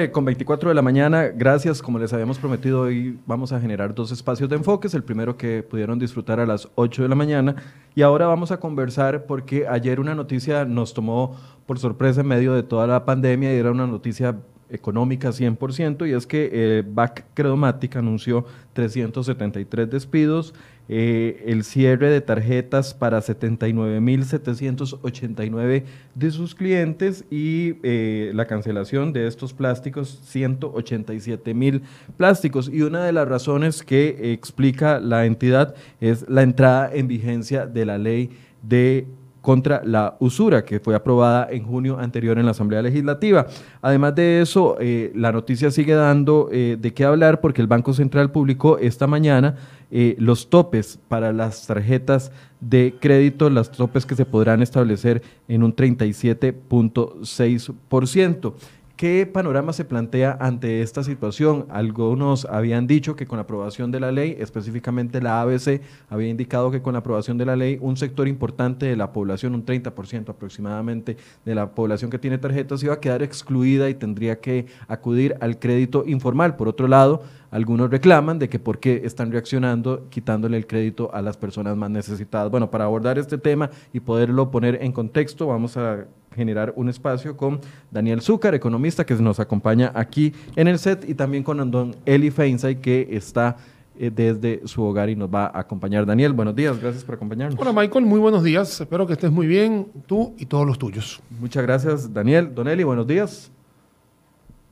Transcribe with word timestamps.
9 0.00 0.12
con 0.12 0.24
24 0.24 0.70
de 0.70 0.74
la 0.74 0.80
mañana, 0.80 1.28
gracias. 1.28 1.82
Como 1.82 1.98
les 1.98 2.10
habíamos 2.14 2.38
prometido, 2.38 2.80
hoy 2.82 3.18
vamos 3.26 3.52
a 3.52 3.60
generar 3.60 3.94
dos 3.94 4.10
espacios 4.12 4.48
de 4.48 4.56
enfoques. 4.56 4.94
El 4.94 5.04
primero 5.04 5.36
que 5.36 5.62
pudieron 5.62 5.98
disfrutar 5.98 6.40
a 6.40 6.46
las 6.46 6.68
8 6.76 7.02
de 7.02 7.08
la 7.10 7.14
mañana. 7.14 7.54
Y 7.94 8.00
ahora 8.00 8.26
vamos 8.26 8.50
a 8.50 8.58
conversar 8.58 9.26
porque 9.26 9.68
ayer 9.68 10.00
una 10.00 10.14
noticia 10.14 10.64
nos 10.64 10.94
tomó 10.94 11.36
por 11.66 11.78
sorpresa 11.78 12.22
en 12.22 12.28
medio 12.28 12.54
de 12.54 12.62
toda 12.62 12.86
la 12.86 13.04
pandemia 13.04 13.52
y 13.52 13.58
era 13.58 13.70
una 13.70 13.86
noticia 13.86 14.36
económica 14.70 15.30
100%, 15.30 16.08
y 16.08 16.12
es 16.12 16.26
que 16.26 16.48
eh, 16.52 16.84
BAC 16.86 17.26
Credomatic 17.34 17.96
anunció 17.96 18.46
373 18.72 19.90
despidos, 19.90 20.54
eh, 20.92 21.44
el 21.46 21.62
cierre 21.62 22.10
de 22.10 22.20
tarjetas 22.20 22.94
para 22.94 23.20
79.789 23.20 25.84
de 26.16 26.30
sus 26.32 26.56
clientes 26.56 27.24
y 27.30 27.76
eh, 27.84 28.32
la 28.34 28.46
cancelación 28.46 29.12
de 29.12 29.28
estos 29.28 29.54
plásticos, 29.54 30.20
187.000 30.34 31.82
plásticos. 32.16 32.68
Y 32.68 32.82
una 32.82 33.04
de 33.04 33.12
las 33.12 33.28
razones 33.28 33.84
que 33.84 34.32
explica 34.32 34.98
la 34.98 35.26
entidad 35.26 35.76
es 36.00 36.28
la 36.28 36.42
entrada 36.42 36.90
en 36.92 37.06
vigencia 37.06 37.66
de 37.66 37.86
la 37.86 37.96
ley 37.96 38.30
de 38.60 39.06
contra 39.42 39.82
la 39.84 40.16
usura, 40.18 40.64
que 40.64 40.80
fue 40.80 40.96
aprobada 40.96 41.46
en 41.50 41.62
junio 41.64 42.00
anterior 42.00 42.36
en 42.36 42.46
la 42.46 42.50
Asamblea 42.50 42.82
Legislativa. 42.82 43.46
Además 43.80 44.16
de 44.16 44.40
eso, 44.42 44.76
eh, 44.80 45.12
la 45.14 45.30
noticia 45.32 45.70
sigue 45.70 45.94
dando 45.94 46.50
de 46.50 46.92
qué 46.94 47.04
hablar 47.04 47.40
porque 47.40 47.62
el 47.62 47.68
Banco 47.68 47.94
Central 47.94 48.32
publicó 48.32 48.76
esta 48.76 49.06
mañana 49.06 49.54
eh, 49.90 50.14
los 50.18 50.50
topes 50.50 51.00
para 51.08 51.32
las 51.32 51.66
tarjetas 51.66 52.30
de 52.60 52.94
crédito, 53.00 53.50
los 53.50 53.72
topes 53.72 54.06
que 54.06 54.14
se 54.14 54.24
podrán 54.24 54.62
establecer 54.62 55.20
en 55.48 55.64
un 55.64 55.74
37.6%. 55.74 58.54
¿Qué 59.00 59.24
panorama 59.24 59.72
se 59.72 59.86
plantea 59.86 60.36
ante 60.38 60.82
esta 60.82 61.02
situación? 61.02 61.64
Algunos 61.70 62.44
habían 62.44 62.86
dicho 62.86 63.16
que 63.16 63.26
con 63.26 63.38
la 63.38 63.44
aprobación 63.44 63.90
de 63.90 63.98
la 63.98 64.12
ley, 64.12 64.36
específicamente 64.38 65.22
la 65.22 65.40
ABC, 65.40 65.80
había 66.10 66.28
indicado 66.28 66.70
que 66.70 66.82
con 66.82 66.92
la 66.92 66.98
aprobación 66.98 67.38
de 67.38 67.46
la 67.46 67.56
ley 67.56 67.78
un 67.80 67.96
sector 67.96 68.28
importante 68.28 68.84
de 68.84 68.96
la 68.96 69.10
población, 69.10 69.54
un 69.54 69.64
30% 69.64 70.28
aproximadamente 70.28 71.16
de 71.46 71.54
la 71.54 71.74
población 71.74 72.10
que 72.10 72.18
tiene 72.18 72.36
tarjetas, 72.36 72.82
iba 72.82 72.92
a 72.92 73.00
quedar 73.00 73.22
excluida 73.22 73.88
y 73.88 73.94
tendría 73.94 74.38
que 74.38 74.66
acudir 74.86 75.34
al 75.40 75.58
crédito 75.58 76.04
informal. 76.06 76.56
Por 76.56 76.68
otro 76.68 76.86
lado, 76.86 77.22
algunos 77.50 77.88
reclaman 77.88 78.38
de 78.38 78.50
que 78.50 78.58
por 78.58 78.80
qué 78.80 79.00
están 79.06 79.32
reaccionando 79.32 80.10
quitándole 80.10 80.58
el 80.58 80.66
crédito 80.66 81.10
a 81.14 81.22
las 81.22 81.38
personas 81.38 81.74
más 81.74 81.88
necesitadas. 81.88 82.50
Bueno, 82.50 82.70
para 82.70 82.84
abordar 82.84 83.18
este 83.18 83.38
tema 83.38 83.70
y 83.94 84.00
poderlo 84.00 84.50
poner 84.50 84.78
en 84.82 84.92
contexto, 84.92 85.46
vamos 85.46 85.78
a 85.78 86.04
generar 86.34 86.72
un 86.76 86.88
espacio 86.88 87.36
con 87.36 87.60
Daniel 87.90 88.20
Zúcar, 88.20 88.54
economista, 88.54 89.04
que 89.04 89.14
nos 89.14 89.40
acompaña 89.40 89.92
aquí 89.94 90.32
en 90.56 90.68
el 90.68 90.78
set, 90.78 91.08
y 91.08 91.14
también 91.14 91.42
con 91.42 91.70
don 91.70 91.96
Eli 92.06 92.30
Feinsay, 92.30 92.76
que 92.76 93.08
está 93.10 93.56
eh, 93.98 94.10
desde 94.10 94.66
su 94.66 94.82
hogar 94.82 95.10
y 95.10 95.16
nos 95.16 95.28
va 95.28 95.46
a 95.46 95.60
acompañar. 95.60 96.06
Daniel, 96.06 96.32
buenos 96.32 96.54
días, 96.54 96.80
gracias 96.80 97.04
por 97.04 97.16
acompañarnos. 97.16 97.60
Hola 97.60 97.72
Michael, 97.72 98.06
muy 98.06 98.18
buenos 98.18 98.42
días, 98.42 98.80
espero 98.80 99.06
que 99.06 99.12
estés 99.12 99.30
muy 99.30 99.46
bien, 99.46 99.88
tú 100.06 100.34
y 100.38 100.46
todos 100.46 100.66
los 100.66 100.78
tuyos. 100.78 101.20
Muchas 101.38 101.62
gracias, 101.62 102.12
Daniel. 102.12 102.54
Don 102.54 102.68
Eli, 102.68 102.84
buenos 102.84 103.06
días. 103.06 103.50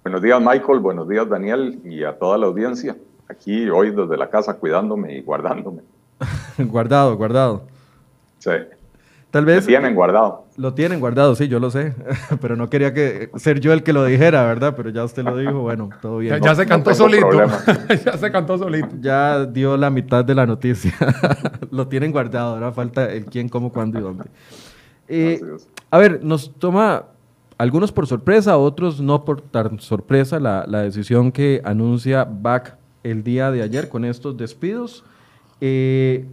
Buenos 0.03 0.23
días, 0.23 0.41
Michael, 0.41 0.79
buenos 0.79 1.09
días, 1.09 1.29
Daniel, 1.29 1.81
y 1.85 2.05
a 2.05 2.19
toda 2.19 2.39
la 2.39 2.47
audiencia. 2.47 2.97
Aquí 3.29 3.69
hoy 3.69 3.91
desde 3.91 4.17
la 4.17 4.31
casa 4.31 4.55
cuidándome 4.55 5.19
y 5.19 5.21
guardándome. 5.21 5.83
guardado, 6.59 7.15
guardado. 7.17 7.65
Sí. 8.39 8.53
Tal 9.31 9.45
vez. 9.45 9.65
Lo 9.65 9.67
tienen 9.67 9.95
guardado. 9.95 10.45
Lo 10.57 10.75
tienen 10.75 11.01
guardado, 11.01 11.35
sí, 11.35 11.49
yo 11.49 11.61
lo 11.61 11.71
sé. 11.71 11.95
Pero 12.41 12.57
no 12.57 12.71
quería 12.71 12.95
que 12.95 13.31
ser 13.37 13.61
yo 13.61 13.73
el 13.73 13.83
que 13.83 13.93
lo 13.93 14.05
dijera, 14.05 14.45
¿verdad? 14.45 14.75
Pero 14.75 14.91
ya 14.91 15.05
usted 15.05 15.23
lo 15.23 15.37
dijo, 15.37 15.61
bueno, 15.61 15.91
todo 16.01 16.19
bien. 16.19 16.41
Ya, 16.43 16.55
se 16.55 16.67
cantó 16.67 16.95
solito. 16.95 17.31
ya 18.05 18.17
se 18.17 18.33
cantó 18.33 18.57
solito. 18.57 18.89
Ya 19.01 19.45
dio 19.45 19.77
la 19.77 19.91
mitad 19.91 20.25
de 20.25 20.35
la 20.35 20.47
noticia. 20.47 20.95
lo 21.71 21.89
tienen 21.89 22.11
guardado, 22.11 22.55
ahora 22.55 22.73
falta 22.73 23.13
el 23.13 23.27
quién, 23.27 23.49
cómo, 23.49 23.71
cuándo 23.71 23.99
y 23.99 24.03
dónde. 24.03 24.25
Eh, 25.09 25.41
a 25.91 25.99
ver, 25.99 26.25
nos 26.25 26.55
toma 26.59 27.05
algunos 27.59 27.93
por 27.93 28.07
sorpresa, 28.07 28.57
otros 28.57 29.01
no 29.01 29.25
por 29.25 29.43
tan 29.43 29.79
sorpresa 29.81 30.41
la, 30.41 30.65
la 30.67 30.83
decisión 30.83 31.33
que 31.33 31.61
anuncia 31.65 32.25
BAC 32.25 32.77
el 33.03 33.23
día 33.23 33.51
de 33.51 33.63
ayer 33.63 33.89
con 33.89 34.05
estos 34.05 34.37
despidos. 34.37 35.05
Eh, 35.61 36.27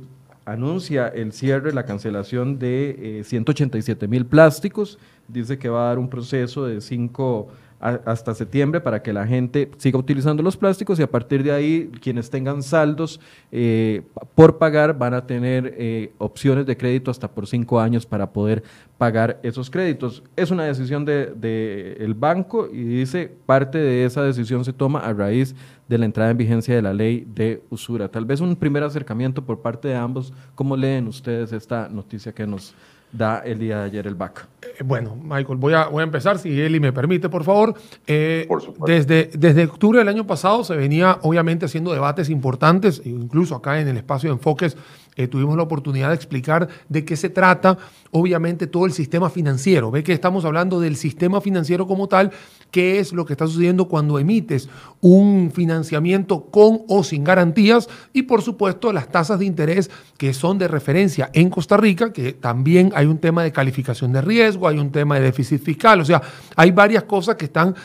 anuncia 0.45 1.07
el 1.07 1.33
cierre, 1.33 1.73
la 1.73 1.85
cancelación 1.85 2.59
de 2.59 3.21
187 3.25 4.05
eh, 4.05 4.07
mil 4.07 4.25
plásticos. 4.25 4.99
Dice 5.27 5.57
que 5.57 5.69
va 5.69 5.85
a 5.85 5.87
dar 5.89 5.99
un 5.99 6.09
proceso 6.09 6.65
de 6.65 6.81
cinco 6.81 7.49
hasta 7.79 8.33
septiembre 8.33 8.81
para 8.81 9.03
que 9.03 9.13
la 9.13 9.27
gente 9.27 9.69
siga 9.77 9.99
utilizando 9.99 10.41
los 10.41 10.57
plásticos 10.57 10.99
y 10.99 11.03
a 11.03 11.11
partir 11.11 11.43
de 11.43 11.51
ahí 11.51 11.91
quienes 12.01 12.29
tengan 12.29 12.63
saldos 12.63 13.19
eh, 13.51 14.01
por 14.33 14.57
pagar 14.57 14.97
van 14.97 15.13
a 15.13 15.27
tener 15.27 15.75
eh, 15.77 16.13
opciones 16.17 16.65
de 16.65 16.77
crédito 16.77 17.11
hasta 17.11 17.29
por 17.29 17.47
cinco 17.47 17.79
años 17.79 18.05
para 18.05 18.31
poder 18.31 18.63
pagar 18.97 19.39
esos 19.43 19.69
créditos. 19.69 20.23
Es 20.35 20.51
una 20.51 20.63
decisión 20.63 21.05
del 21.05 21.39
de, 21.39 21.97
el 21.99 22.13
banco 22.13 22.67
y 22.71 22.83
dice 22.83 23.31
parte 23.45 23.77
de 23.77 24.05
esa 24.05 24.23
decisión 24.23 24.65
se 24.65 24.73
toma 24.73 24.99
a 24.99 25.13
raíz 25.13 25.55
de 25.87 25.97
la 25.97 26.05
entrada 26.05 26.31
en 26.31 26.37
vigencia 26.37 26.75
de 26.75 26.81
la 26.81 26.93
ley 26.93 27.27
de 27.35 27.61
usura. 27.69 28.09
Tal 28.09 28.25
vez 28.25 28.41
un 28.41 28.55
primer 28.55 28.83
acercamiento 28.83 29.43
por 29.45 29.61
parte 29.61 29.89
de 29.89 29.95
ambos. 29.95 30.33
¿Cómo 30.55 30.75
leen 30.75 31.07
ustedes 31.07 31.51
esta 31.51 31.89
noticia 31.89 32.33
que 32.33 32.47
nos 32.47 32.73
da 33.17 33.39
el 33.39 33.59
día 33.59 33.79
de 33.79 33.85
ayer 33.85 34.07
el 34.07 34.15
BAC? 34.15 34.47
Eh, 34.61 34.83
bueno, 34.83 35.15
Michael, 35.15 35.57
voy 35.57 35.73
a, 35.73 35.87
voy 35.87 36.01
a 36.01 36.03
empezar, 36.03 36.37
si 36.37 36.59
Eli 36.59 36.79
me 36.79 36.91
permite, 36.91 37.29
por 37.29 37.43
favor. 37.43 37.73
Eh, 38.07 38.47
desde, 38.85 39.29
desde 39.33 39.65
octubre 39.65 39.99
del 39.99 40.07
año 40.07 40.27
pasado 40.27 40.63
se 40.63 40.75
venía, 40.75 41.19
obviamente, 41.21 41.65
haciendo 41.65 41.93
debates 41.93 42.29
importantes, 42.29 43.01
incluso 43.05 43.55
acá 43.55 43.79
en 43.79 43.87
el 43.87 43.97
espacio 43.97 44.29
de 44.29 44.35
enfoques 44.35 44.77
eh, 45.15 45.27
tuvimos 45.27 45.55
la 45.55 45.63
oportunidad 45.63 46.09
de 46.09 46.15
explicar 46.15 46.67
de 46.89 47.05
qué 47.05 47.15
se 47.15 47.29
trata, 47.29 47.77
obviamente, 48.11 48.67
todo 48.67 48.85
el 48.85 48.91
sistema 48.91 49.29
financiero. 49.29 49.91
Ve 49.91 50.03
que 50.03 50.13
estamos 50.13 50.45
hablando 50.45 50.79
del 50.79 50.95
sistema 50.95 51.41
financiero 51.41 51.87
como 51.87 52.07
tal, 52.07 52.31
qué 52.71 52.99
es 52.99 53.13
lo 53.13 53.25
que 53.25 53.33
está 53.33 53.47
sucediendo 53.47 53.87
cuando 53.87 54.19
emites 54.19 54.69
un 54.99 55.51
financiamiento 55.53 56.45
con 56.51 56.81
o 56.87 57.03
sin 57.03 57.23
garantías 57.23 57.87
y, 58.11 58.23
por 58.23 58.41
supuesto, 58.41 58.91
las 58.91 59.09
tasas 59.09 59.39
de 59.39 59.45
interés 59.45 59.89
que 60.17 60.33
son 60.33 60.57
de 60.57 60.67
referencia 60.67 61.29
en 61.33 61.49
Costa 61.49 61.77
Rica, 61.77 62.11
que 62.11 62.33
también 62.33 62.91
hay 62.95 63.05
un 63.05 63.19
tema 63.19 63.43
de 63.43 63.51
calificación 63.51 64.11
de 64.11 64.21
riesgo, 64.21 64.67
hay 64.67 64.79
un 64.79 64.91
tema 64.91 65.15
de 65.15 65.21
déficit 65.21 65.61
fiscal, 65.61 66.01
o 66.01 66.05
sea, 66.05 66.21
hay 66.55 66.71
varias 66.71 67.03
cosas 67.03 67.35
que 67.35 67.45
están 67.45 67.75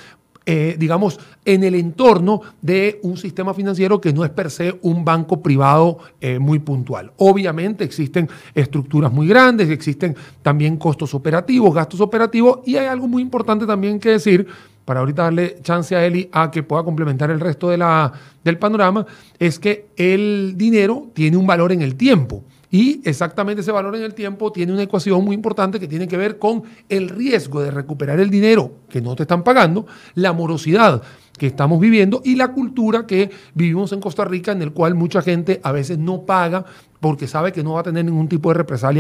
eh, 0.53 0.75
digamos, 0.77 1.21
en 1.45 1.63
el 1.63 1.77
entorno 1.77 2.41
de 2.61 2.99
un 3.05 3.17
sistema 3.17 3.55
financiero 3.55 4.01
que 4.01 4.13
no 4.13 4.25
es 4.25 4.31
per 4.31 4.51
se 4.51 4.81
un 4.83 5.05
banco 5.05 5.41
privado 5.41 5.99
eh, 6.21 6.41
muy 6.41 6.59
puntual. 6.59 7.13
Obviamente 7.19 7.85
existen 7.85 8.29
estructuras 8.53 9.13
muy 9.13 9.29
grandes, 9.29 9.71
existen 9.71 10.17
también 10.43 10.77
costos 10.77 11.15
operativos, 11.15 11.73
gastos 11.73 12.01
operativos 12.01 12.63
y 12.67 12.75
hay 12.75 12.87
algo 12.87 13.07
muy 13.07 13.23
importante 13.23 13.65
también 13.65 14.01
que 14.01 14.09
decir 14.09 14.45
para 14.85 14.99
ahorita 14.99 15.23
darle 15.23 15.59
chance 15.63 15.95
a 15.95 16.05
Eli 16.05 16.29
a 16.33 16.51
que 16.51 16.65
pueda 16.65 16.83
complementar 16.83 17.31
el 17.31 17.39
resto 17.39 17.71
de 17.71 17.79
la, 17.79 18.13
del 18.43 18.59
panorama, 18.59 19.07
es 19.39 19.57
que 19.61 19.91
el 19.97 20.55
dinero 20.57 21.11
tiene 21.15 21.37
un 21.37 21.47
valor 21.47 21.71
en 21.71 21.83
el 21.83 21.95
tiempo. 21.95 22.43
Y 22.71 23.01
exactamente 23.05 23.63
ese 23.63 23.73
valor 23.73 23.97
en 23.97 24.03
el 24.03 24.15
tiempo 24.15 24.53
tiene 24.53 24.73
una 24.73 24.83
ecuación 24.83 25.25
muy 25.25 25.35
importante 25.35 25.81
que 25.81 25.89
tiene 25.89 26.07
que 26.07 26.17
ver 26.17 26.39
con 26.39 26.63
el 26.89 27.09
riesgo 27.09 27.61
de 27.63 27.71
recuperar 27.71 28.21
el 28.21 28.31
dinero 28.31 28.73
que 28.89 29.01
no 29.01 29.17
te 29.17 29.25
están 29.25 29.43
pagando, 29.43 29.87
la 30.15 30.33
morosidad 30.33 31.03
que 31.37 31.49
estamos 31.49 31.81
viviendo 31.81 32.21
y 32.25 32.37
la 32.37 32.53
cultura 32.53 33.07
que 33.07 33.31
vivimos 33.55 33.93
en 33.93 34.01
Costa 34.01 34.25
Rica 34.25 34.53
en 34.53 34.63
el 34.63 34.73
cual 34.73 34.95
mucha 34.95 35.23
gente 35.23 35.61
a 35.65 35.73
veces 35.73 35.99
no 35.99 36.27
paga 36.27 36.65
porque 37.01 37.27
sabe 37.27 37.53
que 37.53 37.65
no 37.65 37.73
va 37.73 37.81
a 37.81 37.85
tener 37.85 38.05
ningún 38.05 38.29
tipo 38.29 38.51
de 38.51 38.55
represalia 38.55 39.00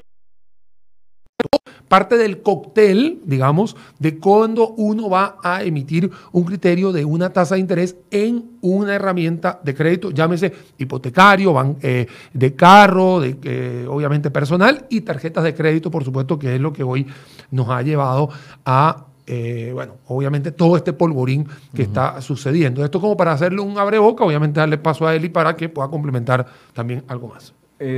parte 1.90 2.16
del 2.16 2.40
cóctel, 2.40 3.18
digamos, 3.24 3.76
de 3.98 4.16
cuando 4.16 4.68
uno 4.68 5.10
va 5.10 5.38
a 5.42 5.64
emitir 5.64 6.08
un 6.30 6.44
criterio 6.44 6.92
de 6.92 7.04
una 7.04 7.30
tasa 7.30 7.56
de 7.56 7.62
interés 7.62 7.96
en 8.12 8.52
una 8.60 8.94
herramienta 8.94 9.58
de 9.64 9.74
crédito, 9.74 10.12
llámese 10.12 10.52
hipotecario, 10.78 11.52
eh, 11.82 12.06
de 12.32 12.54
carro, 12.54 13.18
de 13.18 13.36
eh, 13.42 13.86
obviamente 13.88 14.30
personal 14.30 14.86
y 14.88 15.00
tarjetas 15.00 15.42
de 15.42 15.52
crédito, 15.52 15.90
por 15.90 16.04
supuesto, 16.04 16.38
que 16.38 16.54
es 16.54 16.60
lo 16.60 16.72
que 16.72 16.84
hoy 16.84 17.08
nos 17.50 17.68
ha 17.70 17.82
llevado 17.82 18.30
a 18.64 19.06
eh, 19.26 19.72
bueno, 19.74 19.94
obviamente 20.06 20.52
todo 20.52 20.76
este 20.76 20.92
polvorín 20.92 21.48
que 21.74 21.82
está 21.82 22.20
sucediendo. 22.20 22.84
Esto 22.84 23.00
como 23.00 23.16
para 23.16 23.32
hacerle 23.32 23.62
un 23.62 23.76
abre 23.76 23.98
boca, 23.98 24.22
obviamente 24.22 24.60
darle 24.60 24.78
paso 24.78 25.08
a 25.08 25.16
Eli 25.16 25.28
para 25.28 25.56
que 25.56 25.68
pueda 25.68 25.88
complementar 25.88 26.46
también 26.72 27.02
algo 27.08 27.26
más. 27.26 27.52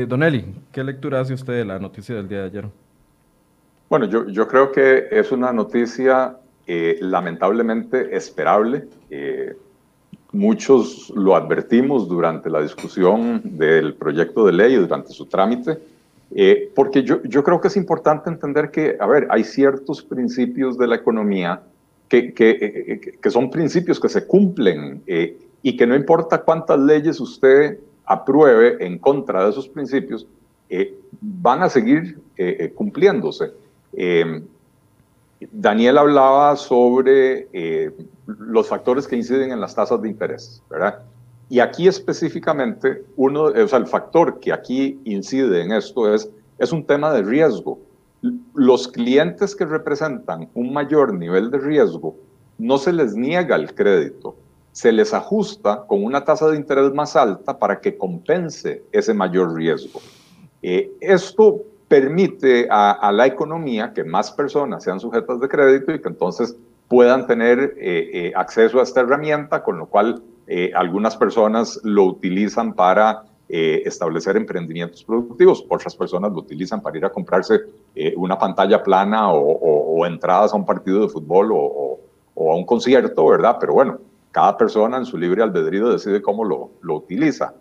don 0.08 0.22
Eli, 0.22 0.46
¿qué 0.72 0.82
lectura 0.82 1.20
hace 1.20 1.34
usted 1.34 1.52
de 1.52 1.66
la 1.66 1.78
noticia 1.78 2.14
del 2.14 2.26
día 2.26 2.38
de 2.38 2.46
ayer? 2.46 2.82
Bueno, 3.92 4.06
yo, 4.06 4.26
yo 4.26 4.48
creo 4.48 4.72
que 4.72 5.08
es 5.10 5.32
una 5.32 5.52
noticia 5.52 6.38
eh, 6.66 6.96
lamentablemente 7.02 8.16
esperable. 8.16 8.86
Eh, 9.10 9.54
muchos 10.32 11.12
lo 11.14 11.36
advertimos 11.36 12.08
durante 12.08 12.48
la 12.48 12.62
discusión 12.62 13.42
del 13.44 13.92
proyecto 13.92 14.46
de 14.46 14.52
ley, 14.54 14.76
durante 14.76 15.10
su 15.10 15.26
trámite, 15.26 15.78
eh, 16.34 16.72
porque 16.74 17.02
yo, 17.02 17.22
yo 17.24 17.44
creo 17.44 17.60
que 17.60 17.68
es 17.68 17.76
importante 17.76 18.30
entender 18.30 18.70
que, 18.70 18.96
a 18.98 19.06
ver, 19.06 19.28
hay 19.28 19.44
ciertos 19.44 20.02
principios 20.02 20.78
de 20.78 20.86
la 20.86 20.96
economía 20.96 21.60
que, 22.08 22.32
que, 22.32 23.18
que, 23.20 23.30
son 23.30 23.50
principios 23.50 24.00
que 24.00 24.08
se 24.08 24.26
cumplen 24.26 25.02
y 25.62 25.76
que 25.76 25.86
no 25.86 25.94
importa 25.94 26.40
cuántas 26.40 26.80
leyes 26.80 27.20
usted 27.20 27.78
apruebe 28.06 28.86
en 28.86 28.98
contra 28.98 29.44
de 29.44 29.50
esos 29.50 29.68
principios, 29.68 30.26
van 31.20 31.62
a 31.62 31.68
seguir 31.68 32.18
cumpliéndose. 32.74 33.60
Daniel 35.50 35.98
hablaba 35.98 36.56
sobre 36.56 37.48
los 38.26 38.68
factores 38.68 39.06
que 39.06 39.16
inciden 39.16 39.52
en 39.52 39.60
las 39.60 39.74
tasas 39.74 40.00
de 40.00 40.08
interés, 40.08 40.62
¿verdad? 40.70 41.02
Y 41.52 41.60
aquí 41.60 41.86
específicamente, 41.86 43.04
uno, 43.16 43.42
o 43.42 43.68
sea, 43.68 43.78
el 43.78 43.86
factor 43.86 44.40
que 44.40 44.52
aquí 44.52 44.98
incide 45.04 45.60
en 45.60 45.72
esto 45.72 46.14
es, 46.14 46.30
es 46.56 46.72
un 46.72 46.82
tema 46.86 47.12
de 47.12 47.22
riesgo. 47.22 47.78
Los 48.54 48.88
clientes 48.88 49.54
que 49.54 49.66
representan 49.66 50.48
un 50.54 50.72
mayor 50.72 51.12
nivel 51.12 51.50
de 51.50 51.58
riesgo, 51.58 52.16
no 52.56 52.78
se 52.78 52.92
les 52.92 53.14
niega 53.14 53.56
el 53.56 53.74
crédito, 53.74 54.34
se 54.72 54.92
les 54.92 55.12
ajusta 55.12 55.84
con 55.86 56.02
una 56.04 56.24
tasa 56.24 56.48
de 56.48 56.56
interés 56.56 56.92
más 56.94 57.16
alta 57.16 57.58
para 57.58 57.80
que 57.80 57.98
compense 57.98 58.82
ese 58.90 59.12
mayor 59.12 59.54
riesgo. 59.54 60.00
Eh, 60.62 60.90
esto 61.00 61.60
permite 61.92 62.66
a, 62.70 63.12
la 63.12 63.26
economía 63.26 63.92
que 63.92 64.02
más 64.02 64.32
personas 64.32 64.82
sean 64.82 64.98
sujetas 64.98 65.38
de 65.40 65.46
crédito 65.46 65.92
y 65.92 66.00
que 66.00 66.08
entonces 66.08 66.56
puedan 66.88 67.26
tener 67.26 67.74
eh, 67.76 68.10
eh, 68.14 68.32
acceso 68.34 68.80
a 68.80 68.82
esta 68.82 69.00
herramienta, 69.00 69.62
con 69.62 69.76
lo 69.76 69.84
cual 69.84 70.22
eh, 70.46 70.72
algunas 70.74 71.18
personas 71.18 71.78
lo 71.84 72.04
utilizan 72.04 72.72
para 72.72 73.24
establecer 73.48 74.38
emprendimientos 74.38 75.04
productivos, 75.04 75.66
otras 75.68 75.94
personas 75.94 76.32
lo 76.32 76.38
utilizan 76.38 76.80
para 76.80 76.96
ir 76.96 77.04
a 77.04 77.10
comprarse 77.10 77.60
una 78.16 78.38
pantalla 78.38 78.82
plana 78.82 79.30
o, 79.30 80.06
entradas 80.06 80.54
a 80.54 80.56
un 80.56 80.64
partido 80.64 81.02
de 81.02 81.08
fútbol 81.10 81.50
o, 81.52 82.00
a 82.34 82.54
un 82.54 82.64
concierto, 82.64 83.26
¿verdad? 83.26 83.58
Pero 83.60 83.74
bueno, 83.74 83.98
cada 84.30 84.56
persona 84.56 84.96
en 84.96 85.04
su 85.04 85.18
libre 85.18 85.42
albedrío 85.42 85.90
decide 85.90 86.22
cómo 86.22 86.44
lo, 86.44 86.70
lo 86.80 86.94
utiliza. 86.94 87.52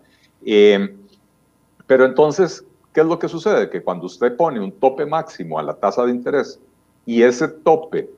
pero 1.86 2.06
entonces, 2.06 2.64
¿qué 2.92 3.00
es 3.00 3.06
lo 3.06 3.18
que 3.18 3.28
sucede? 3.28 3.70
Que 3.70 3.82
cuando 3.82 4.06
usted 4.06 4.36
pone 4.36 4.60
un 4.60 4.72
tope 4.72 5.06
máximo 5.06 5.58
a 5.58 5.62
la 5.62 5.74
tasa 5.74 6.04
de 6.04 6.12
interés 6.12 6.60
y 7.06 7.22
ese 7.22 7.48
tope 7.48 8.10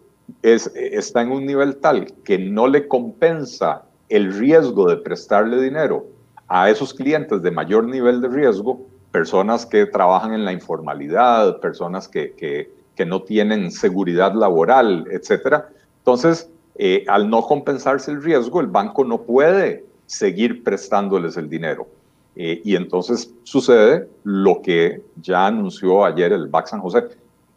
es, 0.43 0.67
está 0.75 1.23
en 1.23 1.33
un 1.33 1.47
nivel 1.47 1.77
tal 1.77 2.13
que 2.25 2.39
no 2.39 2.67
le 2.67 2.89
compensa 2.89 3.85
el 4.09 4.33
riesgo 4.35 4.89
de 4.89 4.97
prestarle 4.99 5.61
dinero 5.61 6.07
a 6.49 6.71
esos 6.71 6.93
clientes 6.93 7.43
de 7.43 7.51
mayor 7.51 7.85
nivel 7.85 8.21
de 8.21 8.29
riesgo, 8.29 8.81
personas 9.11 9.65
que 9.65 9.87
trabajan 9.87 10.33
en 10.33 10.45
la 10.45 10.53
informalidad, 10.53 11.61
personas 11.61 12.09
que, 12.09 12.35
que, 12.35 12.73
no 13.07 13.23
tienen 13.23 13.71
seguridad 13.71 14.35
laboral, 14.35 15.07
etc. 15.11 15.65
Entonces, 15.99 16.49
eh, 16.77 17.05
al 17.09 17.29
no 17.29 17.43
compensarse 17.43 18.11
el 18.11 18.23
riesgo, 18.23 18.61
el 18.61 18.69
banco 18.69 19.05
no 19.05 19.23
puede 19.23 19.85
seguir 20.07 20.63
prestándoles 20.63 21.37
el 21.37 21.49
dinero. 21.49 21.89
Eh, 22.37 22.61
y 22.65 22.77
entonces 22.77 23.33
sucede 23.45 24.09
lo 24.25 24.61
que 24.63 25.03
ya 25.21 25.47
anunció 25.47 26.05
ayer 26.05 26.33
el 26.33 26.49
BAC 26.49 26.67
San 26.67 26.81
José. 26.81 27.05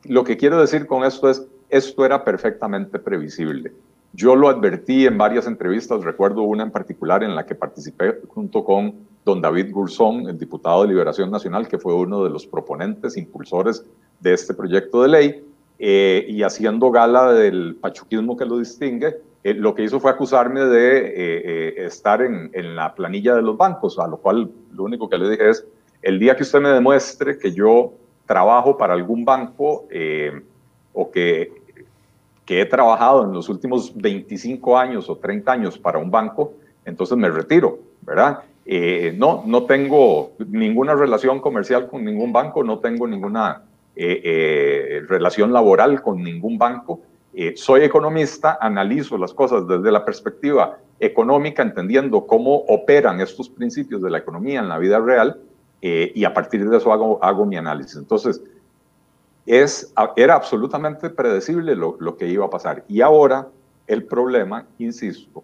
Lo 0.03 0.23
que 0.23 0.37
quiero 0.37 0.59
decir 0.59 0.85
con 0.85 1.03
esto 1.03 1.29
es, 1.29 1.45
esto 1.69 2.05
era 2.05 2.23
perfectamente 2.23 2.99
previsible. 2.99 3.73
Yo 4.13 4.35
lo 4.35 4.49
advertí 4.49 5.05
en 5.05 5.17
varias 5.17 5.47
entrevistas, 5.47 6.03
recuerdo 6.03 6.43
una 6.43 6.63
en 6.63 6.71
particular 6.71 7.23
en 7.23 7.35
la 7.35 7.45
que 7.45 7.55
participé 7.55 8.19
junto 8.29 8.63
con 8.63 8.95
don 9.25 9.41
David 9.41 9.71
Gurzón, 9.71 10.29
el 10.29 10.39
diputado 10.39 10.83
de 10.83 10.89
Liberación 10.89 11.29
Nacional, 11.29 11.67
que 11.67 11.77
fue 11.77 11.93
uno 11.93 12.23
de 12.23 12.29
los 12.29 12.47
proponentes, 12.47 13.17
impulsores 13.17 13.83
de 14.21 14.33
este 14.33 14.53
proyecto 14.53 15.01
de 15.01 15.07
ley, 15.09 15.43
eh, 15.79 16.25
y 16.27 16.41
haciendo 16.43 16.89
gala 16.89 17.33
del 17.33 17.75
pachuquismo 17.75 18.37
que 18.37 18.45
lo 18.45 18.57
distingue, 18.57 19.17
eh, 19.49 19.53
lo 19.53 19.73
que 19.73 19.83
hizo 19.83 19.99
fue 19.99 20.11
acusarme 20.11 20.61
de 20.65 21.13
eh, 21.15 21.85
estar 21.85 22.21
en, 22.21 22.49
en, 22.53 22.75
la 22.75 22.93
planilla 22.93 23.35
de 23.35 23.41
los 23.41 23.57
bancos, 23.57 23.99
a 23.99 24.07
lo 24.07 24.17
cual 24.17 24.49
lo 24.73 24.83
único 24.83 25.09
que 25.09 25.17
le 25.17 25.29
dije 25.29 25.49
es, 25.49 25.65
el 26.01 26.19
día 26.19 26.35
que 26.35 26.43
usted 26.43 26.59
me 26.61 26.69
demuestre 26.69 27.37
que 27.37 27.51
yo 27.51 27.93
trabajo 28.25 28.77
para 28.77 28.93
algún 28.93 29.25
banco 29.25 29.87
o 30.93 31.11
que 31.11 31.51
que 32.47 32.61
he 32.61 32.65
trabajado 32.65 33.25
en 33.25 33.33
los 33.33 33.49
últimos 33.49 33.91
25 33.93 34.77
años 34.77 35.09
o 35.09 35.17
30 35.17 35.51
años 35.51 35.77
para 35.77 35.99
un 35.99 36.09
banco, 36.09 36.53
entonces 36.85 37.17
me 37.17 37.29
retiro, 37.29 37.77
¿verdad? 38.01 38.39
Eh, 38.65 39.13
no, 39.17 39.43
no 39.45 39.63
tengo 39.63 40.31
ninguna 40.47 40.95
relación 40.95 41.41
comercial 41.41 41.87
con 41.89 42.05
ningún 42.05 42.31
banco, 42.31 42.63
no 42.63 42.79
tengo 42.79 43.05
ninguna 43.05 43.63
eh, 43.97 44.21
eh, 44.23 45.01
relación 45.09 45.51
laboral 45.51 46.01
con 46.01 46.23
ningún 46.23 46.57
banco. 46.57 47.01
Soy 47.55 47.83
economista, 47.83 48.57
analizo 48.59 49.17
las 49.17 49.33
cosas 49.33 49.67
desde 49.67 49.91
la 49.91 50.03
perspectiva 50.03 50.79
económica, 50.99 51.61
entendiendo 51.61 52.25
cómo 52.25 52.55
operan 52.67 53.21
estos 53.21 53.49
principios 53.49 54.01
de 54.01 54.09
la 54.09 54.17
economía 54.17 54.59
en 54.59 54.69
la 54.69 54.77
vida 54.77 54.99
real, 54.99 55.39
y 55.81 56.23
a 56.23 56.33
partir 56.33 56.67
de 56.67 56.77
eso 56.77 56.91
hago, 56.91 57.45
mi 57.45 57.55
análisis. 57.55 57.97
Entonces, 57.97 58.41
es, 59.45 59.93
era 60.15 60.35
absolutamente 60.35 61.09
predecible 61.09 61.75
lo, 61.75 62.17
que 62.17 62.27
iba 62.27 62.45
a 62.45 62.49
pasar. 62.49 62.83
Y 62.87 63.01
ahora 63.01 63.47
el 63.85 64.03
problema, 64.03 64.65
insisto, 64.79 65.43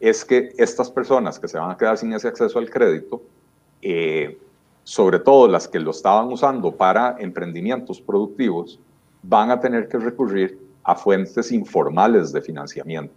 es 0.00 0.24
que 0.24 0.52
estas 0.58 0.90
personas 0.90 1.38
que 1.38 1.48
se 1.48 1.58
van 1.58 1.70
a 1.70 1.76
quedar 1.76 1.96
sin 1.96 2.12
ese 2.12 2.28
acceso 2.28 2.58
al 2.58 2.68
crédito, 2.70 3.22
eh, 3.82 4.38
sobre 4.84 5.18
todo 5.18 5.48
las 5.48 5.66
que 5.66 5.80
lo 5.80 5.90
estaban 5.90 6.30
usando 6.30 6.72
para 6.72 7.16
emprendimientos 7.18 8.00
productivos, 8.00 8.78
van 9.22 9.50
a 9.50 9.58
tener 9.58 9.88
que 9.88 9.98
recurrir 9.98 10.58
a 10.84 10.94
fuentes 10.94 11.50
informales 11.50 12.32
de 12.32 12.40
financiamiento. 12.40 13.12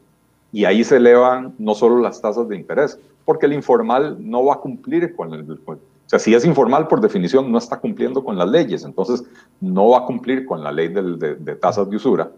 Y 0.51 0.65
ahí 0.65 0.83
se 0.83 0.97
elevan 0.97 1.53
no 1.57 1.75
solo 1.75 1.99
las 1.99 2.21
tasas 2.21 2.47
de 2.47 2.55
interés, 2.55 2.97
porque 3.25 3.45
el 3.45 3.53
informal 3.53 4.17
no 4.19 4.45
va 4.45 4.55
a 4.55 4.59
cumplir 4.59 5.13
con 5.15 5.33
el, 5.33 5.59
o 6.07 6.09
sea, 6.09 6.19
si 6.19 6.33
es 6.33 6.45
informal, 6.45 6.87
por 6.87 7.01
definición, 7.01 7.51
no 7.51 7.57
está 7.57 7.77
cumpliendo 7.77 8.23
con 8.23 8.37
las 8.37 8.47
leyes, 8.47 8.85
entonces 8.85 9.25
no 9.59 9.89
va 9.89 9.99
a 9.99 10.05
cumplir 10.05 10.45
con 10.45 10.63
la 10.63 10.71
ley 10.71 10.87
de, 10.87 11.55
tasas 11.55 11.89
de 11.89 11.97
usura. 11.97 12.31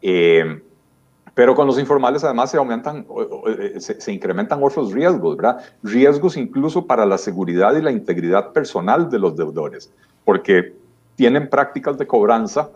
Eh, 0.00 0.62
pero 1.34 1.56
con 1.56 1.66
los 1.66 1.78
informales 1.78 2.22
además 2.22 2.52
se 2.52 2.56
aumentan, 2.56 3.04
eh, 3.48 3.80
se, 3.80 4.12
incrementan 4.12 4.62
otros 4.62 4.92
riesgos, 4.92 5.36
¿verdad? 5.36 5.58
Riesgos 5.82 6.36
incluso 6.36 6.86
para 6.86 7.04
la 7.04 7.18
seguridad 7.18 7.74
y 7.74 7.82
la 7.82 7.90
integridad 7.90 8.52
personal 8.52 9.10
de 9.10 9.18
los 9.18 9.36
deudores, 9.36 9.92
porque 10.24 10.72
tienen 11.16 11.50
prácticas 11.50 11.98
de 11.98 12.06
cobranza 12.06 12.70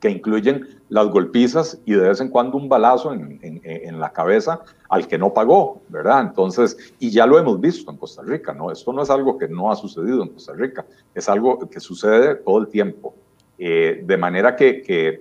que 0.00 0.10
incluyen 0.10 0.80
las 0.88 1.08
golpizas 1.08 1.80
y 1.84 1.92
de 1.92 2.08
vez 2.08 2.20
en 2.20 2.28
cuando 2.28 2.56
un 2.56 2.68
balazo 2.68 3.12
en, 3.12 3.38
en, 3.42 4.00
la 4.00 4.12
cabeza 4.12 4.60
al 4.88 5.08
que 5.08 5.18
no 5.18 5.34
pagó, 5.34 5.82
¿verdad? 5.88 6.20
Entonces, 6.20 6.76
y 6.98 7.10
ya 7.10 7.26
lo 7.26 7.38
hemos 7.38 7.60
visto 7.60 7.90
en 7.90 7.96
Costa 7.96 8.22
Rica, 8.22 8.54
¿no? 8.54 8.70
Esto 8.70 8.92
no 8.92 9.02
es 9.02 9.10
algo 9.10 9.36
que 9.36 9.48
no 9.48 9.70
ha 9.70 9.76
sucedido 9.76 10.22
en 10.22 10.28
Costa 10.28 10.52
Rica, 10.54 10.86
es 11.14 11.28
algo 11.28 11.58
que 11.68 11.80
sucede 11.80 12.36
todo 12.36 12.58
el 12.58 12.68
tiempo. 12.68 13.14
Eh, 13.58 14.02
de 14.06 14.16
manera 14.16 14.54
que, 14.54 14.82
que 14.82 15.20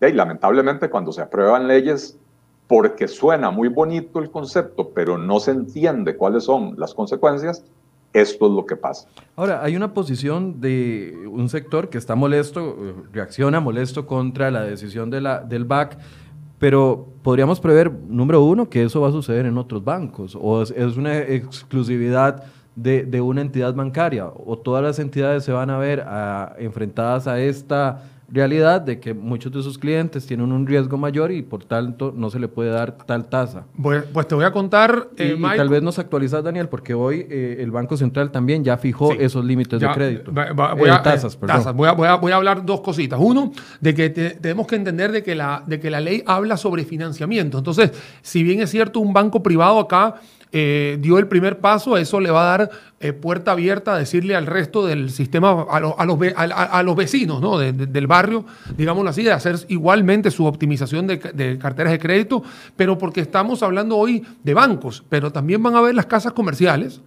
lamentablemente, 0.00 0.88
cuando 0.88 1.10
se 1.10 1.22
aprueban 1.22 1.66
leyes, 1.66 2.16
porque 2.68 3.08
suena 3.08 3.50
muy 3.50 3.68
bonito 3.68 4.18
el 4.18 4.30
concepto, 4.30 4.90
pero 4.90 5.18
no 5.18 5.40
se 5.40 5.52
entiende 5.52 6.16
cuáles 6.16 6.44
son 6.44 6.74
las 6.78 6.94
consecuencias, 6.94 7.64
esto 8.20 8.46
es 8.46 8.52
lo 8.52 8.64
que 8.64 8.76
pasa. 8.76 9.08
Ahora, 9.36 9.62
hay 9.62 9.76
una 9.76 9.92
posición 9.92 10.60
de 10.60 11.26
un 11.30 11.48
sector 11.48 11.88
que 11.88 11.98
está 11.98 12.14
molesto, 12.14 12.76
reacciona 13.12 13.60
molesto 13.60 14.06
contra 14.06 14.50
la 14.50 14.62
decisión 14.62 15.10
de 15.10 15.20
la, 15.20 15.40
del 15.40 15.64
BAC, 15.64 15.98
pero 16.58 17.08
podríamos 17.22 17.60
prever, 17.60 17.92
número 17.92 18.42
uno, 18.42 18.68
que 18.70 18.82
eso 18.82 19.00
va 19.00 19.08
a 19.08 19.12
suceder 19.12 19.46
en 19.46 19.58
otros 19.58 19.84
bancos, 19.84 20.36
o 20.40 20.62
es, 20.62 20.96
una 20.96 21.18
exclusividad 21.18 22.44
de, 22.74 23.04
de, 23.04 23.20
una 23.20 23.42
entidad 23.42 23.74
bancaria, 23.74 24.26
o 24.26 24.58
todas 24.58 24.82
las 24.82 24.98
entidades 24.98 25.44
se 25.44 25.52
van 25.52 25.70
a 25.70 25.78
ver 25.78 26.04
enfrentadas 26.58 27.26
a 27.26 27.40
esta 27.40 28.02
realidad 28.28 28.80
de 28.80 28.98
que 28.98 29.14
muchos 29.14 29.52
de 29.52 29.62
sus 29.62 29.78
clientes 29.78 30.26
tienen 30.26 30.50
un 30.50 30.66
riesgo 30.66 30.96
mayor 30.96 31.30
y 31.30 31.42
por 31.42 31.64
tanto 31.64 32.12
no 32.16 32.30
se 32.30 32.40
le 32.40 32.48
puede 32.48 32.70
dar 32.70 32.96
tal 33.06 33.28
tasa. 33.28 33.66
Pues, 33.80 34.04
pues 34.12 34.26
te 34.26 34.34
voy 34.34 34.44
a 34.44 34.50
contar, 34.50 35.08
eh, 35.16 35.36
y, 35.38 35.42
tal 35.56 35.68
vez 35.68 35.82
nos 35.82 35.98
actualizas, 35.98 36.42
Daniel, 36.42 36.68
porque 36.68 36.94
hoy 36.94 37.26
eh, 37.30 37.58
el 37.60 37.70
Banco 37.70 37.96
Central 37.96 38.30
también 38.30 38.64
ya 38.64 38.76
fijó 38.76 39.12
esos 39.12 39.44
límites 39.44 39.80
de 39.80 39.88
crédito. 39.90 40.32
voy, 40.32 40.88
a, 40.88 41.02
tasas, 41.02 41.36
perdón. 41.36 41.76
Voy, 41.76 41.88
a, 41.88 41.92
voy, 41.92 42.32
a, 42.32 42.36
hablar 42.36 42.64
dos 42.64 42.80
cositas. 42.80 43.18
Uno, 43.22 43.52
de 43.80 43.94
que 43.94 44.10
tenemos 44.10 44.66
que 44.66 44.76
entender 44.76 45.12
de 45.12 45.22
que, 45.22 45.34
la, 45.34 45.62
de 45.66 45.78
que 45.78 45.90
la 45.90 46.00
ley 46.00 46.22
habla 46.26 46.56
sobre 46.56 46.84
financiamiento. 46.84 47.58
Entonces, 47.58 47.92
si 48.22 48.42
bien 48.42 48.60
es 48.60 48.70
cierto, 48.70 49.00
un 49.00 49.12
banco 49.12 49.42
privado 49.42 49.78
acá 49.78 50.16
eh, 50.58 50.96
dio 51.02 51.18
el 51.18 51.28
primer 51.28 51.58
paso, 51.58 51.98
eso 51.98 52.18
le 52.18 52.30
va 52.30 52.40
a 52.40 52.56
dar 52.56 52.70
eh, 52.98 53.12
puerta 53.12 53.52
abierta 53.52 53.92
a 53.92 53.98
decirle 53.98 54.34
al 54.34 54.46
resto 54.46 54.86
del 54.86 55.10
sistema, 55.10 55.66
a, 55.70 55.80
los, 55.80 55.92
a, 55.98 56.82
los, 56.82 56.96
vecinos 56.96 57.42
¿no? 57.42 57.58
del 57.58 58.06
barrio, 58.06 58.46
digámoslo 58.74 59.10
así, 59.10 59.22
de 59.22 59.32
hacer 59.32 59.58
igualmente 59.68 60.30
su 60.30 60.46
optimización 60.46 61.06
de, 61.06 61.18
de, 61.18 61.58
carteras 61.58 61.92
de 61.92 61.98
crédito, 61.98 62.42
pero 62.74 62.96
porque 62.96 63.20
estamos 63.20 63.62
hablando 63.62 63.98
hoy 63.98 64.24
de 64.42 64.54
bancos, 64.54 65.04
pero 65.10 65.30
también 65.30 65.62
van 65.62 65.74
a 65.76 65.82
ver 65.82 65.94
las 65.94 66.06
casas 66.06 66.32
comerciales 66.32 67.02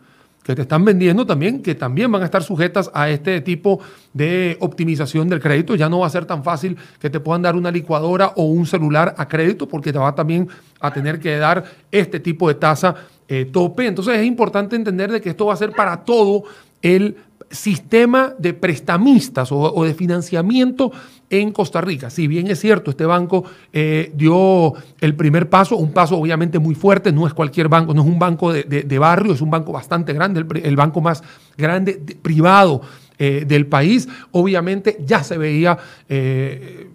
que 0.49 0.55
te 0.55 0.63
están 0.63 0.83
vendiendo 0.83 1.27
también, 1.27 1.61
que 1.61 1.75
también 1.75 2.11
van 2.11 2.23
a 2.23 2.25
estar 2.25 2.41
sujetas 2.41 2.89
a 2.95 3.07
este 3.07 3.39
tipo 3.41 3.81
de 4.13 4.57
optimización 4.61 5.29
del 5.29 5.39
crédito. 5.39 5.75
Ya 5.75 5.89
no 5.89 5.99
va 5.99 6.07
a 6.07 6.09
ser 6.09 6.25
tan 6.25 6.43
fácil 6.43 6.75
que 6.99 7.11
te 7.11 7.19
puedan 7.19 7.43
dar 7.43 7.55
una 7.55 7.69
licuadora 7.69 8.33
o 8.35 8.45
un 8.45 8.65
celular 8.65 9.13
a 9.15 9.27
crédito, 9.27 9.67
porque 9.67 9.93
te 9.93 9.99
va 9.99 10.15
también 10.15 10.49
a 10.79 10.91
tener 10.91 11.19
que 11.19 11.37
dar 11.37 11.63
este 11.91 12.19
tipo 12.19 12.47
de 12.47 12.55
tasa 12.55 12.95
eh, 13.27 13.45
tope. 13.45 13.85
Entonces 13.85 14.17
es 14.17 14.25
importante 14.25 14.75
entender 14.75 15.11
de 15.11 15.21
que 15.21 15.29
esto 15.29 15.45
va 15.45 15.53
a 15.53 15.57
ser 15.57 15.71
para 15.71 16.03
todo 16.03 16.45
el 16.81 17.17
sistema 17.51 18.33
de 18.37 18.53
prestamistas 18.53 19.51
o, 19.51 19.83
de 19.83 19.93
financiamiento 19.93 20.91
en 21.29 21.51
Costa 21.51 21.81
Rica. 21.81 22.09
Si 22.09 22.27
bien 22.27 22.47
es 22.47 22.59
cierto, 22.59 22.91
este 22.91 23.05
banco 23.05 23.43
eh, 23.73 24.11
dio 24.15 24.73
el 24.99 25.15
primer 25.15 25.49
paso, 25.49 25.77
un 25.77 25.91
paso 25.91 26.17
obviamente 26.17 26.59
muy 26.59 26.75
fuerte, 26.75 27.11
no 27.11 27.27
es 27.27 27.33
cualquier 27.33 27.69
banco, 27.69 27.93
no 27.93 28.01
es 28.01 28.07
un 28.07 28.19
banco 28.19 28.51
de, 28.53 28.99
barrio, 28.99 29.33
es 29.33 29.41
un 29.41 29.49
banco 29.49 29.71
bastante 29.71 30.13
grande, 30.13 30.45
el, 30.63 30.75
banco 30.75 31.01
más 31.01 31.23
grande 31.57 31.93
privado 32.21 32.81
eh, 33.17 33.45
del 33.47 33.67
país. 33.67 34.07
Obviamente 34.31 34.97
ya 35.05 35.23
se 35.23 35.37
veía 35.37 35.77
eh, 36.07 36.89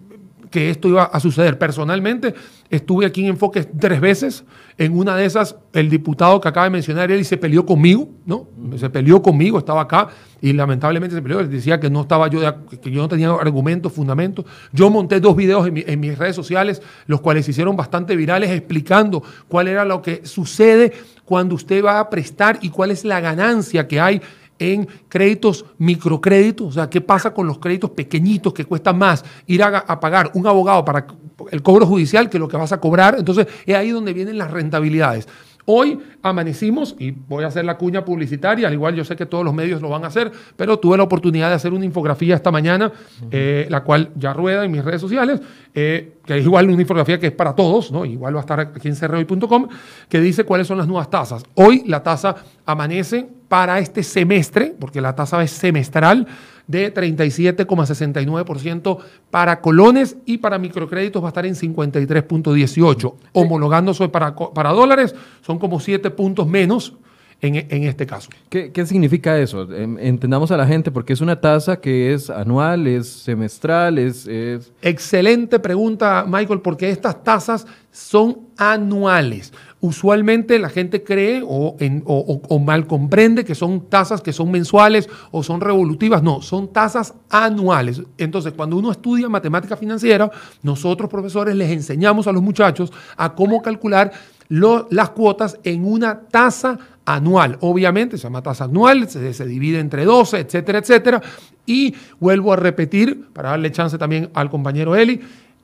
que 0.55 0.69
esto 0.69 0.87
iba 0.87 1.03
a 1.03 1.19
suceder. 1.19 1.59
Personalmente 1.59 2.33
estuve 2.69 3.05
aquí 3.05 3.19
en 3.23 3.27
Enfoque 3.31 3.65
tres 3.65 3.99
veces. 3.99 4.45
En 4.77 4.97
una 4.97 5.13
de 5.13 5.25
esas, 5.25 5.57
el 5.73 5.89
diputado 5.89 6.39
que 6.39 6.47
acaba 6.47 6.63
de 6.63 6.69
mencionar, 6.69 7.11
él 7.11 7.25
se 7.25 7.35
peleó 7.35 7.65
conmigo, 7.65 8.07
¿no? 8.25 8.47
Se 8.77 8.89
peleó 8.89 9.21
conmigo, 9.21 9.57
estaba 9.59 9.81
acá 9.81 10.07
y 10.41 10.53
lamentablemente 10.53 11.13
se 11.13 11.21
peleó. 11.21 11.41
Él 11.41 11.51
decía 11.51 11.77
que 11.77 11.89
no 11.89 12.03
estaba 12.03 12.29
yo, 12.29 12.39
que 12.81 12.89
yo 12.89 13.01
no 13.01 13.09
tenía 13.09 13.31
argumentos, 13.31 13.91
fundamentos. 13.91 14.45
Yo 14.71 14.89
monté 14.89 15.19
dos 15.19 15.35
videos 15.35 15.67
en, 15.67 15.83
en 15.85 15.99
mis 15.99 16.17
redes 16.17 16.37
sociales, 16.37 16.81
los 17.05 17.19
cuales 17.19 17.43
se 17.43 17.51
hicieron 17.51 17.75
bastante 17.75 18.15
virales, 18.15 18.49
explicando 18.49 19.23
cuál 19.49 19.67
era 19.67 19.83
lo 19.83 20.01
que 20.01 20.25
sucede 20.25 20.93
cuando 21.25 21.55
usted 21.55 21.83
va 21.83 21.99
a 21.99 22.09
prestar 22.09 22.59
y 22.61 22.69
cuál 22.69 22.91
es 22.91 23.03
la 23.03 23.19
ganancia 23.19 23.89
que 23.89 23.99
hay 23.99 24.21
en 24.59 24.87
créditos 25.09 25.65
microcréditos, 25.77 26.67
o 26.67 26.71
sea, 26.71 26.89
qué 26.89 27.01
pasa 27.01 27.33
con 27.33 27.47
los 27.47 27.59
créditos 27.59 27.91
pequeñitos 27.91 28.53
que 28.53 28.65
cuesta 28.65 28.93
más 28.93 29.23
ir 29.47 29.63
a, 29.63 29.99
pagar 29.99 30.31
un 30.33 30.47
abogado 30.47 30.85
para 30.85 31.05
el 31.51 31.61
cobro 31.61 31.85
judicial 31.85 32.29
que 32.29 32.39
lo 32.39 32.47
que 32.47 32.57
vas 32.57 32.71
a 32.71 32.79
cobrar. 32.79 33.15
Entonces, 33.17 33.47
es 33.65 33.75
ahí 33.75 33.89
donde 33.89 34.13
vienen 34.13 34.37
las 34.37 34.51
rentabilidades. 34.51 35.27
Hoy 35.65 35.99
amanecimos, 36.21 36.95
y 36.99 37.11
voy 37.11 37.43
a 37.43 37.47
hacer 37.47 37.65
la 37.65 37.77
cuña 37.77 38.05
publicitaria, 38.05 38.67
al 38.67 38.73
igual 38.73 38.95
yo 38.95 39.03
sé 39.03 39.15
que 39.15 39.25
todos 39.25 39.43
los 39.43 39.53
medios 39.53 39.81
lo 39.81 39.89
van 39.89 40.03
a 40.03 40.07
hacer, 40.07 40.31
pero 40.55 40.77
tuve 40.77 40.95
la 40.95 41.03
oportunidad 41.03 41.49
de 41.49 41.55
hacer 41.55 41.73
una 41.73 41.85
infografía 41.85 42.35
esta 42.35 42.51
mañana, 42.51 42.91
eh, 43.31 43.65
la 43.69 43.83
cual 43.83 44.11
ya 44.15 44.31
rueda 44.31 44.63
en 44.63 44.71
mis 44.71 44.85
redes 44.85 45.01
sociales, 45.01 45.41
eh, 45.73 46.17
que 46.23 46.37
es 46.37 46.45
igual 46.45 46.69
una 46.69 46.81
infografía 46.81 47.19
que 47.19 47.27
es 47.27 47.33
para 47.33 47.55
todos, 47.55 47.91
¿no? 47.91 48.05
igual 48.05 48.35
va 48.35 48.39
a 48.39 48.41
estar 48.41 48.59
aquí 48.59 48.87
en 48.87 48.95
cerreoy.com, 48.95 49.67
que 50.07 50.21
dice 50.21 50.43
cuáles 50.43 50.67
son 50.67 50.77
las 50.77 50.87
nuevas 50.87 51.09
tasas. 51.09 51.43
Hoy 51.55 51.83
la 51.87 52.03
tasa 52.03 52.35
amanece 52.65 53.27
para 53.47 53.79
este 53.79 54.03
semestre, 54.03 54.75
porque 54.79 55.01
la 55.01 55.15
tasa 55.15 55.41
es 55.41 55.51
semestral, 55.51 56.27
de 56.67 56.93
37,69% 56.93 58.97
para 59.29 59.61
colones 59.61 60.17
y 60.25 60.39
para 60.39 60.57
microcréditos 60.57 61.21
va 61.21 61.27
a 61.27 61.29
estar 61.29 61.45
en 61.45 61.53
53,18. 61.55 63.13
Homologándose 63.33 64.09
para, 64.09 64.35
para 64.35 64.71
dólares 64.71 65.13
son 65.41 65.59
como 65.59 65.79
7 65.79 66.09
puntos 66.11 66.47
menos 66.47 66.95
en, 67.41 67.83
este 67.83 68.05
caso. 68.05 68.29
¿Qué, 68.49 68.85
significa 68.85 69.37
eso? 69.37 69.71
Em, 69.73 69.97
entendamos 69.99 70.51
a 70.51 70.57
la 70.57 70.65
gente, 70.65 70.91
porque 70.91 71.13
es 71.13 71.21
una 71.21 71.39
tasa 71.39 71.79
que 71.79 72.13
es 72.13 72.29
anual, 72.29 72.87
es 72.87 73.07
semestral, 73.07 73.97
es, 73.97 74.25
es... 74.25 74.71
Excelente 74.81 75.59
pregunta, 75.59 76.25
Michael, 76.27 76.61
porque 76.61 76.89
estas 76.89 77.23
tasas 77.23 77.67
son 77.91 78.39
anuales. 78.57 79.53
Usualmente 79.79 80.57
la 80.59 80.69
gente 80.69 81.03
cree 81.03 81.43
o, 81.45 81.77
o, 82.05 82.59
mal 82.59 82.87
comprende 82.87 83.45
que 83.45 83.53
son 83.53 83.87
tasas 83.87 84.21
que 84.21 84.33
son 84.33 84.49
mensuales 84.49 85.07
o 85.31 85.43
son 85.43 85.61
revolutivas. 85.61 86.23
No, 86.23 86.41
son 86.41 86.73
tasas 86.73 87.13
anuales. 87.29 88.01
Entonces, 88.17 88.53
cuando 88.53 88.77
uno 88.77 88.91
estudia 88.91 89.29
matemática 89.29 89.77
financiera, 89.77 90.31
nosotros 90.63 91.09
profesores 91.09 91.55
les 91.55 91.69
enseñamos 91.69 92.25
a 92.27 92.31
los 92.31 92.41
muchachos 92.41 92.91
a 93.15 93.35
cómo 93.35 93.61
calcular 93.61 94.11
las 94.49 95.09
cuotas 95.11 95.59
en 95.63 95.85
una 95.85 96.21
tasa 96.21 96.77
anual. 97.05 97.57
Obviamente 97.61 98.17
se 98.17 98.23
llama 98.23 98.41
tasa 98.41 98.65
anual, 98.65 99.09
se, 99.09 99.33
se, 99.33 99.45
divide 99.45 99.79
entre 99.79 100.05
12, 100.05 100.39
etcétera, 100.39 100.79
etcétera. 100.79 101.21
Y 101.65 101.95
vuelvo 102.19 102.53
a 102.53 102.55
repetir, 102.55 103.27
para 103.33 103.49
darle 103.51 103.71
chance 103.71 103.97
también 103.97 104.29
al 104.33 104.49
compañero 104.49 104.95
Eli, 104.95 105.21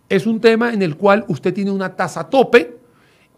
es 0.10 0.26
un 0.26 0.40
tema 0.42 0.74
en 0.74 0.82
el 0.82 0.98
cual 0.98 1.26
usted 1.28 1.54
tiene 1.54 1.72
una 1.72 1.96
tasa 1.96 2.30
tope, 2.30 2.82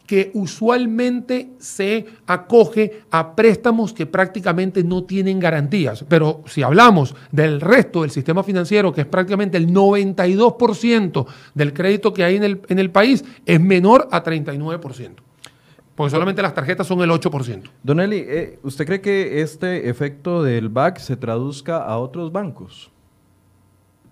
que 0.06 0.32
usualmente 0.34 1.52
se 1.60 2.06
acoge 2.28 3.04
a 3.10 3.36
préstamos 3.36 3.94
que 3.94 4.06
prácticamente 4.06 4.84
no 4.84 5.06
tienen 5.06 5.40
garantías. 5.40 6.04
Pero 6.08 6.44
si 6.46 6.62
hablamos 6.62 7.16
del 7.32 7.62
resto 7.62 8.02
del 8.02 8.12
sistema 8.12 8.44
financiero, 8.44 8.92
que 8.92 9.02
es 9.02 9.08
prácticamente 9.08 9.58
el 9.58 9.70
92% 9.70 11.26
del 11.54 11.74
crédito 11.74 12.14
que 12.14 12.24
hay 12.24 12.36
en 12.36 12.44
el, 12.44 12.62
en 12.68 12.80
el 12.80 12.92
país, 12.92 13.24
es 13.46 13.62
menor 13.62 14.10
a 14.12 14.24
39%. 14.24 15.12
Porque 15.96 16.10
solamente 16.10 16.42
las 16.42 16.54
tarjetas 16.54 16.88
son 16.88 17.02
el 17.02 17.10
8%. 17.12 17.70
Don 17.84 18.00
Eli, 18.00 18.26
eh, 18.28 18.60
¿usted 18.64 18.86
cree 18.86 19.02
que 19.02 19.42
este 19.42 19.90
efecto 19.90 20.42
del 20.42 20.70
BAC 20.70 20.98
se 20.98 21.16
traduzca 21.16 21.84
a 21.84 21.98
otros 21.98 22.32
bancos? 22.32 22.92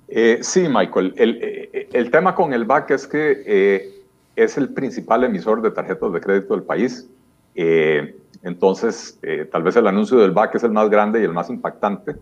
Eh, 0.08 0.40
sí, 0.42 0.68
Michael. 0.70 1.14
El, 1.18 1.40
eh, 1.42 1.90
el, 1.94 2.12
tema 2.12 2.36
con 2.36 2.54
el 2.54 2.66
BAC 2.66 2.92
es 2.92 3.08
que 3.08 4.02
es 4.36 4.58
el 4.58 4.70
principal 4.70 5.24
emisor 5.24 5.62
de 5.62 5.72
tarjetas 5.72 6.14
de 6.14 6.22
crédito 6.22 6.54
del 6.54 6.64
país. 6.64 7.08
Eh, 7.56 8.16
entonces, 8.44 9.20
eh, 9.22 9.48
tal 9.52 9.64
vez 9.64 9.76
el 9.76 9.88
anuncio 9.88 10.18
del 10.18 10.32
BAC 10.32 10.56
es 10.56 10.64
el 10.64 10.72
más 10.72 10.90
grande 10.90 11.22
y 11.22 11.24
el 11.24 11.34
más 11.34 11.50
impactante, 11.50 12.16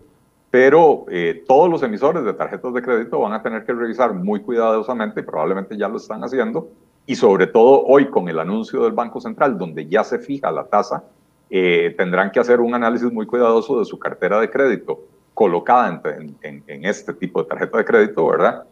pero 0.50 1.06
eh, 1.08 1.44
todos 1.46 1.70
los 1.70 1.82
emisores 1.82 2.24
de 2.24 2.34
tarjetas 2.34 2.74
de 2.74 2.82
crédito 2.82 3.20
van 3.20 3.32
a 3.32 3.42
tener 3.42 3.64
que 3.64 3.72
revisar 3.72 4.12
muy 4.12 4.40
cuidadosamente, 4.40 5.20
y 5.20 5.22
probablemente 5.22 5.76
ya 5.76 5.88
lo 5.88 5.96
están 5.96 6.22
haciendo, 6.22 6.68
y 7.10 7.16
sobre 7.16 7.46
todo 7.46 7.84
hoy 7.86 8.06
con 8.06 8.28
el 8.28 8.38
anuncio 8.38 8.84
del 8.84 8.92
Banco 8.92 9.20
Central, 9.20 9.58
donde 9.58 9.86
ya 9.86 10.04
se 10.04 10.18
fija 10.18 10.50
la 10.50 10.64
tasa, 10.64 11.02
tendrán 11.48 12.30
que 12.30 12.38
hacer 12.38 12.60
un 12.60 12.74
análisis 12.74 13.12
muy 13.12 13.26
cuidadoso 13.26 13.80
de 13.80 13.84
su 13.84 13.98
cartera 13.98 14.40
de 14.40 14.48
crédito 14.48 15.00
colocada 15.34 16.00
en, 16.16 16.36
en, 16.42 16.62
en 16.68 16.84
este 16.84 17.12
tipo 17.12 17.42
de 17.42 17.48
tarjeta 17.48 17.78
de 17.78 17.84
crédito, 17.84 18.26
¿verdad? 18.28 18.64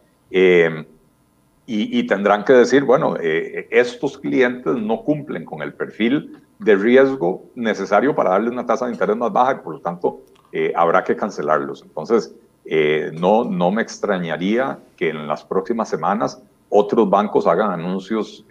y, 1.71 2.07
tendrán 2.07 2.43
que 2.43 2.53
decir, 2.53 2.83
bueno, 2.83 3.15
eh, 3.21 3.67
estos 3.69 4.17
clientes 4.17 4.73
no 4.75 5.03
cumplen 5.03 5.45
con 5.45 5.61
el 5.61 5.71
perfil 5.73 6.41
de 6.57 6.75
riesgo 6.75 7.45
necesario 7.53 8.15
para 8.15 8.31
darle 8.31 8.49
una 8.49 8.65
tasa 8.65 8.87
de 8.87 8.93
interés 8.93 9.15
más 9.15 9.31
baja 9.31 9.51
y 9.51 9.63
por 9.63 9.73
lo 9.75 9.79
tanto 9.79 10.21
eh, 10.51 10.73
habrá 10.75 11.03
que 11.03 11.15
cancelarlos. 11.15 11.83
Entonces, 11.83 12.33
eh, 12.65 13.11
no, 13.13 13.43
no 13.45 13.69
me 13.69 13.83
extrañaría 13.83 14.79
que 14.97 15.09
en 15.09 15.27
las 15.27 15.43
próximas 15.43 15.89
semanas 15.89 16.41
otros 16.69 17.09
bancos 17.09 17.47
hagan 17.47 17.71
anuncios 17.71 18.45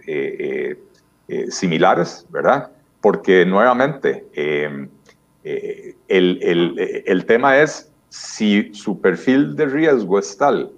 similares, 1.49 2.25
¿verdad? 2.29 2.71
Porque 3.01 3.45
nuevamente, 3.45 4.27
el, 4.33 4.89
el, 6.07 7.03
el 7.05 7.25
tema 7.25 7.57
es 7.59 7.91
si 8.09 8.73
su 8.73 8.99
perfil 8.99 9.55
de 9.55 9.65
riesgo 9.65 10.19
es 10.19 10.37
tal 10.37 10.71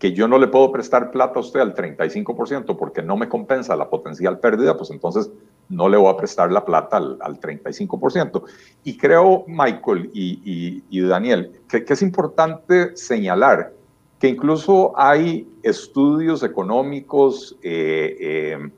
que 0.00 0.12
yo 0.12 0.26
no 0.26 0.38
le 0.38 0.48
puedo 0.48 0.72
prestar 0.72 1.10
plata 1.10 1.34
a 1.38 1.40
usted 1.42 1.60
al 1.60 1.74
35% 1.74 2.76
porque 2.76 3.02
no 3.02 3.16
me 3.18 3.28
compensa 3.28 3.76
la 3.76 3.90
potencial 3.90 4.40
pérdida, 4.40 4.76
pues 4.76 4.90
entonces 4.90 5.30
no 5.68 5.90
le 5.90 5.98
voy 5.98 6.12
a 6.12 6.16
prestar 6.16 6.50
la 6.50 6.64
plata 6.64 6.96
al, 6.96 7.38
35%. 7.38 8.42
Y 8.82 8.96
creo, 8.96 9.44
Michael 9.46 10.10
y, 10.14 11.00
Daniel, 11.02 11.52
que, 11.68 11.84
es 11.86 12.02
importante 12.02 12.96
señalar 12.96 13.74
que 14.20 14.28
incluso 14.28 14.92
hay 14.96 15.48
estudios 15.62 16.44
económicos, 16.44 17.56
eh, 17.62 18.16
eh, 18.20 18.70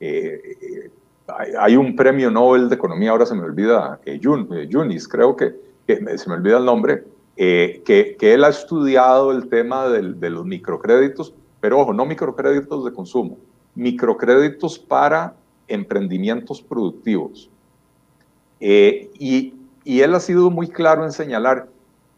eh, 0.00 0.90
hay, 1.58 1.76
un 1.76 1.96
premio 1.96 2.30
Nobel 2.30 2.68
de 2.68 2.74
Economía, 2.76 3.10
ahora 3.10 3.26
se 3.26 3.34
me 3.34 3.42
olvida, 3.42 3.98
Yunis, 4.20 5.08
creo 5.08 5.34
que, 5.34 5.56
que 5.86 5.96
se 6.18 6.28
me 6.28 6.36
olvida 6.36 6.58
el 6.58 6.64
nombre, 6.64 7.04
eh, 7.36 7.82
que, 7.84 8.16
él 8.20 8.44
ha 8.44 8.48
estudiado 8.48 9.32
el 9.32 9.48
tema 9.48 9.88
de 9.88 10.30
los 10.30 10.44
microcréditos, 10.44 11.34
pero 11.60 11.80
ojo, 11.80 11.92
no 11.94 12.04
microcréditos 12.04 12.84
de 12.84 12.92
consumo, 12.92 13.38
microcréditos 13.74 14.78
para 14.78 15.34
emprendimientos 15.66 16.60
productivos. 16.60 17.48
Eh, 18.60 19.10
y, 19.18 19.54
él 19.84 20.14
ha 20.14 20.20
sido 20.20 20.50
muy 20.50 20.68
claro 20.68 21.04
en 21.04 21.10
señalar 21.10 21.68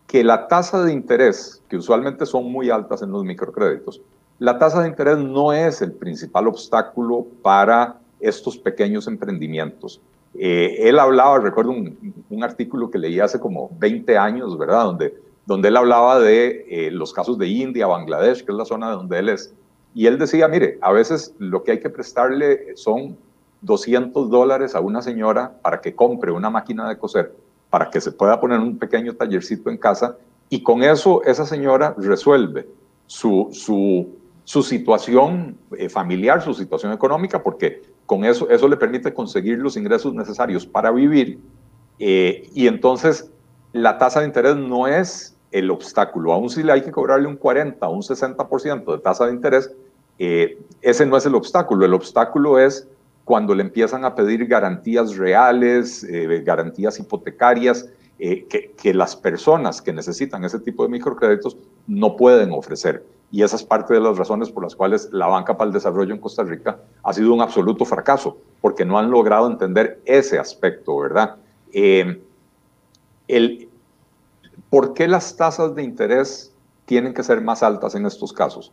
que 0.06 0.22
la 0.22 0.48
tasa 0.48 0.82
de 0.84 0.92
interés, 0.92 1.62
que 1.68 1.76
usualmente 1.76 2.26
son 2.26 2.50
muy 2.50 2.70
altas 2.70 3.02
en 3.02 3.10
los 3.10 3.24
microcréditos, 3.24 4.00
la 4.38 4.58
tasa 4.58 4.82
de 4.82 4.88
interés 4.88 5.18
no 5.18 5.52
es 5.52 5.80
el 5.80 5.92
principal 5.92 6.48
obstáculo 6.48 7.26
para 7.42 7.98
estos 8.20 8.58
pequeños 8.58 9.06
emprendimientos. 9.06 10.00
Eh, 10.34 10.88
él 10.88 10.98
hablaba, 10.98 11.38
recuerdo 11.38 11.70
un, 11.70 12.42
artículo 12.42 12.90
que 12.90 12.98
leí 12.98 13.20
hace 13.20 13.38
como 13.38 13.70
20 13.78 14.18
años, 14.18 14.58
¿verdad? 14.58 14.84
Donde, 14.84 15.14
donde 15.46 15.68
él 15.68 15.76
hablaba 15.76 16.18
de 16.18 16.66
eh, 16.68 16.90
los 16.90 17.12
casos 17.12 17.38
de 17.38 17.46
India, 17.46 17.86
Bangladesh, 17.86 18.44
que 18.44 18.50
es 18.50 18.58
la 18.58 18.64
zona 18.64 18.90
donde 18.90 19.18
él 19.20 19.28
es. 19.28 19.54
Y 19.94 20.06
él 20.06 20.18
decía, 20.18 20.48
mire, 20.48 20.78
a 20.80 20.90
veces 20.90 21.34
lo 21.38 21.62
que 21.62 21.72
hay 21.72 21.80
que 21.80 21.90
prestarle 21.90 22.76
son 22.76 23.16
200 23.60 24.28
dólares 24.28 24.74
a 24.74 24.80
una 24.80 25.00
señora 25.00 25.56
para 25.62 25.80
que 25.80 25.94
compre 25.94 26.32
una 26.32 26.50
máquina 26.50 26.88
de 26.88 26.98
coser 26.98 27.32
para 27.74 27.90
que 27.90 28.00
se 28.00 28.12
pueda 28.12 28.38
poner 28.38 28.60
un 28.60 28.78
pequeño 28.78 29.16
tallercito 29.16 29.68
en 29.68 29.76
casa 29.76 30.16
y 30.48 30.62
con 30.62 30.84
eso 30.84 31.24
esa 31.24 31.44
señora 31.44 31.92
resuelve 31.98 32.68
su, 33.08 33.48
su, 33.50 34.62
situación 34.62 35.58
eh, 35.76 35.88
familiar, 35.88 36.40
su 36.40 36.54
situación 36.54 36.92
económica, 36.92 37.42
porque 37.42 37.82
con 38.06 38.24
eso, 38.24 38.48
eso 38.48 38.68
le 38.68 38.76
permite 38.76 39.12
conseguir 39.12 39.58
los 39.58 39.76
ingresos 39.76 40.14
necesarios 40.14 40.64
para 40.64 40.92
vivir 40.92 41.40
eh, 41.98 42.48
y 42.54 42.68
entonces 42.68 43.28
la 43.72 43.98
tasa 43.98 44.20
de 44.20 44.26
interés 44.26 44.54
no 44.54 44.86
es 44.86 45.36
el 45.50 45.68
obstáculo, 45.68 46.32
aún 46.32 46.50
si 46.50 46.62
le 46.62 46.70
hay 46.70 46.82
que 46.82 46.92
cobrarle 46.92 47.26
un 47.26 47.36
40 47.36 47.88
o 47.88 47.92
un 47.92 48.02
60% 48.02 48.92
de 48.92 48.98
tasa 49.00 49.26
de 49.26 49.32
interés, 49.32 49.68
eh, 50.20 50.60
ese 50.80 51.06
no 51.06 51.16
es 51.16 51.26
el 51.26 51.34
obstáculo, 51.34 51.84
el 51.84 51.94
obstáculo 51.94 52.56
es 52.56 52.86
cuando 53.24 53.54
le 53.54 53.62
empiezan 53.62 54.04
a 54.04 54.14
pedir 54.14 54.46
garantías 54.46 55.16
reales, 55.16 56.06
garantías 56.44 56.98
hipotecarias, 56.98 57.88
eh, 58.16 58.46
que, 58.46 58.94
las 58.94 59.16
personas 59.16 59.82
que 59.82 59.92
necesitan 59.92 60.44
ese 60.44 60.60
tipo 60.60 60.84
de 60.84 60.88
microcréditos 60.88 61.56
no 61.88 62.16
pueden 62.16 62.52
ofrecer. 62.52 63.04
Y 63.32 63.42
esa 63.42 63.56
es 63.56 63.64
parte 63.64 63.92
de 63.92 64.00
las 64.00 64.16
razones 64.16 64.50
por 64.50 64.62
las 64.62 64.76
cuales 64.76 65.08
la 65.10 65.26
banca 65.26 65.56
para 65.56 65.66
el 65.66 65.74
desarrollo 65.74 66.14
en 66.14 66.20
Costa 66.20 66.44
Rica 66.44 66.78
ha 67.02 67.12
sido 67.12 67.34
un 67.34 67.40
absoluto 67.40 67.84
fracaso, 67.84 68.38
porque 68.60 68.84
no 68.84 69.00
han 69.00 69.10
logrado 69.10 69.50
entender 69.50 70.00
ese 70.04 70.38
aspecto, 70.38 70.96
¿verdad? 70.96 71.34
Eh, 71.72 72.22
¿Por 74.70 74.94
qué 74.94 75.08
las 75.08 75.36
tasas 75.36 75.74
de 75.74 75.82
interés 75.82 76.54
tienen 76.84 77.14
que 77.14 77.24
ser 77.24 77.40
más 77.40 77.64
altas 77.64 77.96
en 77.96 78.06
estos 78.06 78.32
casos? 78.32 78.72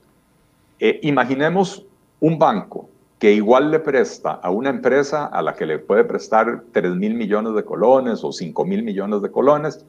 Eh, 0.78 1.00
imaginemos 1.02 1.84
un 2.20 2.38
banco 2.38 2.91
que 3.22 3.32
igual 3.34 3.70
le 3.70 3.78
presta 3.78 4.32
a 4.32 4.50
una 4.50 4.72
empresa 4.72 5.28
a 5.28 5.44
la 5.44 5.54
que 5.54 5.68
le 5.68 5.78
puede 5.78 6.04
prestar 6.04 6.64
3 6.72 6.96
mil 6.96 7.14
millones 7.14 7.54
de 7.54 7.64
colones 7.64 8.24
o 8.24 8.32
5 8.32 8.66
mil 8.66 8.82
millones 8.82 9.22
de 9.22 9.30
colones, 9.30 9.86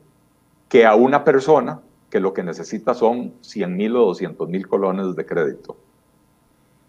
que 0.69 0.85
a 0.85 0.95
una 0.97 1.25
persona 1.25 1.81
que 2.11 2.21
lo 2.21 2.35
que 2.35 2.43
necesita 2.43 2.93
son 2.93 3.33
100 3.41 3.75
mil 3.75 3.97
o 3.97 4.05
200 4.09 4.47
mil 4.51 4.69
colones 4.69 5.17
de 5.17 5.25
crédito. 5.25 5.79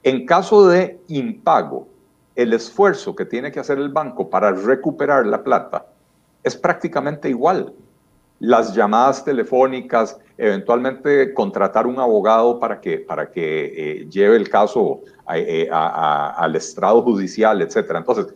En 0.03 0.25
caso 0.25 0.67
de 0.67 1.00
impago, 1.07 1.88
el 2.35 2.51
esfuerzo 2.51 3.15
que 3.15 3.23
tiene 3.23 3.50
que 3.50 3.62
hacer 3.62 3.77
el 3.77 3.88
banco 3.88 4.29
para 4.29 4.51
recuperar 4.51 5.25
la 5.25 5.45
plata 5.45 5.85
es 6.43 6.57
prácticamente 6.57 7.29
igual 7.29 7.73
las 8.43 8.75
llamadas 8.75 9.23
telefónicas, 9.23 10.19
eventualmente 10.38 11.33
contratar 11.33 11.88
un 11.88 11.97
abogado 11.97 12.59
para 12.59 12.81
que, 12.81 12.97
para 12.97 13.31
que 13.31 14.01
eh, 14.01 14.07
lleve 14.09 14.35
el 14.35 14.50
caso 14.50 15.00
eh, 15.33 15.69
al 15.71 16.53
estrado 16.53 17.01
judicial, 17.03 17.62
etc. 17.62 17.91
Entonces, 17.95 18.33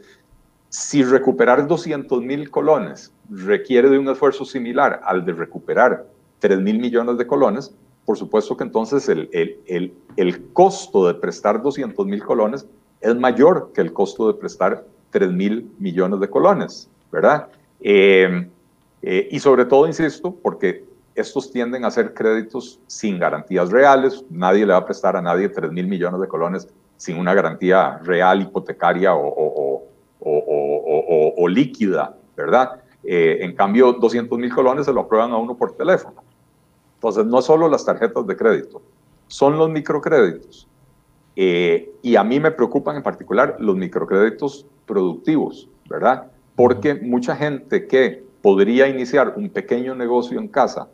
si 0.69 1.03
recuperar 1.03 1.67
200 1.67 2.23
mil 2.23 2.49
colones 2.49 3.11
requiere 3.29 3.89
de 3.89 3.99
un 3.99 4.07
esfuerzo 4.07 4.45
similar 4.45 5.01
al 5.03 5.25
de 5.25 5.33
recuperar 5.33 6.05
3 6.39 6.61
mil 6.61 6.79
millones 6.79 7.17
de 7.17 7.27
colones, 7.27 7.75
por 8.05 8.17
supuesto 8.17 8.55
que 8.55 8.63
entonces 8.63 9.09
el, 9.09 9.29
el, 9.33 9.59
el, 9.65 9.93
el 10.15 10.53
costo 10.53 11.05
de 11.07 11.15
prestar 11.15 11.61
200 11.61 12.05
mil 12.05 12.23
colones 12.23 12.65
es 13.01 13.13
mayor 13.13 13.73
que 13.73 13.81
el 13.81 13.91
costo 13.91 14.31
de 14.31 14.39
prestar 14.39 14.85
3 15.09 15.33
mil 15.33 15.69
millones 15.79 16.21
de 16.21 16.29
colones, 16.29 16.89
¿verdad? 17.11 17.49
Eh, 17.81 18.47
eh, 19.09 19.29
y 19.31 19.39
sobre 19.39 19.63
todo, 19.63 19.87
insisto, 19.87 20.35
porque 20.43 20.83
estos 21.15 21.49
tienden 21.49 21.85
a 21.85 21.91
ser 21.91 22.13
créditos 22.13 22.81
sin 22.87 23.17
garantías 23.17 23.71
reales. 23.71 24.25
Nadie 24.29 24.65
le 24.65 24.73
va 24.73 24.79
a 24.79 24.85
prestar 24.85 25.15
a 25.15 25.21
nadie 25.21 25.47
3 25.47 25.71
mil 25.71 25.87
millones 25.87 26.19
de 26.19 26.27
colones 26.27 26.67
sin 26.97 27.17
una 27.17 27.33
garantía 27.33 27.99
real, 28.03 28.41
hipotecaria 28.41 29.15
o, 29.15 29.87
o, 30.19 31.47
líquida, 31.47 32.17
¿verdad? 32.35 32.81
Eh, 33.01 33.37
en 33.39 33.55
cambio, 33.55 33.93
200 33.93 34.37
mil 34.37 34.53
colones 34.53 34.85
se 34.85 34.91
lo 34.91 34.99
aprueban 34.99 35.31
a 35.31 35.37
uno 35.37 35.55
por 35.55 35.77
teléfono. 35.77 36.21
Entonces, 36.95 37.25
no 37.25 37.41
solo 37.41 37.69
las 37.69 37.85
tarjetas 37.85 38.27
de 38.27 38.35
crédito, 38.35 38.81
son 39.27 39.57
los 39.57 39.69
microcréditos. 39.69 40.67
Eh, 41.37 41.93
y 42.01 42.17
a 42.17 42.25
mí 42.25 42.41
me 42.41 42.51
preocupan 42.51 42.97
en 42.97 43.03
particular 43.03 43.55
los 43.59 43.77
microcréditos 43.77 44.65
productivos, 44.85 45.69
¿verdad? 45.87 46.29
Porque 46.57 46.95
mucha 46.95 47.37
gente 47.37 47.87
que 47.87 48.26
podría 48.47 48.87
iniciar 48.87 49.33
un 49.35 49.49
pequeño 49.49 49.93
negocio 49.93 50.39
en 50.39 50.47
casa 50.47 50.87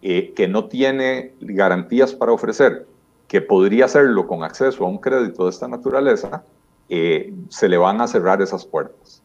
eh, 0.00 0.32
que 0.34 0.48
no 0.48 0.68
tiene 0.68 1.34
garantías 1.38 2.14
para 2.14 2.32
ofrecer, 2.32 2.86
que 3.26 3.42
podría 3.42 3.84
hacerlo 3.84 4.26
con 4.26 4.42
acceso 4.42 4.86
a 4.86 4.88
un 4.88 4.96
crédito 4.96 5.44
de 5.44 5.50
esta 5.50 5.68
naturaleza, 5.68 6.44
eh, 6.88 7.34
se 7.50 7.68
le 7.68 7.76
van 7.76 8.00
a 8.00 8.06
cerrar 8.06 8.40
esas 8.40 8.64
puertas. 8.64 9.22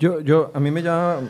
Yo, 0.00 0.18
yo, 0.22 0.50
a 0.54 0.58
mí 0.58 0.72
me 0.72 0.82
llama, 0.82 1.20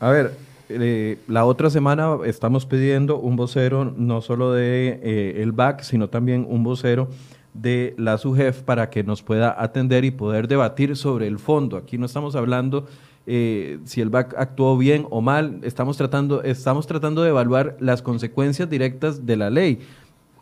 a 0.00 0.10
ver, 0.10 0.32
eh, 0.70 1.18
la 1.28 1.44
otra 1.44 1.68
semana 1.68 2.16
estamos 2.24 2.64
pidiendo 2.64 3.18
un 3.18 3.36
vocero 3.36 3.92
no 3.94 4.22
solo 4.22 4.52
de 4.54 5.34
el 5.36 5.52
BAC, 5.52 5.82
sino 5.82 6.08
también 6.08 6.46
un 6.48 6.64
vocero 6.64 7.08
de 7.52 7.94
la 7.98 8.16
SUGEF 8.16 8.62
para 8.62 8.88
que 8.88 9.04
nos 9.04 9.22
pueda 9.22 9.54
atender 9.62 10.06
y 10.06 10.12
poder 10.12 10.48
debatir 10.48 10.96
sobre 10.96 11.26
el 11.26 11.38
fondo. 11.38 11.76
Aquí 11.76 11.98
no 11.98 12.06
estamos 12.06 12.36
hablando 12.36 12.86
eh, 13.32 13.78
si 13.84 14.00
el 14.00 14.10
BAC 14.10 14.34
actuó 14.36 14.76
bien 14.76 15.06
o 15.08 15.20
mal. 15.20 15.60
Estamos 15.62 15.96
tratando, 15.96 16.42
estamos 16.42 16.88
tratando 16.88 17.22
de 17.22 17.28
evaluar 17.28 17.76
las 17.78 18.02
consecuencias 18.02 18.68
directas 18.68 19.24
de 19.24 19.36
la 19.36 19.50
ley. 19.50 19.78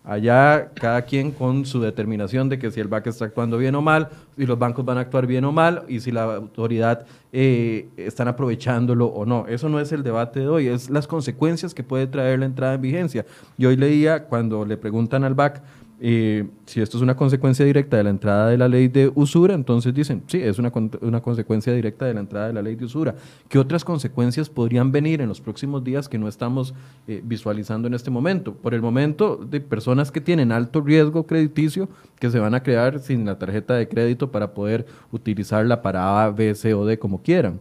Allá 0.04 0.70
cada 0.72 1.02
quien 1.02 1.32
con 1.32 1.66
su 1.66 1.82
determinación 1.82 2.48
de 2.48 2.58
que 2.58 2.70
si 2.70 2.80
el 2.80 2.88
BAC 2.88 3.08
está 3.08 3.26
actuando 3.26 3.58
bien 3.58 3.74
o 3.74 3.82
mal, 3.82 4.08
si 4.38 4.46
los 4.46 4.58
bancos 4.58 4.86
van 4.86 4.96
a 4.96 5.02
actuar 5.02 5.26
bien 5.26 5.44
o 5.44 5.52
mal, 5.52 5.82
y 5.86 6.00
si 6.00 6.10
la 6.10 6.36
autoridad 6.36 7.04
eh, 7.30 7.90
están 7.98 8.26
aprovechándolo 8.26 9.08
o 9.08 9.26
no. 9.26 9.46
Eso 9.48 9.68
no 9.68 9.78
es 9.80 9.92
el 9.92 10.02
debate 10.02 10.40
de 10.40 10.48
hoy, 10.48 10.68
es 10.68 10.88
las 10.88 11.06
consecuencias 11.06 11.74
que 11.74 11.82
puede 11.82 12.06
traer 12.06 12.38
la 12.38 12.46
entrada 12.46 12.72
en 12.72 12.80
vigencia. 12.80 13.26
Y 13.58 13.66
hoy 13.66 13.76
leía 13.76 14.24
cuando 14.24 14.64
le 14.64 14.78
preguntan 14.78 15.24
al 15.24 15.34
BAC 15.34 15.62
si 16.00 16.80
esto 16.80 16.96
es 16.96 17.02
una 17.02 17.16
consecuencia 17.16 17.64
directa 17.64 17.96
de 17.96 18.04
la 18.04 18.10
entrada 18.10 18.48
de 18.48 18.56
la 18.56 18.68
ley 18.68 18.86
de 18.86 19.10
usura, 19.14 19.54
entonces 19.54 19.92
dicen, 19.92 20.22
sí, 20.28 20.40
es 20.40 20.58
una, 20.60 20.72
una, 21.00 21.20
consecuencia 21.20 21.72
directa 21.72 22.06
de 22.06 22.14
la 22.14 22.20
entrada 22.20 22.46
de 22.46 22.52
la 22.52 22.62
ley 22.62 22.76
de 22.76 22.84
usura. 22.84 23.16
¿Qué 23.48 23.58
otras 23.58 23.84
consecuencias 23.84 24.48
podrían 24.48 24.92
venir 24.92 25.20
en 25.20 25.28
los 25.28 25.40
próximos 25.40 25.82
días 25.82 26.08
que 26.08 26.16
no 26.16 26.28
estamos 26.28 26.72
eh, 27.08 27.20
visualizando 27.24 27.88
en 27.88 27.94
este 27.94 28.10
momento? 28.10 28.54
Por 28.54 28.74
el 28.74 28.82
momento, 28.82 29.36
de 29.36 29.60
personas 29.60 30.12
que 30.12 30.20
tienen 30.20 30.52
alto 30.52 30.80
riesgo 30.80 31.26
crediticio 31.26 31.88
que 32.20 32.30
se 32.30 32.38
van 32.38 32.54
a 32.54 32.62
crear 32.62 33.00
sin 33.00 33.24
la 33.24 33.38
tarjeta 33.38 33.74
de 33.74 33.88
crédito 33.88 34.30
para 34.30 34.54
poder 34.54 34.86
utilizarla 35.10 35.82
para 35.82 36.24
A, 36.24 36.30
B, 36.30 36.54
C 36.54 36.74
o 36.74 36.86
D 36.86 36.98
como 36.98 37.22
quieran. 37.22 37.58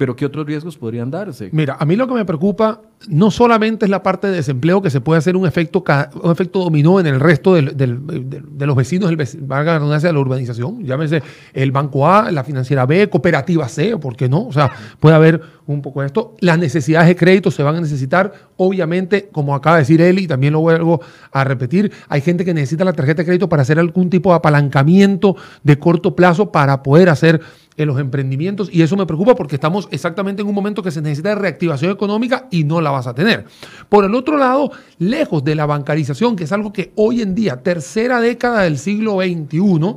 Pero 0.00 0.16
¿qué 0.16 0.24
otros 0.24 0.46
riesgos 0.46 0.78
podrían 0.78 1.10
darse? 1.10 1.50
Mira, 1.52 1.76
a 1.78 1.84
mí 1.84 1.94
lo 1.94 2.08
que 2.08 2.14
me 2.14 2.24
preocupa 2.24 2.80
no 3.08 3.30
solamente 3.30 3.84
es 3.84 3.90
la 3.90 4.02
parte 4.02 4.28
de 4.28 4.36
desempleo, 4.36 4.80
que 4.80 4.88
se 4.88 5.02
puede 5.02 5.18
hacer 5.18 5.36
un 5.36 5.46
efecto, 5.46 5.84
un 6.22 6.32
efecto 6.32 6.60
dominó 6.60 6.98
en 7.00 7.06
el 7.06 7.20
resto 7.20 7.52
de 7.52 8.66
los 8.66 8.76
vecinos, 8.76 9.12
valga 9.40 9.78
la 9.78 9.98
de 9.98 10.12
la 10.14 10.18
urbanización, 10.18 10.82
llámese 10.84 11.22
el 11.52 11.70
Banco 11.70 12.08
A, 12.08 12.30
la 12.30 12.44
Financiera 12.44 12.86
B, 12.86 13.10
Cooperativa 13.10 13.68
C, 13.68 13.98
¿por 13.98 14.16
qué 14.16 14.26
no? 14.26 14.46
O 14.46 14.52
sea, 14.54 14.70
puede 14.98 15.16
haber 15.16 15.42
un 15.66 15.82
poco 15.82 16.00
de 16.00 16.06
esto. 16.06 16.34
Las 16.40 16.58
necesidades 16.58 17.06
de 17.06 17.16
crédito 17.16 17.50
se 17.50 17.62
van 17.62 17.76
a 17.76 17.80
necesitar, 17.82 18.32
obviamente, 18.56 19.28
como 19.30 19.54
acaba 19.54 19.76
de 19.76 19.82
decir 19.82 20.00
él, 20.00 20.18
y 20.18 20.26
también 20.26 20.54
lo 20.54 20.60
vuelvo 20.60 21.02
a 21.30 21.44
repetir, 21.44 21.92
hay 22.08 22.22
gente 22.22 22.46
que 22.46 22.54
necesita 22.54 22.86
la 22.86 22.94
tarjeta 22.94 23.20
de 23.20 23.26
crédito 23.26 23.50
para 23.50 23.62
hacer 23.62 23.78
algún 23.78 24.08
tipo 24.08 24.30
de 24.30 24.36
apalancamiento 24.36 25.36
de 25.62 25.78
corto 25.78 26.16
plazo 26.16 26.50
para 26.50 26.82
poder 26.82 27.10
hacer 27.10 27.42
en 27.76 27.86
los 27.86 27.98
emprendimientos 27.98 28.68
y 28.72 28.82
eso 28.82 28.96
me 28.96 29.06
preocupa 29.06 29.34
porque 29.34 29.54
estamos 29.54 29.88
exactamente 29.90 30.42
en 30.42 30.48
un 30.48 30.54
momento 30.54 30.82
que 30.82 30.90
se 30.90 31.00
necesita 31.00 31.30
de 31.30 31.34
reactivación 31.36 31.92
económica 31.92 32.48
y 32.50 32.64
no 32.64 32.80
la 32.80 32.90
vas 32.90 33.06
a 33.06 33.14
tener. 33.14 33.46
Por 33.88 34.04
el 34.04 34.14
otro 34.14 34.36
lado, 34.36 34.70
lejos 34.98 35.44
de 35.44 35.54
la 35.54 35.66
bancarización, 35.66 36.36
que 36.36 36.44
es 36.44 36.52
algo 36.52 36.72
que 36.72 36.92
hoy 36.96 37.22
en 37.22 37.34
día, 37.34 37.62
tercera 37.62 38.20
década 38.20 38.62
del 38.62 38.78
siglo 38.78 39.18
XXI, 39.20 39.96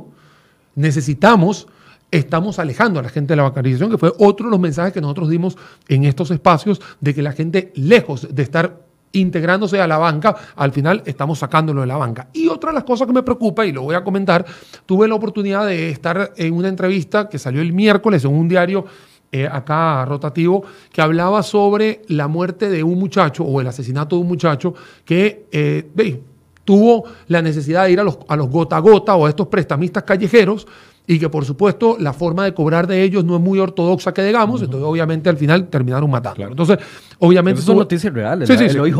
necesitamos 0.76 1.68
estamos 2.10 2.60
alejando 2.60 3.00
a 3.00 3.02
la 3.02 3.08
gente 3.08 3.32
de 3.32 3.36
la 3.36 3.42
bancarización, 3.42 3.90
que 3.90 3.98
fue 3.98 4.12
otro 4.18 4.46
de 4.46 4.52
los 4.52 4.60
mensajes 4.60 4.92
que 4.92 5.00
nosotros 5.00 5.28
dimos 5.28 5.56
en 5.88 6.04
estos 6.04 6.30
espacios, 6.30 6.80
de 7.00 7.12
que 7.12 7.22
la 7.22 7.32
gente, 7.32 7.72
lejos 7.74 8.28
de 8.32 8.42
estar 8.42 8.83
integrándose 9.14 9.80
a 9.80 9.86
la 9.86 9.98
banca, 9.98 10.36
al 10.56 10.72
final 10.72 11.02
estamos 11.06 11.38
sacándolo 11.38 11.80
de 11.80 11.86
la 11.86 11.96
banca. 11.96 12.28
Y 12.32 12.48
otra 12.48 12.70
de 12.70 12.74
las 12.74 12.84
cosas 12.84 13.06
que 13.06 13.12
me 13.12 13.22
preocupa, 13.22 13.64
y 13.66 13.72
lo 13.72 13.82
voy 13.82 13.94
a 13.94 14.04
comentar, 14.04 14.44
tuve 14.86 15.08
la 15.08 15.14
oportunidad 15.14 15.66
de 15.66 15.90
estar 15.90 16.32
en 16.36 16.54
una 16.54 16.68
entrevista 16.68 17.28
que 17.28 17.38
salió 17.38 17.60
el 17.60 17.72
miércoles 17.72 18.24
en 18.24 18.34
un 18.34 18.48
diario 18.48 18.84
eh, 19.32 19.48
acá 19.50 20.04
rotativo, 20.04 20.64
que 20.92 21.02
hablaba 21.02 21.42
sobre 21.42 22.02
la 22.08 22.28
muerte 22.28 22.70
de 22.70 22.84
un 22.84 22.98
muchacho 22.98 23.44
o 23.44 23.60
el 23.60 23.66
asesinato 23.66 24.14
de 24.16 24.22
un 24.22 24.28
muchacho 24.28 24.74
que 25.04 25.46
eh, 25.50 26.20
tuvo 26.64 27.04
la 27.28 27.42
necesidad 27.42 27.84
de 27.84 27.92
ir 27.92 28.00
a 28.00 28.04
los, 28.04 28.18
a 28.28 28.36
los 28.36 28.48
gota 28.48 28.76
a 28.76 28.80
gota 28.80 29.16
o 29.16 29.26
a 29.26 29.28
estos 29.28 29.48
prestamistas 29.48 30.04
callejeros 30.04 30.66
y 31.06 31.18
que 31.18 31.28
por 31.28 31.44
supuesto 31.44 31.96
la 32.00 32.14
forma 32.14 32.44
de 32.44 32.54
cobrar 32.54 32.86
de 32.86 33.02
ellos 33.02 33.24
no 33.24 33.36
es 33.36 33.42
muy 33.42 33.58
ortodoxa 33.58 34.14
que 34.14 34.24
digamos, 34.24 34.62
entonces 34.62 34.86
obviamente 34.88 35.28
al 35.28 35.36
final 35.36 35.68
terminaron 35.68 36.10
matando. 36.10 36.46
Entonces, 36.46 36.78
obviamente... 37.18 37.60
son 37.60 37.76
noticias 37.76 38.12
reales. 38.12 38.48
Sí, 38.48 38.56
sí, 38.56 38.64
el 38.64 38.80
OIJ 38.80 38.96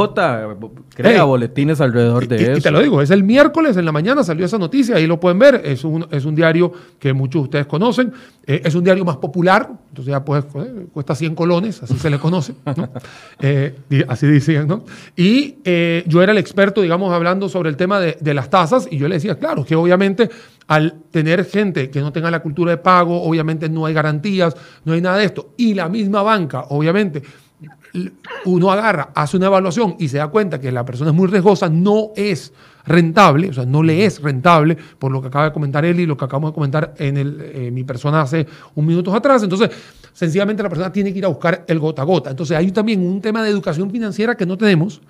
crea 0.94 1.24
boletines 1.24 1.80
alrededor 1.80 2.28
de 2.28 2.36
eso. 2.36 2.58
Y 2.58 2.60
te 2.60 2.70
lo 2.70 2.82
digo, 2.82 3.00
es 3.00 3.10
el 3.10 3.24
miércoles 3.24 3.76
en 3.78 3.86
la 3.86 3.92
mañana 3.92 4.22
salió 4.22 4.44
esa 4.44 4.58
noticia, 4.58 4.96
ahí 4.96 5.06
lo 5.06 5.18
pueden 5.18 5.38
ver, 5.38 5.62
es 5.64 5.82
un, 5.84 6.06
es 6.10 6.26
un 6.26 6.34
diario 6.34 6.72
que 6.98 7.14
muchos 7.14 7.40
de 7.40 7.44
ustedes 7.44 7.66
conocen, 7.66 8.12
eh, 8.46 8.60
es 8.64 8.74
un 8.74 8.84
diario 8.84 9.04
más 9.06 9.16
popular, 9.16 9.70
entonces 9.88 10.12
ya 10.12 10.22
pues, 10.22 10.44
cuesta 10.92 11.14
100 11.14 11.34
colones, 11.34 11.82
así 11.82 11.96
se 11.98 12.10
le 12.10 12.18
conoce, 12.18 12.54
eh, 13.40 13.74
así 14.08 14.26
decían, 14.26 14.68
¿no? 14.68 14.84
Y 15.16 15.56
eh, 15.64 16.04
yo 16.06 16.22
era 16.22 16.32
el 16.32 16.38
experto, 16.38 16.82
digamos, 16.82 17.12
hablando 17.12 17.48
sobre 17.48 17.70
el 17.70 17.76
tema 17.76 17.98
de, 17.98 18.18
de 18.20 18.34
las 18.34 18.50
tasas 18.50 18.86
y 18.90 18.98
yo 18.98 19.08
le 19.08 19.14
decía, 19.14 19.38
claro, 19.38 19.64
que 19.64 19.74
obviamente 19.74 20.28
al 20.66 21.02
tener 21.10 21.44
gente 21.44 21.90
que 21.90 22.00
no 22.00 22.12
tenga 22.12 22.30
la 22.30 22.40
cultura 22.40 22.70
de 22.72 22.78
pago, 22.78 23.22
obviamente 23.22 23.68
no 23.68 23.86
hay 23.86 23.94
garantías, 23.94 24.56
no 24.84 24.92
hay 24.92 25.00
nada 25.00 25.18
de 25.18 25.24
esto. 25.24 25.54
Y 25.56 25.74
la 25.74 25.88
misma 25.88 26.22
banca, 26.22 26.66
obviamente, 26.70 27.22
uno 28.44 28.72
agarra, 28.72 29.10
hace 29.14 29.36
una 29.36 29.46
evaluación 29.46 29.96
y 29.98 30.08
se 30.08 30.18
da 30.18 30.28
cuenta 30.28 30.60
que 30.60 30.72
la 30.72 30.84
persona 30.84 31.10
es 31.10 31.16
muy 31.16 31.28
riesgosa, 31.28 31.68
no 31.68 32.10
es 32.16 32.52
rentable, 32.86 33.48
o 33.48 33.52
sea, 33.52 33.64
no 33.64 33.82
le 33.82 34.04
es 34.04 34.20
rentable, 34.20 34.76
por 34.98 35.12
lo 35.12 35.22
que 35.22 35.28
acaba 35.28 35.46
de 35.46 35.52
comentar 35.52 35.84
él 35.84 36.00
y 36.00 36.06
lo 36.06 36.16
que 36.16 36.24
acabamos 36.24 36.50
de 36.50 36.54
comentar 36.54 36.94
en 36.98 37.16
el, 37.16 37.40
eh, 37.40 37.70
mi 37.70 37.84
persona 37.84 38.22
hace 38.22 38.46
un 38.74 38.84
minuto 38.84 39.14
atrás. 39.14 39.42
Entonces, 39.42 39.70
sencillamente 40.12 40.62
la 40.62 40.68
persona 40.68 40.92
tiene 40.92 41.12
que 41.12 41.18
ir 41.18 41.24
a 41.24 41.28
buscar 41.28 41.64
el 41.66 41.78
gota 41.78 42.02
a 42.02 42.04
gota. 42.04 42.30
Entonces, 42.30 42.56
hay 42.56 42.70
también 42.72 43.00
un 43.00 43.20
tema 43.20 43.42
de 43.42 43.50
educación 43.50 43.90
financiera 43.90 44.36
que 44.36 44.44
no 44.44 44.58
tenemos 44.58 45.00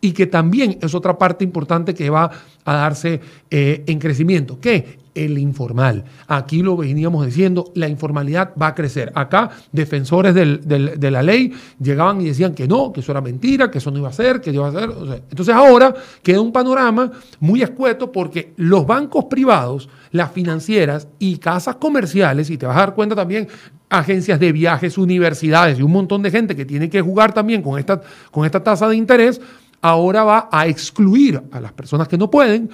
y 0.00 0.12
que 0.12 0.26
también 0.26 0.78
es 0.80 0.94
otra 0.94 1.16
parte 1.16 1.44
importante 1.44 1.94
que 1.94 2.10
va 2.10 2.30
a 2.64 2.74
darse 2.74 3.20
eh, 3.50 3.82
en 3.86 3.98
crecimiento. 3.98 4.60
¿Qué? 4.60 5.03
El 5.14 5.38
informal. 5.38 6.04
Aquí 6.26 6.62
lo 6.62 6.76
veníamos 6.76 7.24
diciendo, 7.26 7.72
la 7.74 7.88
informalidad 7.88 8.52
va 8.60 8.68
a 8.68 8.74
crecer. 8.74 9.12
Acá, 9.14 9.50
defensores 9.72 10.34
de 10.34 11.10
la 11.10 11.22
ley 11.22 11.52
llegaban 11.80 12.20
y 12.20 12.26
decían 12.26 12.54
que 12.54 12.66
no, 12.66 12.92
que 12.92 13.00
eso 13.00 13.12
era 13.12 13.20
mentira, 13.20 13.70
que 13.70 13.78
eso 13.78 13.90
no 13.90 13.98
iba 13.98 14.08
a 14.08 14.12
ser, 14.12 14.40
que 14.40 14.50
iba 14.50 14.68
a 14.68 14.72
ser. 14.72 14.90
entonces 15.30 15.54
ahora 15.54 15.94
queda 16.22 16.40
un 16.40 16.52
panorama 16.52 17.10
muy 17.40 17.62
escueto 17.62 18.10
porque 18.10 18.52
los 18.56 18.86
bancos 18.86 19.26
privados, 19.26 19.88
las 20.10 20.32
financieras 20.32 21.08
y 21.18 21.38
casas 21.38 21.76
comerciales, 21.76 22.50
y 22.50 22.58
te 22.58 22.66
vas 22.66 22.76
a 22.76 22.80
dar 22.80 22.94
cuenta 22.94 23.14
también, 23.14 23.48
agencias 23.88 24.40
de 24.40 24.52
viajes, 24.52 24.98
universidades 24.98 25.78
y 25.78 25.82
un 25.82 25.92
montón 25.92 26.22
de 26.22 26.30
gente 26.30 26.56
que 26.56 26.64
tiene 26.64 26.90
que 26.90 27.00
jugar 27.00 27.32
también 27.32 27.62
con 27.62 27.78
esta, 27.78 28.00
con 28.30 28.44
esta 28.44 28.62
tasa 28.62 28.88
de 28.88 28.96
interés, 28.96 29.40
ahora 29.80 30.24
va 30.24 30.48
a 30.50 30.66
excluir 30.66 31.42
a 31.52 31.60
las 31.60 31.72
personas 31.72 32.08
que 32.08 32.18
no 32.18 32.30
pueden 32.30 32.70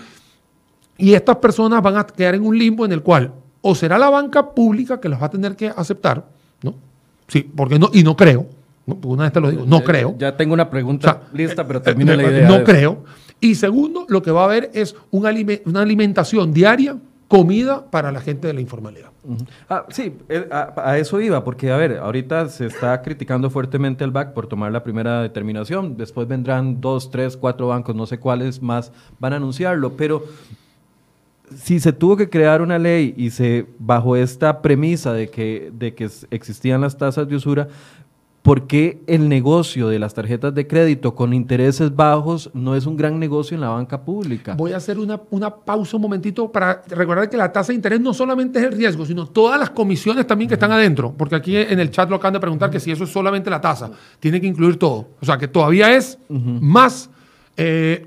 y 1.00 1.14
estas 1.14 1.36
personas 1.36 1.82
van 1.82 1.96
a 1.96 2.06
quedar 2.06 2.34
en 2.34 2.44
un 2.44 2.58
limbo 2.58 2.84
en 2.84 2.92
el 2.92 3.02
cual 3.02 3.32
o 3.62 3.74
será 3.74 3.98
la 3.98 4.10
banca 4.10 4.50
pública 4.50 5.00
que 5.00 5.08
los 5.08 5.20
va 5.20 5.26
a 5.26 5.30
tener 5.30 5.56
que 5.56 5.68
aceptar, 5.68 6.24
¿no? 6.62 6.74
Sí, 7.28 7.50
porque 7.54 7.78
no, 7.78 7.90
y 7.92 8.02
no 8.02 8.16
creo, 8.16 8.46
¿no? 8.86 8.98
una 9.04 9.24
vez 9.24 9.32
te 9.32 9.40
lo 9.40 9.50
digo, 9.50 9.64
no 9.66 9.82
creo. 9.82 10.16
Ya 10.18 10.36
tengo 10.36 10.54
una 10.54 10.70
pregunta 10.70 11.22
lista, 11.32 11.66
pero 11.66 11.82
termina 11.82 12.16
la 12.16 12.24
idea. 12.24 12.48
No 12.48 12.64
creo. 12.64 13.04
Y 13.40 13.54
segundo, 13.54 14.04
lo 14.08 14.22
que 14.22 14.30
va 14.30 14.42
a 14.42 14.44
haber 14.44 14.70
es 14.74 14.94
una, 15.10 15.30
alimentación 15.80 16.52
diaria, 16.52 16.96
comida 17.28 17.90
para 17.90 18.10
la 18.10 18.20
gente 18.20 18.48
de 18.48 18.54
la 18.54 18.60
informalidad. 18.60 19.10
ah, 19.68 19.86
sí, 19.90 20.14
eh, 20.28 20.48
a, 20.50 20.98
eso 20.98 21.20
iba, 21.20 21.44
porque 21.44 21.70
a 21.70 21.76
ver, 21.76 21.98
ahorita 21.98 22.48
se 22.48 22.66
está 22.66 23.00
criticando 23.02 23.48
fuertemente 23.50 24.04
el 24.04 24.10
BAC 24.10 24.32
por 24.32 24.46
tomar 24.46 24.72
la 24.72 24.82
primera 24.82 25.22
determinación, 25.22 25.96
después 25.96 26.26
vendrán 26.26 26.80
dos, 26.80 27.10
tres, 27.10 27.36
cuatro 27.36 27.68
bancos, 27.68 27.94
no 27.94 28.06
sé 28.06 28.18
cuáles 28.18 28.60
más 28.60 28.90
van 29.20 29.32
a 29.32 29.36
anunciarlo, 29.36 29.92
pero 29.96 30.24
si 31.54 31.80
se 31.80 31.92
tuvo 31.92 32.16
que 32.16 32.28
crear 32.28 32.62
una 32.62 32.78
ley 32.78 33.14
y 33.16 33.30
se 33.30 33.66
bajo 33.78 34.16
esta 34.16 34.62
premisa 34.62 35.12
de 35.12 35.28
que, 35.28 35.70
de 35.72 35.94
que 35.94 36.08
existían 36.30 36.80
las 36.80 36.96
tasas 36.96 37.28
de 37.28 37.36
usura, 37.36 37.68
¿por 38.42 38.66
qué 38.66 39.02
el 39.06 39.28
negocio 39.28 39.88
de 39.88 39.98
las 39.98 40.14
tarjetas 40.14 40.54
de 40.54 40.66
crédito 40.66 41.14
con 41.14 41.34
intereses 41.34 41.94
bajos 41.94 42.50
no 42.54 42.74
es 42.74 42.86
un 42.86 42.96
gran 42.96 43.18
negocio 43.18 43.54
en 43.54 43.60
la 43.60 43.68
banca 43.68 44.02
pública? 44.02 44.54
Voy 44.54 44.72
a 44.72 44.76
hacer 44.76 44.98
una, 44.98 45.20
una 45.30 45.54
pausa 45.54 45.96
un 45.96 46.02
momentito 46.02 46.50
para 46.50 46.82
recordar 46.88 47.28
que 47.28 47.36
la 47.36 47.52
tasa 47.52 47.72
de 47.72 47.76
interés 47.76 48.00
no 48.00 48.14
solamente 48.14 48.58
es 48.58 48.66
el 48.66 48.72
riesgo, 48.72 49.04
sino 49.04 49.26
todas 49.26 49.58
las 49.58 49.70
comisiones 49.70 50.26
también 50.26 50.48
que 50.48 50.54
están 50.54 50.72
adentro, 50.72 51.12
porque 51.16 51.34
aquí 51.34 51.56
en 51.56 51.80
el 51.80 51.90
chat 51.90 52.08
lo 52.08 52.16
acaban 52.16 52.34
de 52.34 52.40
preguntar 52.40 52.70
que 52.70 52.80
si 52.80 52.90
eso 52.90 53.04
es 53.04 53.10
solamente 53.10 53.50
la 53.50 53.60
tasa, 53.60 53.90
tiene 54.18 54.40
que 54.40 54.46
incluir 54.46 54.78
todo. 54.78 55.08
O 55.20 55.26
sea, 55.26 55.36
que 55.36 55.48
todavía 55.48 55.94
es 55.94 56.18
más 56.28 57.10
eh, 57.62 58.06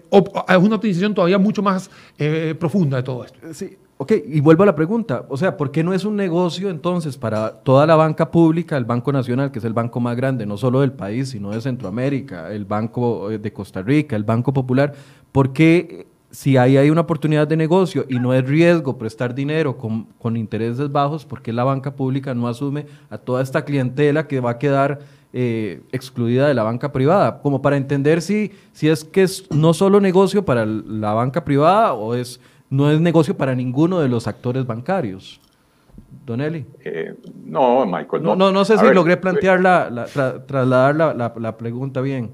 es 0.49 0.57
una 0.57 0.77
optimización 0.77 1.13
todavía 1.13 1.37
mucho 1.37 1.61
más 1.61 1.91
eh, 2.17 2.55
profunda 2.59 2.97
de 2.97 3.03
todo 3.03 3.23
esto. 3.23 3.37
Sí, 3.53 3.77
ok, 3.97 4.13
y 4.27 4.39
vuelvo 4.39 4.63
a 4.63 4.65
la 4.65 4.73
pregunta, 4.73 5.27
o 5.29 5.37
sea, 5.37 5.55
¿por 5.55 5.69
qué 5.69 5.83
no 5.83 5.93
es 5.93 6.05
un 6.05 6.15
negocio 6.15 6.71
entonces 6.71 7.17
para 7.17 7.51
toda 7.51 7.85
la 7.85 7.95
banca 7.95 8.31
pública, 8.31 8.77
el 8.77 8.85
Banco 8.85 9.11
Nacional, 9.11 9.51
que 9.51 9.59
es 9.59 9.65
el 9.65 9.73
banco 9.73 9.99
más 9.99 10.17
grande, 10.17 10.47
no 10.47 10.57
solo 10.57 10.81
del 10.81 10.93
país, 10.93 11.29
sino 11.29 11.51
de 11.51 11.61
Centroamérica, 11.61 12.51
el 12.51 12.65
Banco 12.65 13.29
eh, 13.29 13.37
de 13.37 13.53
Costa 13.53 13.83
Rica, 13.83 14.15
el 14.15 14.23
Banco 14.23 14.51
Popular, 14.51 14.91
¿por 15.31 15.53
qué 15.53 16.07
si 16.31 16.57
ahí 16.57 16.77
hay 16.77 16.89
una 16.89 17.01
oportunidad 17.01 17.47
de 17.47 17.55
negocio 17.55 18.07
y 18.09 18.17
no 18.17 18.33
es 18.33 18.43
riesgo 18.43 18.97
prestar 18.97 19.35
dinero 19.35 19.77
con, 19.77 20.05
con 20.17 20.35
intereses 20.35 20.91
bajos, 20.91 21.27
¿por 21.27 21.43
qué 21.43 21.53
la 21.53 21.63
banca 21.63 21.95
pública 21.95 22.33
no 22.33 22.47
asume 22.47 22.87
a 23.11 23.19
toda 23.19 23.43
esta 23.43 23.63
clientela 23.63 24.27
que 24.27 24.39
va 24.39 24.49
a 24.49 24.57
quedar 24.57 25.01
eh, 25.35 25.81
excluida 25.91 26.47
de 26.47 26.53
la 26.53 26.61
banca 26.61 26.91
privada, 26.91 27.41
como 27.41 27.59
para 27.61 27.75
entender 27.75 28.21
si, 28.21 28.51
si 28.71 28.87
es 28.87 29.03
que 29.03 29.23
es 29.23 29.49
no 29.51 29.73
solo 29.73 29.99
negocio 29.99 30.45
para 30.45 30.63
la 30.63 31.13
banca 31.13 31.43
privada 31.43 31.93
o 31.93 32.13
es, 32.13 32.39
no 32.69 32.91
es 32.91 33.01
negocio 33.01 33.35
para 33.35 33.55
ninguno 33.55 33.99
de 33.99 34.09
los 34.09 34.27
actores 34.27 34.67
bancarios. 34.67 35.41
Don 36.23 36.39
Eli. 36.39 36.65
Eh, 36.85 37.15
no, 37.45 37.83
Michael. 37.85 38.21
No, 38.21 38.35
no, 38.35 38.51
no, 38.51 38.63
sé 38.63 38.77
si 38.77 38.85
logré 38.93 39.17
plantear 39.17 39.59
la, 39.59 40.05
trasladar 40.45 40.95
la, 40.95 41.57
pregunta 41.57 42.01
bien. 42.01 42.31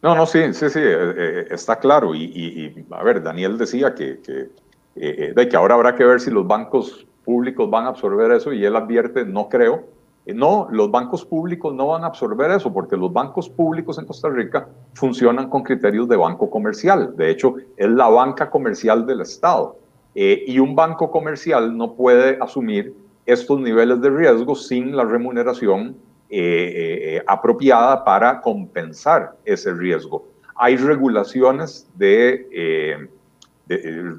No, 0.00 0.14
no, 0.14 0.26
sí, 0.26 0.54
sí, 0.54 0.70
sí, 0.70 0.80
eh, 0.80 1.48
está 1.50 1.80
claro. 1.80 2.14
Y, 2.14 2.86
a 2.92 3.02
ver, 3.02 3.20
Daniel 3.20 3.58
decía 3.58 3.94
que, 3.94 4.20
que, 4.20 5.32
de 5.34 5.48
que 5.48 5.56
ahora 5.56 5.74
habrá 5.74 5.96
que 5.96 6.04
ver 6.04 6.20
si 6.20 6.30
los 6.30 6.46
bancos 6.46 7.04
públicos 7.24 7.68
van 7.68 7.86
a 7.86 7.88
absorber 7.88 8.30
eso 8.30 8.52
y 8.52 8.64
él 8.64 8.76
advierte, 8.76 9.24
no 9.24 9.48
creo, 9.48 9.82
eh, 9.82 9.95
no, 10.34 10.66
los 10.72 10.90
bancos 10.90 11.24
públicos 11.24 11.72
no 11.72 11.86
van 11.88 12.02
a 12.02 12.08
absorber 12.08 12.50
eso 12.50 12.72
porque 12.72 12.96
los 12.96 13.12
bancos 13.12 13.48
públicos 13.48 13.96
en 13.98 14.06
Costa 14.06 14.28
Rica 14.28 14.68
funcionan 14.94 15.48
con 15.48 15.62
criterios 15.62 16.08
de 16.08 16.16
banco 16.16 16.50
comercial. 16.50 17.14
De 17.16 17.30
hecho, 17.30 17.54
es 17.76 17.88
la 17.88 18.08
banca 18.08 18.50
comercial 18.50 19.06
del 19.06 19.20
Estado. 19.20 19.78
Eh, 20.16 20.42
y 20.48 20.58
un 20.58 20.74
banco 20.74 21.12
comercial 21.12 21.76
no 21.76 21.94
puede 21.94 22.38
asumir 22.40 22.92
estos 23.24 23.60
niveles 23.60 24.00
de 24.00 24.10
riesgo 24.10 24.56
sin 24.56 24.96
la 24.96 25.04
remuneración 25.04 25.96
eh, 26.28 27.22
apropiada 27.28 28.02
para 28.02 28.40
compensar 28.40 29.36
ese 29.44 29.72
riesgo. 29.74 30.26
Hay 30.56 30.76
regulaciones 30.76 31.88
de, 31.94 33.08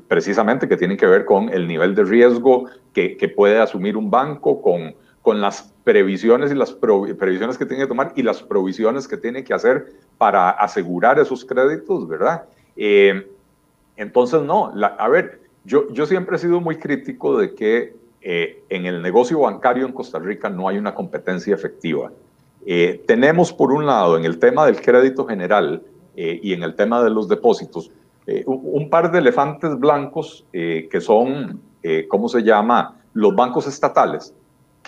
precisamente 0.07 0.69
que 0.69 0.77
tienen 0.77 0.95
que 0.95 1.07
ver 1.07 1.25
con 1.25 1.49
el 1.49 1.67
nivel 1.67 1.95
de 1.95 2.05
riesgo 2.05 2.65
que, 2.93 3.17
que 3.17 3.27
puede 3.27 3.59
asumir 3.59 3.97
un 3.97 4.09
banco, 4.09 4.61
con 4.61 4.93
con 5.27 5.41
las 5.41 5.73
previsiones 5.83 6.53
y 6.53 6.55
las 6.55 6.71
previsiones 6.71 7.57
que 7.57 7.65
tiene 7.65 7.83
que 7.83 7.89
tomar 7.89 8.13
y 8.15 8.23
las 8.23 8.41
provisiones 8.41 9.09
que 9.09 9.17
tiene 9.17 9.43
que 9.43 9.53
hacer 9.53 9.87
para 10.17 10.51
asegurar 10.51 11.19
esos 11.19 11.43
créditos, 11.43 12.07
¿verdad? 12.07 12.45
Eh, 12.77 13.29
entonces, 13.97 14.41
no, 14.43 14.71
a 14.73 15.09
ver, 15.09 15.41
yo, 15.65 15.91
yo 15.91 16.05
siempre 16.05 16.37
he 16.37 16.39
sido 16.39 16.61
muy 16.61 16.77
crítico 16.77 17.37
de 17.37 17.53
que 17.53 17.93
eh, 18.21 18.63
en 18.69 18.85
el 18.85 19.01
negocio 19.01 19.41
bancario 19.41 19.85
en 19.85 19.91
Costa 19.91 20.17
Rica 20.17 20.49
no 20.49 20.69
hay 20.69 20.77
una 20.77 20.95
competencia 20.95 21.53
efectiva. 21.53 22.09
Eh, 22.65 23.03
tenemos, 23.05 23.51
por 23.51 23.73
un 23.73 23.85
lado, 23.85 24.15
en 24.15 24.23
el 24.23 24.39
tema 24.39 24.65
del 24.65 24.79
crédito 24.81 25.25
general 25.25 25.83
y 26.15 26.53
en 26.53 26.63
el 26.63 26.73
tema 26.73 27.03
de 27.03 27.09
los 27.09 27.27
depósitos, 27.27 27.91
un 28.45 28.89
par 28.89 29.11
de 29.11 29.19
elefantes 29.19 29.77
blancos 29.77 30.45
que 30.53 31.01
son, 31.01 31.59
¿cómo 32.07 32.29
se 32.29 32.43
llama?, 32.43 32.95
los 33.13 33.35
bancos 33.35 33.67
estatales 33.67 34.33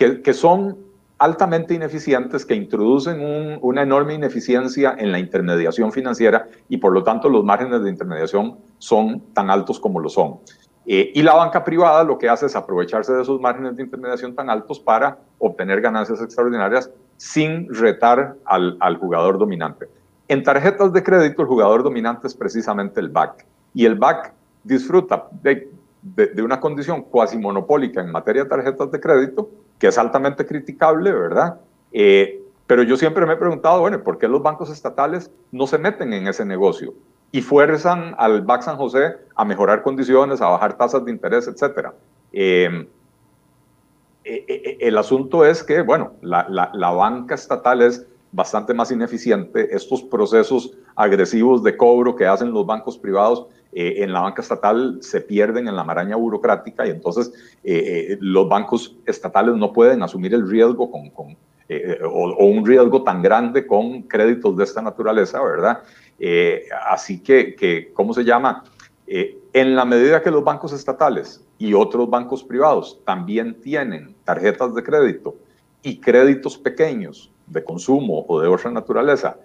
que, 0.00 0.32
son 0.32 0.78
altamente 1.18 1.74
ineficientes, 1.74 2.46
que 2.46 2.54
introducen 2.54 3.58
una 3.60 3.82
enorme 3.82 4.14
ineficiencia 4.14 4.94
en 4.98 5.12
la 5.12 5.18
intermediación 5.18 5.92
financiera 5.92 6.48
y 6.70 6.78
por 6.78 6.92
lo 6.92 7.04
tanto 7.04 7.28
los 7.28 7.44
márgenes 7.44 7.82
de 7.82 7.90
intermediación 7.90 8.56
son 8.78 9.20
tan 9.34 9.50
altos 9.50 9.78
como 9.78 10.00
lo 10.00 10.08
son. 10.08 10.38
Eh, 10.86 11.12
y 11.14 11.22
la 11.22 11.34
banca 11.34 11.62
privada 11.62 12.02
lo 12.02 12.16
que 12.16 12.30
hace 12.30 12.46
es 12.46 12.56
aprovecharse 12.56 13.12
de 13.12 13.20
esos 13.20 13.38
márgenes 13.38 13.76
de 13.76 13.82
intermediación 13.82 14.34
tan 14.34 14.48
altos 14.48 14.80
para 14.80 15.18
obtener 15.38 15.82
ganancias 15.82 16.22
extraordinarias 16.22 16.90
sin 17.18 17.68
retar 17.74 18.36
al, 18.46 18.78
al 18.80 18.96
jugador 18.96 19.36
dominante. 19.36 19.86
En 20.28 20.42
tarjetas 20.42 20.94
de 20.94 21.02
crédito 21.02 21.42
el 21.42 21.48
jugador 21.48 21.82
dominante 21.82 22.26
es 22.26 22.34
precisamente 22.34 23.00
el 23.00 23.10
BAC 23.10 23.44
y 23.74 23.84
el 23.84 23.96
BAC 23.96 24.32
disfruta 24.64 25.28
de, 25.42 25.68
de 26.02 26.42
una 26.42 26.58
condición 26.58 27.02
cuasi 27.02 27.36
monopólica 27.36 28.00
en 28.00 28.10
materia 28.10 28.44
de 28.44 28.48
tarjetas 28.48 28.90
de 28.90 28.98
crédito 28.98 29.50
que 29.80 29.88
es 29.88 29.98
altamente 29.98 30.46
criticable, 30.46 31.10
¿verdad? 31.10 31.58
Eh, 31.90 32.40
pero 32.68 32.84
yo 32.84 32.96
siempre 32.96 33.26
me 33.26 33.32
he 33.32 33.36
preguntado, 33.36 33.80
bueno, 33.80 34.00
¿por 34.04 34.18
qué 34.18 34.28
los 34.28 34.42
bancos 34.42 34.70
estatales 34.70 35.32
no 35.50 35.66
se 35.66 35.78
meten 35.78 36.12
en 36.12 36.28
ese 36.28 36.44
negocio 36.44 36.94
y 37.32 37.40
fuerzan 37.40 38.14
al 38.18 38.42
BAC 38.42 38.62
San 38.62 38.76
José 38.76 39.16
a 39.34 39.44
mejorar 39.44 39.82
condiciones, 39.82 40.40
a 40.40 40.48
bajar 40.48 40.76
tasas 40.76 41.04
de 41.04 41.10
interés, 41.10 41.48
etcétera? 41.48 41.94
Eh, 42.32 42.86
el 44.22 44.98
asunto 44.98 45.44
es 45.44 45.64
que, 45.64 45.80
bueno, 45.80 46.12
la, 46.20 46.46
la 46.72 46.90
banca 46.90 47.34
estatal 47.34 47.80
es 47.80 48.06
bastante 48.32 48.74
más 48.74 48.92
ineficiente. 48.92 49.74
Estos 49.74 50.02
procesos 50.02 50.72
agresivos 50.94 51.64
de 51.64 51.76
cobro 51.76 52.14
que 52.14 52.26
hacen 52.26 52.52
los 52.52 52.66
bancos 52.66 52.98
privados 52.98 53.46
eh, 53.72 54.02
en 54.02 54.12
la 54.12 54.20
banca 54.20 54.42
estatal 54.42 54.98
se 55.00 55.20
pierden 55.20 55.68
en 55.68 55.76
la 55.76 55.84
maraña 55.84 56.16
burocrática 56.16 56.84
y 56.86 56.90
entonces 56.90 57.32
eh, 57.62 58.08
eh, 58.14 58.18
los 58.20 58.48
bancos 58.48 58.96
estatales 59.06 59.54
no 59.54 59.72
pueden 59.72 60.02
asumir 60.02 60.34
el 60.34 60.48
riesgo 60.48 60.90
con, 60.90 61.10
con 61.10 61.36
o, 62.04 62.46
un 62.46 62.66
riesgo 62.66 63.04
tan 63.04 63.22
grande 63.22 63.64
con 63.64 64.02
créditos 64.02 64.56
de 64.56 64.64
esta 64.64 64.82
naturaleza, 64.82 65.40
¿verdad? 65.40 65.84
así 66.88 67.20
que, 67.20 67.54
que, 67.54 67.92
¿cómo 67.94 68.12
se 68.12 68.24
llama? 68.24 68.64
en 69.06 69.74
la 69.76 69.84
medida 69.84 70.20
que 70.20 70.32
los 70.32 70.42
bancos 70.42 70.72
estatales 70.72 71.44
y 71.58 71.72
otros 71.74 72.10
bancos 72.10 72.42
privados 72.42 73.00
también 73.04 73.60
tienen 73.60 74.16
tarjetas 74.24 74.74
de 74.74 74.82
crédito 74.82 75.36
y 75.82 76.00
créditos 76.00 76.58
pequeños 76.58 77.30
de 77.46 77.62
consumo 77.62 78.24
o 78.26 78.40
de 78.40 78.48
otra 78.48 78.72
naturaleza, 78.72 79.36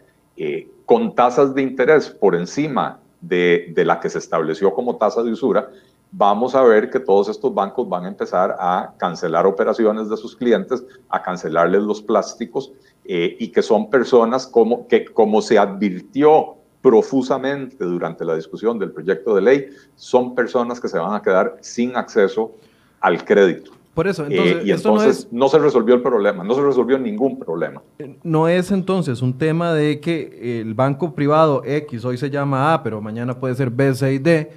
con 0.85 1.13
tasas 1.13 1.53
de 1.53 1.61
interés 1.61 2.09
por 2.09 2.35
encima 2.35 2.99
de, 3.27 3.73
la 3.85 3.99
que 3.99 4.09
se 4.09 4.19
estableció 4.19 4.73
como 4.73 4.97
tasa 4.97 5.23
de 5.23 5.31
usura, 5.31 5.69
vamos 6.11 6.55
a 6.55 6.63
ver 6.63 6.89
que 6.89 6.99
todos 6.99 7.29
estos 7.29 7.53
bancos 7.53 7.87
van 7.89 8.05
a 8.05 8.07
empezar 8.07 8.55
a 8.59 8.93
cancelar 8.97 9.45
operaciones 9.45 10.09
de 10.09 10.17
sus 10.17 10.35
clientes, 10.35 10.83
a 11.09 11.21
cancelarles 11.21 11.81
los 11.81 12.01
plásticos 12.01 12.71
eh, 13.03 13.35
y 13.39 13.51
que 13.51 13.61
son 13.61 13.89
personas 13.89 14.47
como, 14.47 14.87
que, 14.87 15.05
como 15.05 15.41
se 15.41 15.57
advirtió 15.57 16.55
profusamente 16.81 17.83
durante 17.83 18.23
la 18.23 18.35
discusión 18.35 18.77
del 18.77 18.91
proyecto 18.91 19.35
de 19.35 19.41
ley, 19.41 19.69
son 19.95 20.35
personas 20.35 20.79
que 20.79 20.87
se 20.87 20.99
van 20.99 21.15
a 21.15 21.21
quedar 21.21 21.57
sin 21.61 21.95
acceso 21.95 22.51
al 22.99 23.25
crédito. 23.25 23.74
Por 23.95 24.09
eso, 24.09 24.23
eh, 24.23 24.27
entonces, 24.29 24.65
y 24.65 24.71
entonces 24.71 25.27
no, 25.31 25.47
se 25.47 25.57
resolvió 25.57 25.95
el 25.95 26.01
problema, 26.01 26.43
no 26.43 26.53
se 26.53 26.61
resolvió 26.61 26.99
ningún 26.99 27.39
problema. 27.39 27.81
Eh, 27.97 28.17
no 28.23 28.49
es 28.49 28.69
entonces 28.71 29.21
un 29.21 29.37
tema 29.37 29.73
de 29.73 30.01
que 30.01 30.59
el 30.59 30.73
banco 30.73 31.15
privado 31.15 31.61
X 31.63 32.03
hoy 32.03 32.17
se 32.17 32.29
llama 32.29 32.73
A, 32.73 32.83
pero 32.83 32.99
mañana 32.99 33.39
puede 33.39 33.55
ser 33.55 33.69
B, 33.69 33.95
C 33.95 34.13
y 34.13 34.17
D, 34.17 34.51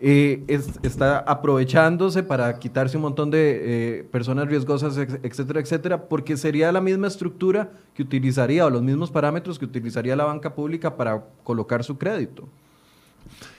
eh, 0.00 0.44
está 0.82 1.20
aprovechándose 1.20 2.24
para 2.24 2.58
quitarse 2.58 2.96
un 2.96 3.04
montón 3.04 3.30
de 3.30 4.08
personas 4.10 4.48
riesgosas, 4.48 4.98
etcétera, 4.98 5.60
etcétera, 5.60 6.08
porque 6.08 6.36
sería 6.36 6.72
la 6.72 6.80
misma 6.80 7.06
estructura 7.06 7.70
que 7.94 8.02
utilizaría 8.02 8.66
o 8.66 8.70
los 8.70 8.82
mismos 8.82 9.12
parámetros 9.12 9.56
que 9.56 9.66
utilizaría 9.66 10.16
la 10.16 10.24
banca 10.24 10.52
pública 10.52 10.96
para 10.96 11.22
colocar 11.44 11.84
su 11.84 11.96
crédito. 11.96 12.48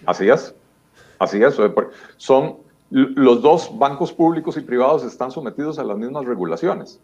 Así 0.05 0.27
es, 0.27 0.53
así 1.19 1.41
es. 1.41 1.55
Son 2.17 2.57
los 2.91 3.41
dos 3.41 3.71
bancos 3.79 4.11
públicos 4.11 4.57
y 4.57 4.61
privados 4.61 5.05
están 5.05 5.31
sometidos 5.31 5.79
a 5.79 5.83
las 5.83 5.97
mismas 5.97 6.25
regulaciones. 6.25 6.99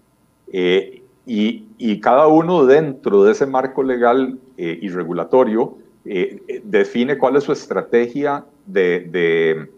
Eh, 0.51 1.03
y, 1.25 1.99
cada 2.01 2.27
uno 2.27 2.65
dentro 2.65 3.23
de 3.23 3.31
ese 3.33 3.45
marco 3.45 3.83
legal 3.83 4.37
eh, 4.57 4.79
y 4.81 4.87
regulatorio 4.89 5.77
eh, 6.05 6.61
define 6.63 7.17
cuál 7.17 7.35
es 7.35 7.43
su 7.43 7.51
estrategia 7.51 8.45
de, 8.65 9.69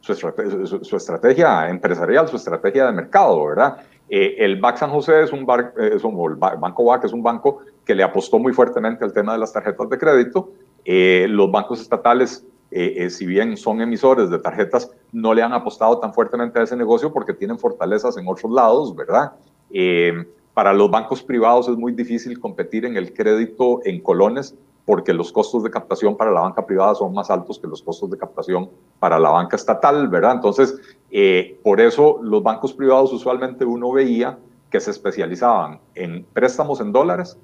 su, 0.00 0.96
estrategia, 0.96 1.70
empresarial, 1.70 2.28
su 2.28 2.36
estrategia 2.36 2.86
de 2.86 2.92
mercado, 2.92 3.46
¿verdad? 3.46 3.78
el 4.08 4.60
BAC 4.60 4.78
San 4.78 4.90
José 4.90 5.22
es 5.22 5.32
un, 5.32 5.46
Banco 5.46 6.94
es 7.02 7.12
un 7.12 7.22
banco 7.22 7.60
que 7.84 7.94
le 7.94 8.02
apostó 8.02 8.38
muy 8.38 8.52
fuertemente 8.52 9.04
al 9.04 9.12
tema 9.12 9.34
de 9.34 9.38
las 9.38 9.52
tarjetas 9.52 9.88
de 9.88 9.98
crédito. 9.98 10.50
los 10.84 11.50
bancos 11.50 11.80
estatales 11.80 12.44
eh, 12.70 12.94
eh, 13.04 13.10
si 13.10 13.26
bien 13.26 13.56
son 13.56 13.80
emisores 13.80 14.30
de 14.30 14.38
tarjetas, 14.38 14.90
no 15.12 15.34
le 15.34 15.42
han 15.42 15.52
apostado 15.52 15.98
tan 15.98 16.14
fuertemente 16.14 16.58
a 16.58 16.62
ese 16.62 16.76
negocio 16.76 17.12
porque 17.12 17.34
tienen 17.34 17.58
fortalezas 17.58 18.16
en 18.16 18.28
otros 18.28 18.52
lados, 18.52 18.94
¿verdad? 18.94 19.32
Eh, 19.72 20.24
para 20.54 20.72
los 20.72 20.90
bancos 20.90 21.22
privados 21.22 21.68
es 21.68 21.76
muy 21.76 21.92
difícil 21.92 22.38
competir 22.38 22.84
en 22.84 22.96
el 22.96 23.12
crédito 23.12 23.80
en 23.84 24.00
colones 24.00 24.54
porque 24.84 25.12
los 25.12 25.32
costos 25.32 25.62
de 25.64 25.70
captación 25.70 26.16
para 26.16 26.30
la 26.30 26.40
banca 26.40 26.64
privada 26.64 26.94
son 26.94 27.12
más 27.12 27.30
altos 27.30 27.58
que 27.58 27.66
los 27.66 27.82
costos 27.82 28.10
de 28.10 28.18
captación 28.18 28.70
para 28.98 29.18
la 29.18 29.30
banca 29.30 29.56
estatal, 29.56 30.08
¿verdad? 30.08 30.34
Entonces, 30.36 30.74
por 31.62 31.80
eso 31.80 32.18
los 32.22 32.42
bancos 32.42 32.72
privados 32.72 33.12
usualmente 33.12 33.64
uno 33.64 33.92
veía 33.92 34.38
que 34.68 34.80
se 34.80 34.90
especializaban 34.90 35.78
en 35.94 36.24
préstamos 36.32 36.80
en 36.80 36.90
dólares, 36.90 37.38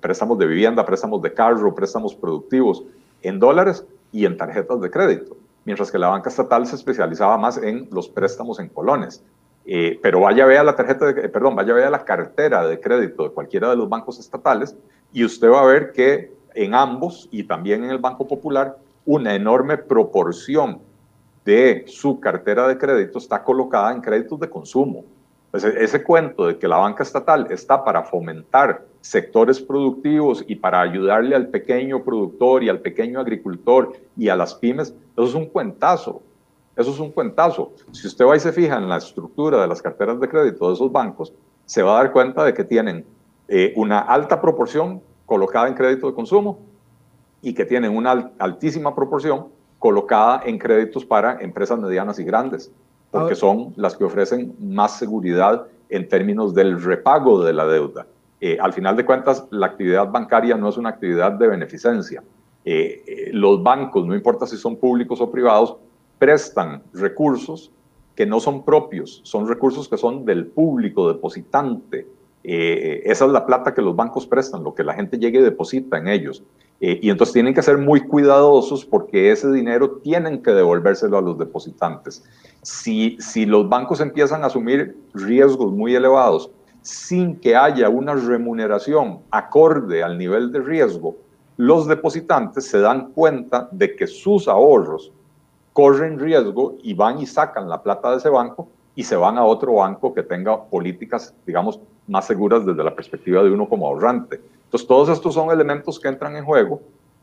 préstamos 0.00 0.38
de 0.38 0.46
vivienda, 0.46 0.86
préstamos 0.86 1.20
de 1.22 1.34
carro, 1.34 1.74
préstamos 1.74 2.14
productivos, 2.14 2.84
en 3.22 3.38
dólares 3.40 3.84
y 4.12 4.26
en 4.26 4.36
tarjetas 4.36 4.80
de 4.80 4.90
crédito, 4.90 5.36
mientras 5.64 5.90
que 5.90 5.98
la 5.98 6.08
banca 6.08 6.28
estatal 6.28 6.66
se 6.66 6.76
especializaba 6.76 7.38
más 7.38 7.56
en 7.56 7.88
los 7.90 8.08
préstamos 8.08 8.60
en 8.60 8.68
colones. 8.68 9.24
Eh, 9.64 9.98
pero 10.02 10.20
vaya 10.20 10.44
vea 10.44 10.62
la 10.62 10.76
tarjeta 10.76 11.12
de, 11.12 11.28
perdón, 11.28 11.56
vaya 11.56 11.72
vea 11.72 11.88
la 11.88 12.04
cartera 12.04 12.66
de 12.66 12.80
crédito 12.80 13.24
de 13.24 13.30
cualquiera 13.30 13.70
de 13.70 13.76
los 13.76 13.88
bancos 13.88 14.18
estatales 14.18 14.76
y 15.12 15.24
usted 15.24 15.48
va 15.50 15.62
a 15.62 15.66
ver 15.66 15.92
que 15.92 16.32
en 16.54 16.74
ambos 16.74 17.28
y 17.30 17.44
también 17.44 17.84
en 17.84 17.90
el 17.90 17.98
Banco 17.98 18.26
Popular 18.26 18.76
una 19.04 19.34
enorme 19.34 19.78
proporción 19.78 20.80
de 21.44 21.84
su 21.86 22.20
cartera 22.20 22.68
de 22.68 22.78
crédito 22.78 23.18
está 23.18 23.42
colocada 23.42 23.92
en 23.92 24.00
créditos 24.00 24.38
de 24.40 24.50
consumo. 24.50 25.04
ese 25.52 26.02
cuento 26.02 26.46
de 26.46 26.58
que 26.58 26.66
la 26.66 26.78
banca 26.78 27.02
estatal 27.02 27.46
está 27.50 27.84
para 27.84 28.02
fomentar 28.02 28.84
sectores 29.02 29.60
productivos 29.60 30.44
y 30.46 30.56
para 30.56 30.80
ayudarle 30.80 31.36
al 31.36 31.48
pequeño 31.48 32.02
productor 32.02 32.62
y 32.62 32.68
al 32.68 32.80
pequeño 32.80 33.20
agricultor 33.20 33.92
y 34.16 34.28
a 34.28 34.36
las 34.36 34.54
pymes, 34.54 34.94
eso 35.16 35.26
es 35.26 35.34
un 35.34 35.46
cuentazo. 35.46 36.22
Eso 36.74 36.90
es 36.90 36.98
un 36.98 37.10
cuentazo. 37.10 37.72
Si 37.90 38.06
usted 38.06 38.24
va 38.24 38.36
y 38.36 38.40
se 38.40 38.52
fija 38.52 38.78
en 38.78 38.88
la 38.88 38.96
estructura 38.96 39.60
de 39.60 39.68
las 39.68 39.82
carteras 39.82 40.18
de 40.18 40.28
crédito 40.28 40.68
de 40.68 40.74
esos 40.74 40.90
bancos, 40.90 41.34
se 41.66 41.82
va 41.82 41.92
a 41.92 42.02
dar 42.04 42.12
cuenta 42.12 42.44
de 42.44 42.54
que 42.54 42.64
tienen 42.64 43.04
eh, 43.48 43.74
una 43.76 43.98
alta 43.98 44.40
proporción 44.40 45.02
colocada 45.26 45.68
en 45.68 45.74
crédito 45.74 46.06
de 46.06 46.14
consumo 46.14 46.60
y 47.42 47.52
que 47.52 47.64
tienen 47.64 47.94
una 47.94 48.32
altísima 48.38 48.94
proporción 48.94 49.48
colocada 49.78 50.42
en 50.46 50.58
créditos 50.58 51.04
para 51.04 51.40
empresas 51.40 51.78
medianas 51.78 52.18
y 52.18 52.24
grandes, 52.24 52.70
porque 53.10 53.34
son 53.34 53.74
las 53.76 53.96
que 53.96 54.04
ofrecen 54.04 54.54
más 54.60 54.96
seguridad 54.96 55.66
en 55.88 56.08
términos 56.08 56.54
del 56.54 56.80
repago 56.80 57.42
de 57.44 57.52
la 57.52 57.66
deuda. 57.66 58.06
Eh, 58.44 58.58
al 58.60 58.72
final 58.72 58.96
de 58.96 59.06
cuentas, 59.06 59.46
la 59.50 59.66
actividad 59.66 60.10
bancaria 60.10 60.56
no 60.56 60.68
es 60.68 60.76
una 60.76 60.88
actividad 60.88 61.30
de 61.30 61.46
beneficencia. 61.46 62.24
Eh, 62.64 63.04
eh, 63.06 63.30
los 63.32 63.62
bancos, 63.62 64.04
no 64.04 64.16
importa 64.16 64.48
si 64.48 64.56
son 64.56 64.74
públicos 64.78 65.20
o 65.20 65.30
privados, 65.30 65.76
prestan 66.18 66.82
recursos 66.92 67.70
que 68.16 68.26
no 68.26 68.40
son 68.40 68.64
propios, 68.64 69.20
son 69.22 69.46
recursos 69.46 69.88
que 69.88 69.96
son 69.96 70.24
del 70.24 70.46
público 70.46 71.06
depositante. 71.12 72.08
esa 72.42 73.24
es 73.26 73.30
la 73.30 73.46
plata 73.46 73.72
que 73.72 73.80
los 73.80 73.94
bancos 73.94 74.26
prestan, 74.26 74.64
lo 74.64 74.74
que 74.74 74.82
la 74.82 74.94
gente 74.94 75.18
llegue 75.18 75.38
y 75.38 75.42
deposita 75.42 75.98
en 75.98 76.08
ellos. 76.08 76.42
y 76.80 77.10
entonces 77.10 77.32
tienen 77.32 77.54
que 77.54 77.62
ser 77.62 77.78
muy 77.78 78.00
cuidadosos 78.00 78.84
porque 78.84 79.30
ese 79.30 79.52
dinero 79.52 80.00
tienen 80.02 80.42
que 80.42 80.50
devolvérselo 80.50 81.16
a 81.16 81.22
los 81.22 81.38
depositantes. 81.38 82.24
Si, 82.60 83.16
si 83.20 83.46
los 83.46 83.68
bancos 83.68 84.00
empiezan 84.00 84.42
a 84.42 84.46
asumir 84.46 84.96
riesgos 85.14 85.70
muy 85.72 85.94
elevados 85.94 86.50
sin 86.82 87.36
que 87.36 87.56
haya 87.56 87.88
una 87.88 88.14
remuneración 88.14 89.20
acorde 89.30 90.02
al 90.02 90.18
nivel 90.18 90.50
de 90.52 90.60
riesgo, 90.60 91.16
los 91.56 91.86
depositantes 91.86 92.66
se 92.66 92.80
dan 92.80 93.12
cuenta 93.12 93.68
de 93.70 93.94
que 93.94 94.06
sus 94.06 94.48
ahorros 94.48 95.12
corren 95.72 96.18
riesgo 96.18 96.76
y 96.82 96.94
van 96.94 97.20
y 97.20 97.26
sacan 97.26 97.68
la 97.68 97.82
plata 97.82 98.10
de 98.10 98.18
ese 98.18 98.28
banco 98.28 98.68
y 98.94 99.04
se 99.04 99.16
van 99.16 99.38
a 99.38 99.44
otro 99.44 99.74
banco 99.74 100.12
que 100.12 100.22
tenga 100.22 100.64
políticas, 100.64 101.34
digamos, 101.46 101.80
más 102.08 102.26
seguras 102.26 102.66
desde 102.66 102.84
la 102.84 102.94
perspectiva 102.94 103.42
de 103.42 103.50
uno 103.50 103.68
como 103.68 103.86
ahorrante. 103.86 104.40
Entonces, 104.64 104.86
todos 104.86 105.08
estos 105.08 105.34
son 105.34 105.50
elementos 105.50 105.98
que 105.98 106.08
entran 106.08 106.36
en 106.36 106.44
juego 106.44 106.80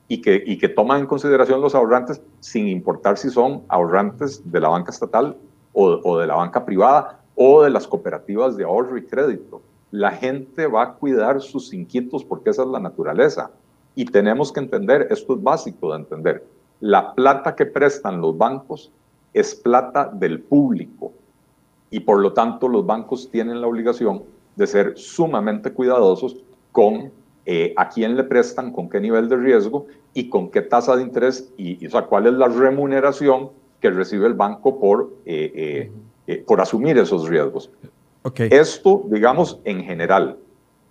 y 0.07 0.21
que, 0.21 0.41
y 0.45 0.57
que 0.57 0.69
toman 0.69 1.01
en 1.01 1.05
consideración 1.05 1.61
los 1.61 1.75
ahorrantes 1.75 2.21
sin 2.39 2.67
importar 2.67 3.17
si 3.17 3.29
son 3.29 3.63
ahorrantes 3.67 4.41
de 4.49 4.59
la 4.59 4.69
banca 4.69 4.91
estatal 4.91 5.37
o, 5.73 5.99
o 6.03 6.17
de 6.17 6.27
la 6.27 6.35
banca 6.35 6.65
privada 6.65 7.18
o 7.41 7.63
de 7.63 7.69
las 7.69 7.87
cooperativas 7.87 8.57
de 8.57 8.65
ahorro 8.65 8.97
y 8.97 9.05
crédito. 9.05 9.61
La 9.91 10.11
gente 10.11 10.67
va 10.67 10.83
a 10.83 10.93
cuidar 10.95 11.41
sus 11.41 11.73
inquietos 11.73 12.25
porque 12.25 12.49
esa 12.49 12.63
es 12.63 12.67
la 12.67 12.81
naturaleza. 12.81 13.49
Y 13.95 14.03
tenemos 14.03 14.51
que 14.51 14.59
entender, 14.59 15.07
esto 15.09 15.35
es 15.35 15.41
básico 15.41 15.91
de 15.91 15.99
entender, 15.99 16.45
la 16.81 17.15
plata 17.15 17.55
que 17.55 17.65
prestan 17.65 18.19
los 18.19 18.37
bancos 18.37 18.91
es 19.33 19.55
plata 19.55 20.11
del 20.13 20.41
público 20.41 21.13
y 21.89 22.01
por 22.01 22.19
lo 22.19 22.33
tanto 22.33 22.67
los 22.67 22.85
bancos 22.85 23.29
tienen 23.31 23.61
la 23.61 23.67
obligación 23.67 24.23
de 24.57 24.67
ser 24.67 24.97
sumamente 24.97 25.71
cuidadosos 25.71 26.35
con 26.73 27.09
eh, 27.45 27.73
a 27.77 27.87
quién 27.87 28.17
le 28.17 28.25
prestan, 28.25 28.73
con 28.73 28.89
qué 28.89 28.99
nivel 28.99 29.29
de 29.29 29.37
riesgo 29.37 29.87
y 30.13 30.29
con 30.29 30.49
qué 30.51 30.61
tasa 30.61 30.97
de 30.97 31.03
interés 31.03 31.49
y, 31.55 31.85
o 31.87 31.89
sea, 31.89 32.01
cuál 32.01 32.27
es 32.27 32.33
la 32.33 32.49
remuneración 32.49 33.51
que 33.79 33.91
recibe 33.91 34.27
el 34.27 34.33
banco 34.33 34.77
por 34.77 35.13
eh, 35.25 35.51
eh, 35.55 35.91
eh, 36.29 36.43
por 36.45 36.61
asumir 36.61 36.95
esos 36.99 37.27
riesgos. 37.27 37.71
Esto, 38.51 39.03
digamos, 39.07 39.59
en 39.63 39.83
general. 39.83 40.37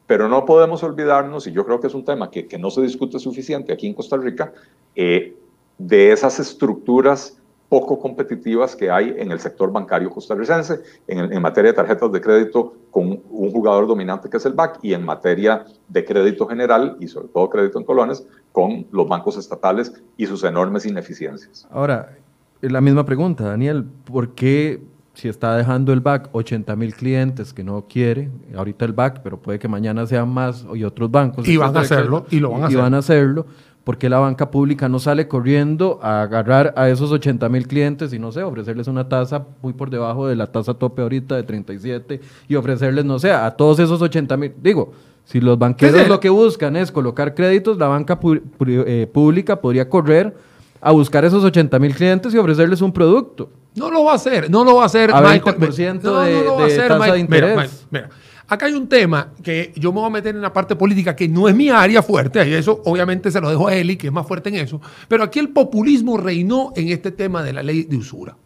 Pero 0.09 0.29
no 0.29 0.45
podemos 0.45 0.83
olvidarnos, 0.83 1.47
y 1.47 1.53
yo 1.53 1.65
creo 1.65 1.79
que 1.79 1.87
es 1.87 1.95
un 1.95 2.05
tema 2.05 2.29
que, 2.29 2.59
no 2.59 2.73
se 2.73 2.83
discute 2.83 3.21
suficiente 3.21 3.73
aquí 3.73 3.87
en 3.87 3.95
Costa 3.95 4.17
Rica, 4.17 4.53
eh, 4.97 5.37
de 5.79 6.11
esas 6.11 6.41
estructuras 6.41 7.39
poco 7.69 8.01
competitivas 8.01 8.75
que 8.75 8.91
hay 8.91 9.15
en 9.17 9.31
el 9.31 9.39
sector 9.39 9.71
bancario 9.71 10.11
costarricense, 10.11 10.81
en, 11.07 11.33
en, 11.33 11.41
materia 11.41 11.71
de 11.71 11.77
tarjetas 11.77 12.11
de 12.11 12.21
crédito 12.21 12.75
con 12.91 13.23
un 13.31 13.53
jugador 13.53 13.87
dominante 13.87 14.29
que 14.29 14.39
es 14.39 14.47
el 14.47 14.55
BAC 14.55 14.81
y 14.83 14.93
en 14.93 15.05
materia 15.05 15.67
de 15.87 16.05
crédito 16.05 16.49
general 16.49 16.97
y 16.99 17.07
sobre 17.07 17.29
todo 17.29 17.49
crédito 17.49 17.79
en 17.79 17.85
colones 17.85 18.27
con 18.51 18.89
los 18.91 19.07
bancos 19.07 19.37
estatales 19.37 19.93
y 20.17 20.27
sus 20.27 20.43
enormes 20.43 20.85
ineficiencias. 20.85 21.69
Ahora, 21.71 22.17
la 22.61 22.81
misma 22.81 23.05
pregunta, 23.05 23.45
Daniel, 23.45 23.85
¿por 24.05 24.35
qué 24.35 24.81
si 25.19 25.29
está 25.29 25.57
dejando 25.57 25.93
el 25.93 25.99
BAC 25.99 26.29
80 26.31 26.77
mil 26.77 26.95
clientes 26.95 27.53
que 27.53 27.65
no 27.65 27.87
quiere, 27.89 28.31
ahorita 28.57 28.85
el 28.85 28.93
BAC, 28.93 29.21
pero 29.25 29.37
puede 29.37 29.59
que 29.59 29.67
mañana 29.67 30.07
sean 30.07 30.29
más 30.29 30.65
y 30.73 30.85
otros 30.85 31.11
bancos. 31.11 31.49
Y 31.49 31.57
van 31.57 31.77
a 31.77 31.81
hacerlo, 31.81 32.25
y 32.31 32.39
lo 32.39 32.51
van 32.51 32.63
a 32.63 32.67
hacer. 32.67 32.79
Y 32.79 32.81
van 32.81 32.95
a 32.95 32.99
hacerlo 32.99 33.47
porque 33.83 34.09
la 34.09 34.21
banca 34.21 34.53
pública 34.53 34.89
no 34.89 35.01
sale 35.01 35.27
corriendo 35.27 35.99
a 36.03 36.23
agarrar 36.23 36.73
a 36.77 36.89
esos 36.89 37.11
80 37.11 37.49
mil 37.49 37.67
clientes 37.67 38.13
y 38.13 38.21
no 38.21 38.31
sé, 38.31 38.45
ofrecerles 38.45 38.87
una 38.87 39.09
tasa 39.09 39.45
muy 39.61 39.73
por 39.73 39.91
debajo 39.91 40.29
de 40.29 40.37
la 40.37 40.53
tasa 40.53 40.75
tope 40.75 41.03
ahorita 41.03 41.35
de 41.35 41.43
37 41.43 42.21
y 42.47 42.55
ofrecerles, 42.55 43.05
no 43.05 43.19
sé, 43.19 43.33
a 43.33 43.51
todos 43.51 43.81
esos 43.81 44.01
80 44.01 44.37
mil, 44.37 44.53
digo, 44.63 44.93
si 45.25 45.41
los 45.41 45.59
banqueros 45.59 46.07
lo 46.07 46.21
que 46.21 46.29
buscan 46.29 46.77
es 46.77 46.93
colocar 46.93 47.35
créditos, 47.35 47.77
la 47.77 47.89
banca 47.89 48.21
eh, 48.69 49.11
pública 49.13 49.61
podría 49.61 49.89
correr 49.89 50.37
a 50.81 50.93
buscar 50.93 51.25
esos 51.25 51.45
80 51.45 51.79
mil 51.79 51.95
clientes 51.95 52.35
y 52.35 52.39
ofrecerles 52.39 52.81
un 52.81 52.93
producto. 52.93 53.51
No 53.75 53.91
lo 53.91 54.05
va 54.05 54.13
a 54.13 54.15
hacer, 54.17 54.51
no 54.51 54.65
lo 54.65 54.77
va 54.77 54.85
a 54.85 54.87
hacer 54.87 55.11
a 55.13 55.21
Michael. 55.21 55.57
no, 56.03 56.21
de, 56.21 56.33
no 56.33 56.43
lo 56.43 56.57
va 56.57 56.63
a 56.65 56.67
hacer, 56.67 56.89
tasa 56.89 57.13
de 57.13 57.19
interés. 57.19 57.87
mira. 57.91 58.09
Acá 58.51 58.65
hay 58.65 58.73
un 58.73 58.89
tema 58.89 59.33
que 59.43 59.75
yo 59.77 59.93
me 59.93 60.01
voy 60.01 60.07
a 60.07 60.11
meter 60.11 60.35
en 60.35 60.41
la 60.41 60.51
parte 60.51 60.75
política 60.75 61.15
que 61.15 61.29
no 61.29 61.49
es 61.49 61.55
mi 61.55 61.69
área 61.69 62.03
fuerte, 62.03 62.49
y 62.49 62.55
eso 62.55 62.81
obviamente 62.87 63.31
se 63.31 63.43
lo 63.43 63.51
dejo 63.51 63.69
a 63.69 63.75
Eli, 63.75 63.97
que 63.97 64.07
es 64.07 64.13
más 64.13 64.27
fuerte 64.27 64.49
en 64.49 64.55
eso, 64.55 64.81
pero 65.07 65.23
aquí 65.23 65.39
el 65.39 65.51
populismo 65.51 66.17
reinó 66.17 66.73
en 66.75 66.89
este 66.89 67.13
tema 67.13 67.43
de 67.43 67.53
la 67.53 67.63
ley 67.63 67.83
de 67.83 67.99
usura. 67.99 68.37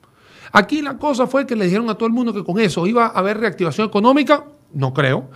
Aquí 0.51 0.83
la 0.83 0.99
cosa 0.99 1.29
fue 1.29 1.47
que 1.47 1.55
le 1.55 1.67
dijeron 1.67 1.89
a 1.89 1.95
todo 1.95 2.09
el 2.09 2.13
mundo 2.13 2.35
que 2.35 2.43
con 2.43 2.59
eso 2.59 2.85
iba 2.89 3.07
a 3.07 3.11
haber 3.11 3.39
reactivación 3.39 3.87
económica, 3.87 4.45
no 4.75 4.93
creo. 4.93 5.31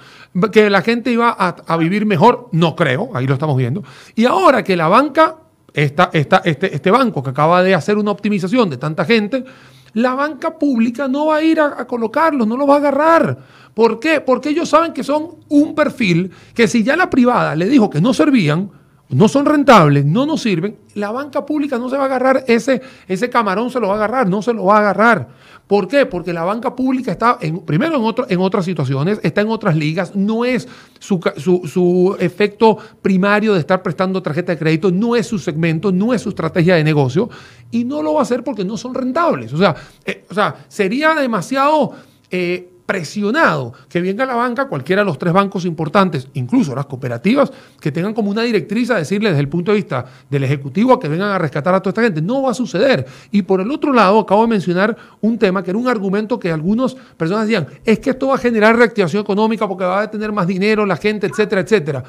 Que 0.53 0.69
la 0.69 0.83
gente 0.83 1.13
iba 1.13 1.31
a, 1.31 1.77
vivir 1.77 2.05
mejor, 2.05 2.49
no 2.51 2.75
creo, 2.75 3.11
ahí 3.15 3.27
lo 3.27 3.35
estamos 3.35 3.57
viendo. 3.57 3.85
Y 4.17 4.25
ahora 4.25 4.65
que 4.65 4.77
la 4.77 4.89
banca, 4.89 5.37
esta, 5.77 6.09
esta, 6.13 6.39
este, 6.39 6.75
este 6.75 6.91
banco 6.91 7.23
que 7.23 7.31
acaba 7.31 7.63
de 7.63 7.75
hacer 7.75 7.99
una 7.99 8.11
optimización 8.11 8.71
de 8.71 8.79
tanta 8.79 9.05
gente, 9.05 9.45
la 9.93 10.15
banca 10.15 10.59
pública 10.59 11.07
no 11.07 11.27
va 11.27 11.37
a 11.37 11.43
ir 11.43 11.61
a, 11.61 11.81
a 11.81 11.87
colocarlos, 11.87 12.47
no 12.47 12.57
los 12.57 12.69
va 12.69 12.75
a 12.75 12.79
agarrar. 12.79 13.39
¿Por 13.75 14.01
qué? 14.01 14.23
Porque 14.23 14.49
ellos 14.49 14.71
saben 14.71 14.95
que 14.95 15.05
son 15.05 15.37
un 15.49 15.75
perfil 15.75 16.31
que 16.55 16.67
si 16.67 16.83
ya 16.83 16.97
la 16.97 17.11
privada 17.11 17.55
le 17.55 17.69
dijo 17.69 17.91
que 17.91 18.01
no 18.01 18.15
servían, 18.15 18.71
no 19.09 19.29
son 19.29 19.47
rentables, 19.47 20.05
no 20.05 20.27
nos 20.27 20.43
sirven, 20.43 20.77
la 20.95 21.13
banca 21.13 21.47
pública 21.47 21.79
no 21.79 21.89
se 21.89 21.97
va 21.97 22.05
a 22.05 22.07
agarrar 22.07 22.45
ese, 22.49 22.83
ese 23.07 23.31
camarón, 23.31 23.71
se 23.71 23.79
lo 23.79 23.89
va 23.89 23.95
a 23.95 23.97
agarrar, 23.97 24.29
no 24.29 24.43
se 24.43 24.53
lo 24.53 24.65
va 24.65 24.77
a 24.77 24.81
agarrar. 24.81 25.29
¿Por 25.67 25.89
qué? 25.89 26.07
Porque 26.07 26.33
la 26.33 26.45
banca 26.45 26.75
pública 26.75 27.13
está, 27.13 27.39
en, 27.41 27.61
primero, 27.61 27.97
en, 27.97 28.25
en 28.29 28.41
otras 28.41 28.65
situaciones, 28.65 29.21
está 29.23 29.41
en 29.41 29.49
otras 29.49 29.77
ligas, 29.77 30.15
no 30.15 30.45
es 30.45 30.69
su, 30.99 31.21
su, 31.37 32.17
efecto 32.19 32.79
primario 33.03 33.55
de 33.55 33.61
estar 33.61 33.83
prestando 33.83 34.23
tarjeta 34.23 34.53
de 34.53 34.59
crédito, 34.59 34.91
no 34.91 35.17
es 35.17 35.27
su 35.27 35.39
segmento, 35.39 35.93
no 35.93 36.13
es 36.13 36.23
su 36.23 36.31
estrategia 36.31 36.77
de 36.77 36.85
negocio, 36.85 37.29
y 37.71 37.85
no 37.85 38.03
lo 38.03 38.15
va 38.15 38.21
a 38.21 38.23
hacer 38.23 38.45
porque 38.45 38.65
no 38.65 38.77
son 38.77 38.95
rentables. 38.95 39.53
O 39.53 39.59
sea, 39.59 39.75
eh, 40.05 40.25
o 40.29 40.35
sea 40.35 40.67
sería 40.69 41.15
demasiado... 41.15 41.93
Eh, 42.31 42.73
presionado 42.87 43.73
que 43.89 44.01
venga 44.01 44.25
la 44.25 44.37
banca, 44.37 44.69
cualquiera 44.69 45.03
de 45.03 45.07
los 45.07 45.19
tres 45.19 45.33
bancos 45.33 45.65
importantes, 45.65 46.29
incluso 46.35 46.75
las 46.75 46.87
cooperativas, 46.87 47.53
que 47.81 47.93
tengan 47.93 48.15
como 48.15 48.31
una 48.31 48.43
directriz 48.43 48.91
a 48.91 48.97
decirle 48.97 49.31
desde 49.31 49.41
el 49.41 49.49
punto 49.49 49.73
de 49.73 49.77
vista 49.77 50.05
del 50.31 50.45
Ejecutivo 50.45 50.93
a 50.93 51.01
que 51.01 51.09
vengan 51.09 51.31
a 51.31 51.39
rescatar 51.39 51.75
a 51.75 51.81
toda 51.81 51.91
esta 51.91 52.03
gente. 52.03 52.23
No 52.23 52.43
va 52.43 52.53
a 52.53 52.55
suceder. 52.55 53.05
Y 53.33 53.43
por 53.43 53.61
el 53.61 53.71
otro 53.71 53.93
lado, 53.93 54.21
acabo 54.21 54.43
de 54.43 54.49
mencionar 54.49 54.97
un 55.21 55.37
tema 55.37 55.63
que 55.63 55.71
era 55.71 55.79
un 55.79 55.89
argumento 55.89 56.39
que 56.39 56.51
algunas 56.51 56.95
personas 56.95 57.47
decían, 57.47 57.67
es 57.85 57.99
que 57.99 58.11
esto 58.11 58.29
va 58.29 58.37
a 58.37 58.39
generar 58.39 58.77
reactivación 58.77 59.23
económica 59.23 59.67
porque 59.67 59.85
va 59.85 60.03
a 60.03 60.11
tener 60.11 60.31
más 60.33 60.47
dinero 60.47 60.87
la 60.87 60.97
gente, 60.97 61.27
etcétera, 61.27 61.63
etcétera. 61.63 62.05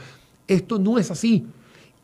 Esto 0.47 0.77
no 0.77 0.97
es 0.97 1.09
así 1.11 1.45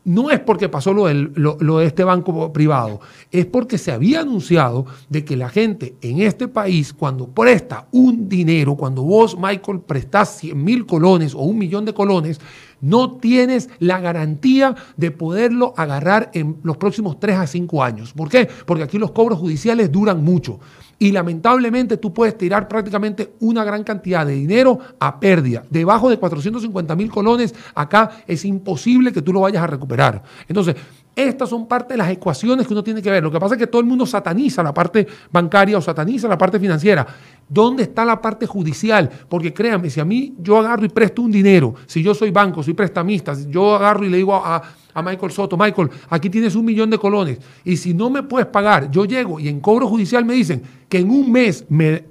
no 0.04 0.30
es 0.30 0.40
porque 0.40 0.68
pasó 0.68 0.92
lo, 0.92 1.78
de 1.78 1.86
este 1.86 2.04
banco 2.04 2.52
privado, 2.52 3.00
es 3.30 3.46
porque 3.46 3.78
se 3.78 3.92
había 3.92 4.20
anunciado 4.20 4.86
de 5.08 5.24
que 5.24 5.36
la 5.36 5.48
gente 5.48 5.96
en 6.02 6.20
este 6.20 6.48
país, 6.48 6.92
cuando 6.92 7.26
presta 7.26 7.88
un 7.90 8.28
dinero, 8.28 8.76
cuando 8.76 9.02
vos, 9.02 9.36
Michael, 9.38 9.80
prestás 9.80 10.38
100 10.38 10.62
mil 10.62 10.86
colones 10.86 11.34
o 11.34 11.40
un 11.40 11.58
millón 11.58 11.84
de 11.84 11.94
colones, 11.94 12.40
no 12.80 13.16
tienes 13.16 13.70
la 13.78 13.98
garantía 13.98 14.74
de 14.96 15.10
poderlo 15.10 15.72
agarrar 15.76 16.30
en 16.34 16.58
los 16.62 16.76
próximos 16.76 17.18
3 17.18 17.38
a 17.38 17.46
5 17.46 17.82
años. 17.82 18.12
¿Por 18.12 18.28
qué? 18.28 18.46
Porque 18.66 18.82
aquí 18.82 18.98
los 18.98 19.12
cobros 19.12 19.38
judiciales 19.38 19.90
duran 19.90 20.22
mucho. 20.22 20.60
Y 21.04 21.12
lamentablemente 21.12 21.98
tú 21.98 22.14
puedes 22.14 22.38
tirar 22.38 22.66
prácticamente 22.66 23.34
una 23.40 23.62
gran 23.62 23.84
cantidad 23.84 24.24
de 24.24 24.32
dinero 24.32 24.78
a 24.98 25.20
pérdida. 25.20 25.62
Debajo 25.68 26.08
de 26.08 26.16
450 26.16 26.96
mil 26.96 27.10
colones, 27.10 27.54
acá 27.74 28.22
es 28.26 28.42
imposible 28.46 29.12
que 29.12 29.20
tú 29.20 29.30
lo 29.30 29.40
vayas 29.40 29.62
a 29.62 29.66
recuperar. 29.66 30.22
Entonces, 30.48 30.76
estas 31.14 31.50
son 31.50 31.68
parte 31.68 31.92
de 31.92 31.98
las 31.98 32.08
ecuaciones 32.08 32.66
que 32.66 32.72
uno 32.72 32.82
tiene 32.82 33.02
que 33.02 33.10
ver. 33.10 33.22
Lo 33.22 33.30
que 33.30 33.38
pasa 33.38 33.54
es 33.54 33.58
que 33.58 33.66
todo 33.66 33.82
el 33.82 33.86
mundo 33.86 34.06
sataniza 34.06 34.62
la 34.62 34.72
parte 34.72 35.06
bancaria 35.30 35.76
o 35.76 35.82
sataniza 35.82 36.26
la 36.26 36.38
parte 36.38 36.58
financiera. 36.58 37.06
¿Dónde 37.46 37.82
está 37.82 38.06
la 38.06 38.22
parte 38.22 38.46
judicial? 38.46 39.10
Porque 39.28 39.52
créanme, 39.52 39.90
si 39.90 40.00
a 40.00 40.06
mí 40.06 40.34
yo 40.38 40.58
agarro 40.58 40.86
y 40.86 40.88
presto 40.88 41.20
un 41.20 41.30
dinero, 41.30 41.74
si 41.84 42.02
yo 42.02 42.14
soy 42.14 42.30
banco, 42.30 42.62
soy 42.62 42.72
prestamista, 42.72 43.34
si 43.34 43.50
yo 43.50 43.74
agarro 43.74 44.06
y 44.06 44.08
le 44.08 44.16
digo 44.16 44.34
a, 44.34 44.56
a 44.56 44.62
Michael 45.02 45.32
Soto, 45.32 45.56
Michael, 45.56 45.90
aquí 46.10 46.30
tienes 46.30 46.54
un 46.54 46.64
millón 46.64 46.90
de 46.90 46.98
colones 46.98 47.38
y 47.64 47.76
si 47.76 47.94
no 47.94 48.10
me 48.10 48.22
puedes 48.22 48.46
pagar, 48.46 48.90
yo 48.90 49.04
llego 49.04 49.40
y 49.40 49.48
en 49.48 49.60
cobro 49.60 49.88
judicial 49.88 50.24
me 50.24 50.34
dicen 50.34 50.62
que 50.88 50.98
en 50.98 51.10
un 51.10 51.30
mes 51.32 51.64
me 51.68 52.04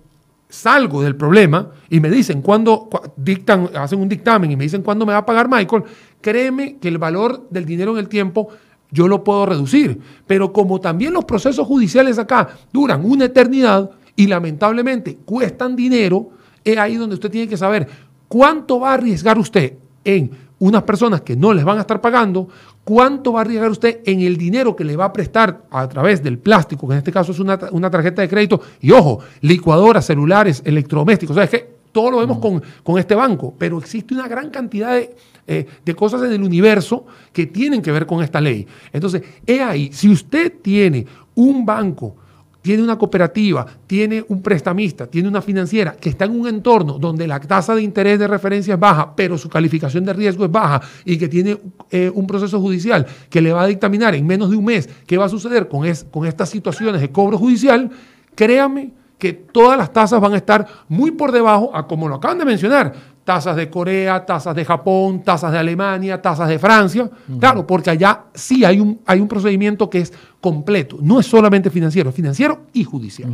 salgo 0.50 1.02
del 1.02 1.16
problema 1.16 1.70
y 1.90 2.00
me 2.00 2.10
dicen 2.10 2.42
cuándo 2.42 2.90
dictan, 3.16 3.70
hacen 3.76 4.00
un 4.00 4.08
dictamen 4.08 4.52
y 4.52 4.56
me 4.56 4.66
dicen 4.66 4.84
cuándo 4.84 5.06
me 5.06 5.14
va 5.14 5.20
a 5.20 5.26
pagar 5.26 5.50
Michael, 5.50 5.84
créeme 6.22 6.78
que 6.78 6.90
el 6.90 6.98
valor 6.98 7.48
del 7.50 7.66
dinero 7.66 7.94
en 7.94 7.98
el 7.98 8.08
tiempo 8.08 8.50
yo 8.92 9.08
lo 9.08 9.24
puedo 9.24 9.46
reducir. 9.48 10.00
Pero 10.28 10.54
como 10.54 10.80
también 10.80 11.14
los 11.14 11.26
procesos 11.26 11.66
judiciales 11.66 12.20
acá 12.20 12.50
duran 12.72 13.04
una 13.04 13.26
eternidad 13.26 13.90
y 14.16 14.28
lamentablemente 14.28 15.18
cuestan 15.26 15.76
dinero, 15.76 16.30
es 16.64 16.78
ahí 16.78 16.96
donde 16.96 17.16
usted 17.16 17.32
tiene 17.32 17.48
que 17.48 17.58
saber 17.58 17.88
cuánto 18.28 18.80
va 18.80 18.92
a 18.92 18.94
arriesgar 18.94 19.40
usted 19.40 19.74
en 20.06 20.32
unas 20.60 20.84
personas 20.84 21.22
que 21.22 21.36
no 21.36 21.52
les 21.54 21.66
van 21.66 21.78
a 21.80 21.82
estar 21.82 22.00
pagando, 22.00 22.48
cuánto 22.84 23.34
va 23.34 23.40
a 23.40 23.42
arriesgar 23.44 23.72
usted 23.72 24.02
en 24.06 24.22
el 24.22 24.38
dinero 24.38 24.76
que 24.76 24.84
le 24.84 24.96
va 24.96 25.06
a 25.06 25.14
prestar 25.14 25.64
a 25.72 25.88
través 25.88 26.22
del 26.22 26.38
plástico, 26.38 26.88
que 26.88 26.94
en 26.94 26.98
este 27.00 27.12
caso 27.12 27.32
es 27.32 27.40
una, 27.40 27.58
tarjeta 27.58 28.22
de 28.22 28.30
crédito, 28.30 28.62
y 28.82 28.92
ojo, 28.92 29.20
licuadoras, 29.42 30.06
celulares, 30.06 30.62
electrodomésticos, 30.66 31.36
o 31.36 31.38
sea, 31.38 31.46
es 31.46 31.50
que 31.50 31.74
todo 31.92 32.10
lo 32.10 32.18
vemos 32.20 32.40
con, 32.40 32.62
con 32.84 32.98
este 32.98 33.14
banco, 33.14 33.54
pero 33.58 33.78
existe 33.78 34.14
una 34.14 34.28
gran 34.28 34.50
cantidad 34.50 34.96
de 34.96 35.16
eh, 35.46 35.68
de 35.84 35.94
cosas 35.94 36.24
en 36.24 36.32
el 36.32 36.42
universo 36.42 37.06
que 37.34 37.48
tienen 37.48 37.82
que 37.82 37.92
ver 37.92 38.06
con 38.06 38.24
esta 38.24 38.40
ley. 38.40 38.66
Entonces, 38.94 39.24
he 39.46 39.62
ahí, 39.62 39.92
si 39.92 40.10
usted 40.10 40.54
tiene 40.62 41.06
un 41.36 41.66
banco, 41.66 42.16
tiene 42.64 42.82
una 42.82 42.98
cooperativa, 42.98 43.66
tiene 43.86 44.24
un 44.30 44.42
prestamista, 44.42 45.06
tiene 45.06 45.28
una 45.28 45.42
financiera 45.42 45.92
que 46.00 46.10
está 46.10 46.26
en 46.26 46.40
un 46.40 46.48
entorno 46.48 46.98
donde 46.98 47.28
la 47.28 47.40
tasa 47.40 47.76
de 47.76 47.82
interés 47.84 48.18
de 48.18 48.26
referencia 48.26 48.76
es 48.76 48.80
baja, 48.80 49.14
pero 49.16 49.38
su 49.38 49.50
calificación 49.50 50.06
de 50.06 50.14
riesgo 50.14 50.46
es 50.46 50.52
baja 50.52 50.82
y 51.04 51.18
que 51.18 51.28
tiene 51.28 51.58
eh, 51.92 52.10
un 52.12 52.26
proceso 52.26 52.62
judicial 52.62 53.06
que 53.30 53.42
le 53.42 53.52
va 53.52 53.64
a 53.64 53.68
dictaminar 53.68 54.16
en 54.16 54.26
menos 54.26 54.50
de 54.50 54.56
un 54.56 54.64
mes 54.64 54.90
qué 55.06 55.18
va 55.18 55.26
a 55.26 55.30
suceder 55.30 55.68
con, 55.68 55.86
con 56.10 56.26
estas 56.26 56.50
situaciones 56.50 57.02
de 57.02 57.12
cobro 57.12 57.38
judicial, 57.38 57.92
créame 58.34 58.94
que 59.18 59.34
todas 59.34 59.78
las 59.78 59.92
tasas 59.92 60.22
van 60.22 60.34
a 60.34 60.38
estar 60.38 60.66
muy 60.88 61.12
por 61.12 61.34
debajo 61.34 61.76
a 61.76 61.86
como 61.86 62.08
lo 62.08 62.16
acaban 62.16 62.38
de 62.38 62.46
mencionar 62.46 62.94
tasas 63.24 63.56
de 63.56 63.70
Corea, 63.70 64.26
tasas 64.26 64.56
de 64.56 64.66
Japón, 64.66 65.24
tasas 65.24 65.52
de 65.52 65.58
Alemania, 65.58 66.22
tasas 66.22 66.50
de 66.50 66.60
Francia. 66.60 67.10
Claro, 67.40 67.66
porque 67.66 67.90
allá 67.90 68.26
sí 68.34 68.66
hay 68.66 68.80
un, 68.80 69.00
hay 69.06 69.20
un 69.20 69.28
procedimiento 69.28 69.90
que 69.90 70.00
es 70.00 70.14
completo, 70.42 70.98
no 71.02 71.20
es 71.20 71.26
solamente 71.26 71.70
financiero, 71.70 72.10
es 72.10 72.16
financiero 72.16 72.64
y 72.74 72.84
judicial. 72.84 73.32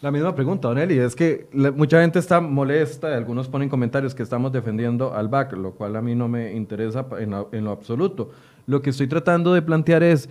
La 0.00 0.10
misma 0.12 0.34
pregunta, 0.34 0.68
Don 0.68 0.78
Eli, 0.78 0.98
es 0.98 1.16
que 1.16 1.48
mucha 1.74 2.00
gente 2.00 2.20
está 2.20 2.40
molesta, 2.40 3.16
algunos 3.16 3.48
ponen 3.48 3.68
comentarios 3.68 4.14
que 4.14 4.22
estamos 4.22 4.52
defendiendo 4.52 5.12
al 5.14 5.28
BAC, 5.28 5.54
lo 5.54 5.72
cual 5.72 5.96
a 5.96 6.02
mí 6.02 6.14
no 6.14 6.28
me 6.28 6.52
interesa 6.54 7.04
en 7.18 7.30
lo, 7.64 7.70
absoluto. 7.70 8.30
Lo 8.66 8.80
que 8.80 8.90
estoy 8.90 9.08
tratando 9.08 9.54
de 9.54 9.62
plantear 9.62 10.04
es, 10.04 10.28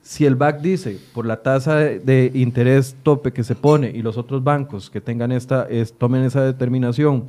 si 0.00 0.24
el 0.24 0.36
BAC 0.36 0.60
dice, 0.60 0.98
por 1.12 1.26
la 1.26 1.42
tasa 1.42 1.76
de, 1.76 2.30
interés 2.34 2.96
tope 3.02 3.32
que 3.32 3.44
se 3.44 3.54
pone 3.54 3.90
y 3.90 4.02
los 4.02 4.16
otros 4.16 4.42
bancos 4.42 4.88
que 4.88 5.00
tengan 5.00 5.32
esta, 5.32 5.66
tomen 5.98 6.24
esa 6.24 6.42
determinación, 6.42 7.24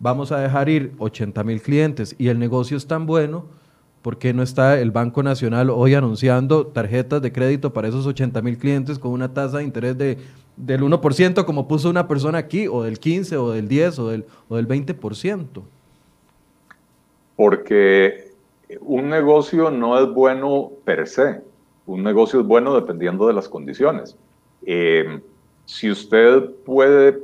vamos 0.00 0.32
a 0.32 0.40
dejar 0.40 0.68
ir 0.68 0.92
80 0.98 1.44
mil 1.44 1.60
clientes 1.60 2.14
y 2.18 2.28
el 2.28 2.38
negocio 2.38 2.76
es 2.76 2.86
tan 2.86 3.06
bueno, 3.06 3.46
¿por 4.02 4.18
qué 4.18 4.32
no 4.32 4.42
está 4.42 4.78
el 4.80 4.90
Banco 4.90 5.22
Nacional 5.22 5.70
hoy 5.70 5.94
anunciando 5.94 6.66
tarjetas 6.66 7.20
de 7.22 7.32
crédito 7.32 7.72
para 7.72 7.88
esos 7.88 8.06
80 8.06 8.40
mil 8.42 8.58
clientes 8.58 8.98
con 8.98 9.12
una 9.12 9.34
tasa 9.34 9.58
de 9.58 9.64
interés 9.64 9.98
de, 9.98 10.18
del 10.56 10.82
1% 10.82 11.44
como 11.44 11.68
puso 11.68 11.90
una 11.90 12.08
persona 12.08 12.38
aquí, 12.38 12.68
o 12.68 12.82
del 12.82 12.98
15, 12.98 13.36
o 13.36 13.50
del 13.52 13.68
10, 13.68 13.98
o 13.98 14.08
del, 14.08 14.24
o 14.48 14.56
del 14.56 14.68
20%? 14.68 15.62
Porque 17.36 18.32
un 18.80 19.08
negocio 19.08 19.70
no 19.70 19.98
es 19.98 20.08
bueno 20.12 20.72
per 20.84 21.06
se, 21.06 21.40
un 21.86 22.02
negocio 22.02 22.40
es 22.40 22.46
bueno 22.46 22.74
dependiendo 22.74 23.26
de 23.26 23.32
las 23.32 23.48
condiciones. 23.48 24.16
Eh, 24.66 25.20
si 25.64 25.90
usted 25.90 26.50
puede, 26.64 27.18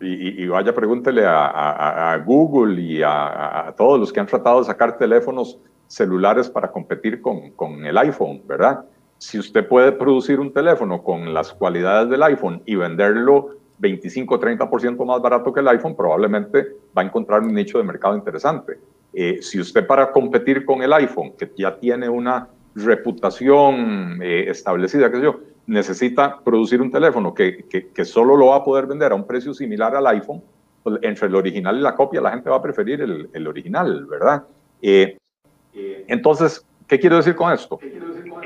y, 0.00 0.46
vaya, 0.46 0.74
pregúntele 0.74 1.24
a, 1.26 2.22
Google 2.24 2.80
y 2.80 3.02
a, 3.02 3.74
todos 3.76 3.98
los 3.98 4.12
que 4.12 4.20
han 4.20 4.26
tratado 4.26 4.60
de 4.60 4.66
sacar 4.66 4.96
teléfonos 4.96 5.58
celulares 5.86 6.48
para 6.48 6.70
competir 6.70 7.20
con, 7.20 7.84
el 7.84 7.98
iPhone, 7.98 8.42
¿verdad? 8.46 8.84
Si 9.18 9.38
usted 9.38 9.66
puede 9.66 9.92
producir 9.92 10.38
un 10.38 10.52
teléfono 10.52 11.02
con 11.02 11.34
las 11.34 11.52
cualidades 11.52 12.08
del 12.08 12.22
iPhone 12.22 12.62
y 12.66 12.76
venderlo 12.76 13.56
25 13.78 14.34
o 14.34 14.40
30% 14.40 15.04
más 15.04 15.20
barato 15.20 15.52
que 15.52 15.60
el 15.60 15.68
iPhone, 15.68 15.96
probablemente 15.96 16.68
va 16.96 17.02
a 17.02 17.04
encontrar 17.04 17.40
un 17.40 17.54
nicho 17.54 17.78
de 17.78 17.84
mercado 17.84 18.16
interesante. 18.16 18.78
Eh, 19.12 19.38
si 19.40 19.58
usted 19.58 19.86
para 19.86 20.12
competir 20.12 20.64
con 20.64 20.82
el 20.82 20.92
iPhone, 20.92 21.32
que 21.36 21.50
ya 21.56 21.76
tiene 21.76 22.08
una 22.08 22.48
reputación 22.74 24.20
eh, 24.22 24.44
establecida, 24.48 25.10
qué 25.10 25.16
sé 25.16 25.22
yo, 25.22 25.40
necesita 25.68 26.40
producir 26.42 26.80
un 26.80 26.90
teléfono 26.90 27.34
que, 27.34 27.66
que, 27.94 28.04
solo 28.04 28.36
lo 28.36 28.46
va 28.46 28.56
a 28.56 28.64
poder 28.64 28.86
vender 28.86 29.12
a 29.12 29.14
un 29.14 29.26
precio 29.26 29.52
similar 29.52 29.94
al 29.94 30.06
iPhone, 30.06 30.42
pues, 30.82 30.98
entre 31.02 31.28
el 31.28 31.34
original 31.36 31.76
y 31.76 31.80
la 31.80 31.94
copia, 31.94 32.22
la 32.22 32.30
gente 32.30 32.48
va 32.48 32.56
a 32.56 32.62
preferir 32.62 33.02
el, 33.02 33.28
el 33.32 33.46
original, 33.46 34.06
¿verdad? 34.06 34.44
Eh, 34.80 35.18
entonces, 36.08 36.64
¿qué 36.86 36.98
quiero 36.98 37.16
decir 37.16 37.36
con 37.36 37.52
esto? 37.52 37.78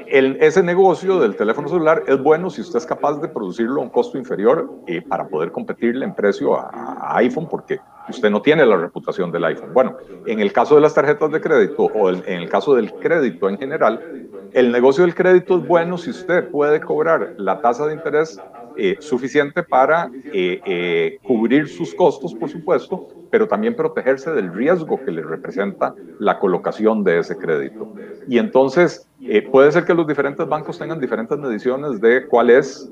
El, 0.08 0.36
ese 0.40 0.64
negocio 0.64 1.20
del 1.20 1.36
teléfono 1.36 1.68
celular 1.68 2.02
es 2.08 2.20
bueno 2.20 2.50
si 2.50 2.60
usted 2.60 2.78
es 2.78 2.86
capaz 2.86 3.20
de 3.20 3.28
producirlo 3.28 3.80
a 3.80 3.84
un 3.84 3.90
costo 3.90 4.18
inferior 4.18 4.68
eh, 4.88 5.00
para 5.00 5.28
poder 5.28 5.52
competirle 5.52 6.04
en 6.04 6.14
precio 6.14 6.58
a, 6.58 6.68
a, 6.70 7.16
iPhone, 7.18 7.48
porque 7.48 7.78
usted 8.06 8.30
no 8.30 8.42
tiene 8.42 8.66
la 8.66 8.76
reputación 8.76 9.30
del 9.30 9.44
iPhone. 9.44 9.72
Bueno, 9.72 9.96
en 10.24 10.40
el 10.40 10.52
caso 10.52 10.74
de 10.74 10.80
las 10.80 10.94
tarjetas 10.94 11.30
de 11.30 11.40
crédito 11.40 11.84
o 11.84 12.10
en 12.10 12.22
el 12.26 12.48
caso 12.48 12.74
del 12.74 12.94
crédito 12.98 13.48
en 13.48 13.58
general, 13.58 14.04
el 14.52 14.70
negocio 14.70 15.04
del 15.04 15.14
crédito 15.14 15.56
es 15.58 15.64
bueno 15.64 15.96
si 15.98 16.10
usted 16.10 16.48
puede 16.50 16.82
cobrar 16.82 17.32
la 17.36 17.60
tasa 17.60 17.86
de 17.86 17.94
interés 17.94 18.42
eh, 18.74 18.96
suficiente 19.00 19.62
para 19.62 20.14
eh, 20.30 20.60
eh, 20.64 21.18
cubrir 21.22 21.68
sus 21.68 21.94
costos, 21.94 22.34
por 22.34 22.48
supuesto, 22.48 23.02
pero 23.30 23.46
también 23.46 23.74
protegerse 23.74 24.30
del 24.32 24.52
riesgo 24.52 25.02
que 25.02 25.10
le 25.10 25.22
representa 25.22 25.94
la 26.18 26.38
colocación 26.38 27.04
de 27.04 27.18
ese 27.18 27.36
crédito. 27.36 27.90
Y 28.24 28.38
entonces 28.38 29.08
puede 29.50 29.72
ser 29.72 29.84
que 29.84 29.94
los 29.94 30.06
diferentes 30.06 30.46
bancos 30.46 30.78
tengan 30.78 31.00
diferentes 31.00 31.38
mediciones 31.38 32.00
de 32.00 32.26
cuál 32.26 32.50
es, 32.50 32.90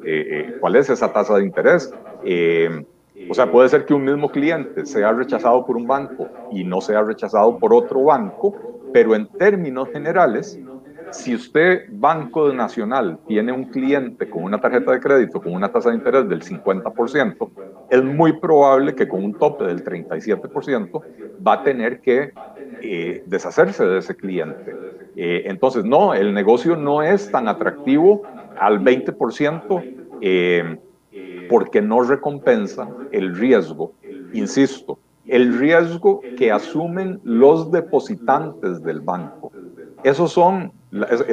cuál 0.58 0.76
es 0.76 0.88
esa 0.90 1.12
tasa 1.12 1.36
de 1.36 1.44
interés. 1.44 1.94
O 3.26 3.34
sea, 3.34 3.50
puede 3.50 3.68
ser 3.68 3.84
que 3.84 3.94
un 3.94 4.04
mismo 4.04 4.30
cliente 4.30 4.84
sea 4.86 5.12
rechazado 5.12 5.64
por 5.64 5.76
un 5.76 5.86
banco 5.86 6.32
y 6.48 6.64
no 6.64 6.80
sea 6.80 7.02
rechazado 7.02 7.58
por 7.58 7.72
otro 7.74 8.04
banco, 8.04 8.58
pero 8.92 9.14
en 9.14 9.28
términos 9.36 9.90
generales, 9.92 10.60
si 11.10 11.34
usted, 11.34 11.84
Banco 11.90 12.52
Nacional, 12.52 13.20
tiene 13.26 13.52
un 13.52 13.66
cliente 13.66 14.28
con 14.28 14.44
una 14.44 14.60
tarjeta 14.60 14.92
de 14.92 15.00
crédito 15.00 15.42
con 15.42 15.54
una 15.54 15.70
tasa 15.72 15.90
de 15.90 15.96
interés 15.96 16.28
del 16.28 16.42
50%, 16.42 17.52
es 17.88 18.02
muy 18.04 18.38
probable 18.38 18.94
que 18.94 19.08
con 19.08 19.24
un 19.24 19.36
tope 19.36 19.64
del 19.64 19.82
37% 19.82 21.06
va 21.44 21.54
a 21.54 21.62
tener 21.62 22.00
que 22.00 22.34
eh, 22.80 23.22
deshacerse 23.26 23.84
de 23.84 23.98
ese 23.98 24.16
cliente. 24.16 24.78
Eh, 25.14 25.42
entonces, 25.46 25.84
no, 25.84 26.14
el 26.14 26.32
negocio 26.32 26.76
no 26.76 27.02
es 27.02 27.30
tan 27.30 27.48
atractivo 27.48 28.28
al 28.58 28.80
20% 28.80 29.88
eh, 30.20 30.78
porque 31.50 31.82
no 31.82 32.00
recompensa 32.02 32.88
el 33.10 33.36
riesgo, 33.36 33.92
insisto, 34.32 35.00
el 35.26 35.58
riesgo 35.58 36.20
que 36.38 36.52
asumen 36.52 37.20
los 37.24 37.72
depositantes 37.72 38.82
del 38.84 39.00
banco. 39.00 39.50
Esos 40.04 40.32
son 40.32 40.72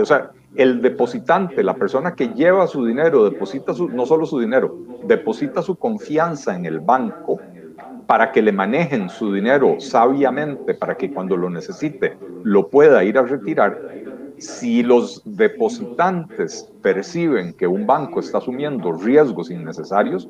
o 0.01 0.05
sea, 0.05 0.31
el 0.55 0.81
depositante, 0.81 1.61
la 1.63 1.75
persona 1.75 2.15
que 2.15 2.29
lleva 2.29 2.65
su 2.65 2.83
dinero, 2.85 3.29
deposita 3.29 3.73
no 3.91 4.05
solo 4.07 4.25
su 4.25 4.39
dinero, 4.39 4.75
deposita 5.03 5.61
su 5.61 5.75
confianza 5.75 6.55
en 6.55 6.65
el 6.65 6.79
banco 6.79 7.39
para 8.07 8.31
que 8.31 8.41
le 8.41 8.51
manejen 8.51 9.09
su 9.09 9.31
dinero 9.31 9.75
sabiamente, 9.79 10.73
para 10.73 10.95
que 10.95 11.11
cuando 11.11 11.37
lo 11.37 11.49
necesite 11.49 12.17
lo 12.43 12.69
pueda 12.69 13.03
ir 13.03 13.19
a 13.19 13.23
retirar. 13.23 13.79
Si 14.39 14.83
los 14.83 15.21
depositantes 15.25 16.71
perciben 16.81 17.53
que 17.53 17.67
un 17.67 17.85
banco 17.85 18.19
está 18.19 18.37
asumiendo 18.37 18.91
riesgos 18.91 19.49
innecesarios, 19.49 20.27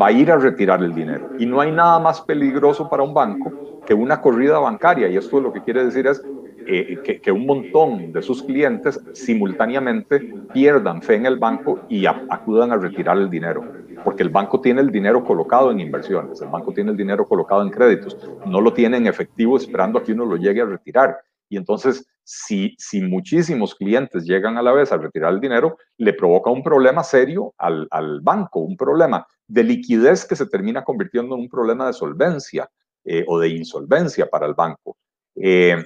va 0.00 0.06
a 0.06 0.12
ir 0.12 0.30
a 0.30 0.36
retirar 0.36 0.82
el 0.82 0.94
dinero. 0.94 1.30
Y 1.38 1.46
no 1.46 1.60
hay 1.60 1.72
nada 1.72 1.98
más 1.98 2.20
peligroso 2.20 2.88
para 2.88 3.02
un 3.02 3.14
banco 3.14 3.52
que 3.86 3.94
una 3.94 4.20
corrida 4.20 4.58
bancaria. 4.58 5.08
Y 5.08 5.16
esto 5.16 5.40
lo 5.40 5.52
que 5.52 5.62
quiere 5.62 5.84
decir 5.84 6.06
es 6.06 6.22
eh, 6.66 7.20
que, 7.22 7.32
un 7.32 7.46
montón 7.46 8.12
de 8.12 8.22
sus 8.22 8.42
clientes 8.42 9.00
simultáneamente 9.12 10.20
pierdan 10.52 11.02
fe 11.02 11.16
en 11.16 11.26
el 11.26 11.38
banco 11.38 11.80
y 11.88 12.06
acudan 12.06 12.70
a 12.70 12.76
retirar 12.76 13.18
el 13.18 13.28
dinero, 13.28 13.64
porque 14.04 14.22
el 14.22 14.28
banco 14.28 14.60
tiene 14.60 14.80
el 14.80 14.92
dinero 14.92 15.24
colocado 15.24 15.72
en 15.72 15.80
inversiones, 15.80 16.40
el 16.40 16.48
banco 16.48 16.72
tiene 16.72 16.92
el 16.92 16.96
dinero 16.96 17.26
colocado 17.26 17.62
en 17.62 17.70
créditos, 17.70 18.16
no 18.46 18.60
lo 18.60 18.72
tiene 18.72 18.98
en 18.98 19.08
efectivo 19.08 19.56
esperando 19.56 19.98
a 19.98 20.04
que 20.04 20.12
uno 20.12 20.24
lo 20.24 20.36
llegue 20.36 20.60
a 20.60 20.66
retirar. 20.66 21.18
Y 21.52 21.58
entonces, 21.58 22.06
si, 22.24 22.74
si 22.78 23.02
muchísimos 23.02 23.74
clientes 23.74 24.24
llegan 24.24 24.56
a 24.56 24.62
la 24.62 24.72
vez 24.72 24.90
a 24.90 24.96
retirar 24.96 25.34
el 25.34 25.40
dinero, 25.40 25.76
le 25.98 26.14
provoca 26.14 26.50
un 26.50 26.62
problema 26.62 27.04
serio 27.04 27.52
al, 27.58 27.86
al 27.90 28.22
banco, 28.22 28.60
un 28.60 28.74
problema 28.74 29.26
de 29.46 29.62
liquidez 29.62 30.24
que 30.24 30.34
se 30.34 30.46
termina 30.46 30.82
convirtiendo 30.82 31.34
en 31.34 31.42
un 31.42 31.48
problema 31.50 31.86
de 31.86 31.92
solvencia 31.92 32.70
eh, 33.04 33.22
o 33.28 33.38
de 33.38 33.50
insolvencia 33.50 34.30
para 34.30 34.46
el 34.46 34.54
banco. 34.54 34.96
Eh, 35.34 35.76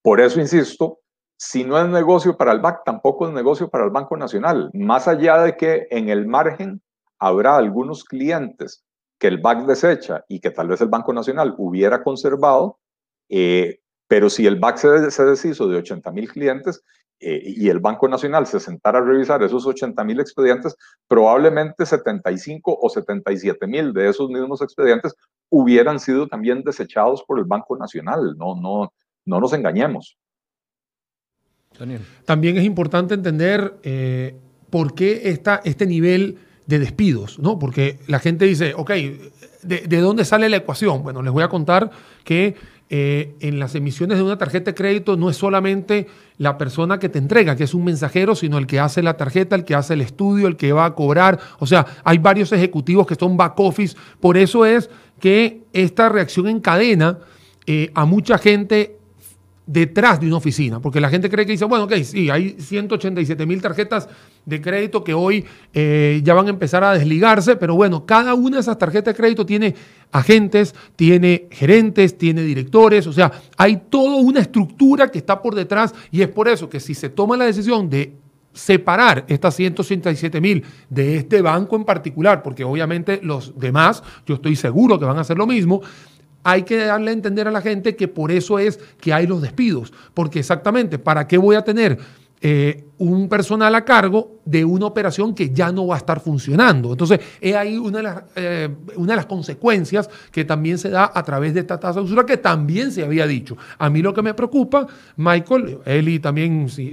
por 0.00 0.20
eso 0.20 0.38
insisto, 0.40 1.00
si 1.36 1.64
no 1.64 1.76
es 1.76 1.88
negocio 1.88 2.36
para 2.36 2.52
el 2.52 2.60
BAC, 2.60 2.84
tampoco 2.84 3.26
es 3.26 3.34
negocio 3.34 3.68
para 3.68 3.84
el 3.84 3.90
Banco 3.90 4.16
Nacional. 4.16 4.70
Más 4.74 5.08
allá 5.08 5.42
de 5.42 5.56
que 5.56 5.88
en 5.90 6.08
el 6.08 6.24
margen 6.28 6.80
habrá 7.18 7.56
algunos 7.56 8.04
clientes 8.04 8.84
que 9.18 9.26
el 9.26 9.38
BAC 9.38 9.66
desecha 9.66 10.24
y 10.28 10.38
que 10.38 10.52
tal 10.52 10.68
vez 10.68 10.80
el 10.80 10.88
Banco 10.88 11.12
Nacional 11.12 11.56
hubiera 11.58 12.04
conservado, 12.04 12.78
eh, 13.28 13.80
pero 14.08 14.30
si 14.30 14.46
el 14.46 14.56
BAC 14.56 14.78
se, 15.10 15.24
deshizo 15.24 15.68
de 15.68 15.76
80 15.76 16.10
mil 16.10 16.28
clientes 16.28 16.82
eh, 17.20 17.40
y 17.44 17.68
el 17.68 17.78
Banco 17.78 18.08
Nacional 18.08 18.46
se 18.46 18.58
sentara 18.58 18.98
a 18.98 19.02
revisar 19.02 19.42
esos 19.42 19.66
80 19.66 20.02
mil 20.04 20.18
expedientes, 20.18 20.74
probablemente 21.06 21.84
75 21.84 22.78
o 22.80 22.88
77 22.88 23.66
mil 23.66 23.92
de 23.92 24.08
esos 24.08 24.30
mismos 24.30 24.62
expedientes 24.62 25.14
hubieran 25.50 26.00
sido 26.00 26.26
también 26.26 26.62
desechados 26.62 27.22
por 27.22 27.38
el 27.38 27.44
Banco 27.44 27.76
Nacional. 27.76 28.34
No, 28.36 28.54
no, 28.54 28.92
no 29.26 29.40
nos 29.40 29.52
engañemos. 29.52 30.16
También 32.24 32.56
es 32.56 32.64
importante 32.64 33.14
entender 33.14 33.78
eh, 33.82 34.34
por 34.70 34.94
qué 34.94 35.28
está 35.30 35.60
este 35.64 35.86
nivel 35.86 36.38
de 36.66 36.78
despidos, 36.78 37.38
¿no? 37.38 37.58
Porque 37.58 37.98
la 38.08 38.18
gente 38.18 38.44
dice, 38.44 38.74
ok, 38.74 38.90
¿de, 39.62 40.00
dónde 40.00 40.24
sale 40.24 40.48
la 40.48 40.58
ecuación? 40.58 41.02
Bueno, 41.02 41.22
les 41.22 41.32
voy 41.32 41.42
a 41.42 41.48
contar 41.48 41.90
que 42.24 42.56
eh, 42.90 43.34
en 43.40 43.58
las 43.58 43.74
emisiones 43.74 44.16
de 44.16 44.24
una 44.24 44.38
tarjeta 44.38 44.70
de 44.70 44.74
crédito 44.74 45.16
no 45.16 45.28
es 45.28 45.36
solamente 45.36 46.06
la 46.38 46.56
persona 46.56 46.98
que 46.98 47.10
te 47.10 47.18
entrega, 47.18 47.54
que 47.54 47.64
es 47.64 47.74
un 47.74 47.84
mensajero, 47.84 48.34
sino 48.34 48.56
el 48.56 48.66
que 48.66 48.80
hace 48.80 49.02
la 49.02 49.16
tarjeta, 49.16 49.56
el 49.56 49.64
que 49.64 49.74
hace 49.74 49.94
el 49.94 50.00
estudio, 50.00 50.46
el 50.46 50.56
que 50.56 50.72
va 50.72 50.86
a 50.86 50.94
cobrar. 50.94 51.38
O 51.58 51.66
sea, 51.66 51.86
hay 52.04 52.18
varios 52.18 52.50
ejecutivos 52.52 53.06
que 53.06 53.14
son 53.14 53.36
back 53.36 53.60
office. 53.60 53.96
Por 54.20 54.38
eso 54.38 54.64
es 54.64 54.88
que 55.20 55.64
esta 55.72 56.08
reacción 56.08 56.48
en 56.48 56.60
cadena 56.60 57.18
eh, 57.66 57.90
a 57.94 58.06
mucha 58.06 58.38
gente 58.38 58.97
detrás 59.68 60.18
de 60.18 60.26
una 60.26 60.36
oficina, 60.36 60.80
porque 60.80 60.98
la 60.98 61.10
gente 61.10 61.28
cree 61.28 61.44
que 61.44 61.52
dice, 61.52 61.66
bueno, 61.66 61.84
ok, 61.84 61.92
sí, 62.02 62.30
hay 62.30 62.56
187 62.58 63.44
mil 63.44 63.60
tarjetas 63.60 64.08
de 64.46 64.62
crédito 64.62 65.04
que 65.04 65.12
hoy 65.12 65.44
eh, 65.74 66.22
ya 66.24 66.32
van 66.32 66.46
a 66.46 66.50
empezar 66.50 66.82
a 66.82 66.94
desligarse, 66.94 67.54
pero 67.56 67.74
bueno, 67.74 68.06
cada 68.06 68.32
una 68.32 68.56
de 68.56 68.62
esas 68.62 68.78
tarjetas 68.78 69.12
de 69.12 69.18
crédito 69.18 69.44
tiene 69.44 69.74
agentes, 70.10 70.74
tiene 70.96 71.48
gerentes, 71.50 72.16
tiene 72.16 72.40
directores, 72.40 73.06
o 73.06 73.12
sea, 73.12 73.30
hay 73.58 73.82
toda 73.90 74.16
una 74.16 74.40
estructura 74.40 75.10
que 75.10 75.18
está 75.18 75.42
por 75.42 75.54
detrás 75.54 75.94
y 76.10 76.22
es 76.22 76.28
por 76.28 76.48
eso 76.48 76.70
que 76.70 76.80
si 76.80 76.94
se 76.94 77.10
toma 77.10 77.36
la 77.36 77.44
decisión 77.44 77.90
de 77.90 78.14
separar 78.54 79.24
estas 79.28 79.54
187 79.54 80.40
mil 80.40 80.64
de 80.88 81.16
este 81.16 81.42
banco 81.42 81.76
en 81.76 81.84
particular, 81.84 82.42
porque 82.42 82.64
obviamente 82.64 83.20
los 83.22 83.56
demás, 83.58 84.02
yo 84.26 84.36
estoy 84.36 84.56
seguro 84.56 84.98
que 84.98 85.04
van 85.04 85.18
a 85.18 85.20
hacer 85.20 85.36
lo 85.36 85.46
mismo, 85.46 85.82
hay 86.42 86.62
que 86.62 86.76
darle 86.76 87.10
a 87.10 87.14
entender 87.14 87.48
a 87.48 87.50
la 87.50 87.60
gente 87.60 87.96
que 87.96 88.08
por 88.08 88.30
eso 88.30 88.58
es 88.58 88.78
que 89.00 89.12
hay 89.12 89.26
los 89.26 89.42
despidos. 89.42 89.92
Porque 90.14 90.38
exactamente, 90.38 90.98
¿para 90.98 91.26
qué 91.26 91.38
voy 91.38 91.56
a 91.56 91.62
tener 91.62 91.98
eh, 92.40 92.84
un 92.98 93.28
personal 93.28 93.74
a 93.74 93.84
cargo 93.84 94.40
de 94.44 94.64
una 94.64 94.86
operación 94.86 95.34
que 95.34 95.50
ya 95.50 95.72
no 95.72 95.88
va 95.88 95.96
a 95.96 95.98
estar 95.98 96.20
funcionando? 96.20 96.92
Entonces, 96.92 97.20
es 97.40 97.54
ahí 97.54 97.76
una 97.76 97.98
de, 97.98 98.02
las, 98.02 98.22
eh, 98.36 98.68
una 98.96 99.12
de 99.12 99.16
las 99.16 99.26
consecuencias 99.26 100.08
que 100.30 100.44
también 100.44 100.78
se 100.78 100.90
da 100.90 101.10
a 101.12 101.22
través 101.22 101.54
de 101.54 101.60
esta 101.60 101.78
tasa 101.78 102.00
de 102.00 102.06
usura 102.06 102.24
que 102.24 102.36
también 102.36 102.92
se 102.92 103.02
había 103.02 103.26
dicho. 103.26 103.56
A 103.78 103.90
mí 103.90 104.00
lo 104.00 104.14
que 104.14 104.22
me 104.22 104.34
preocupa, 104.34 104.86
Michael, 105.16 105.78
Eli 105.84 106.18
también, 106.20 106.68
si, 106.68 106.92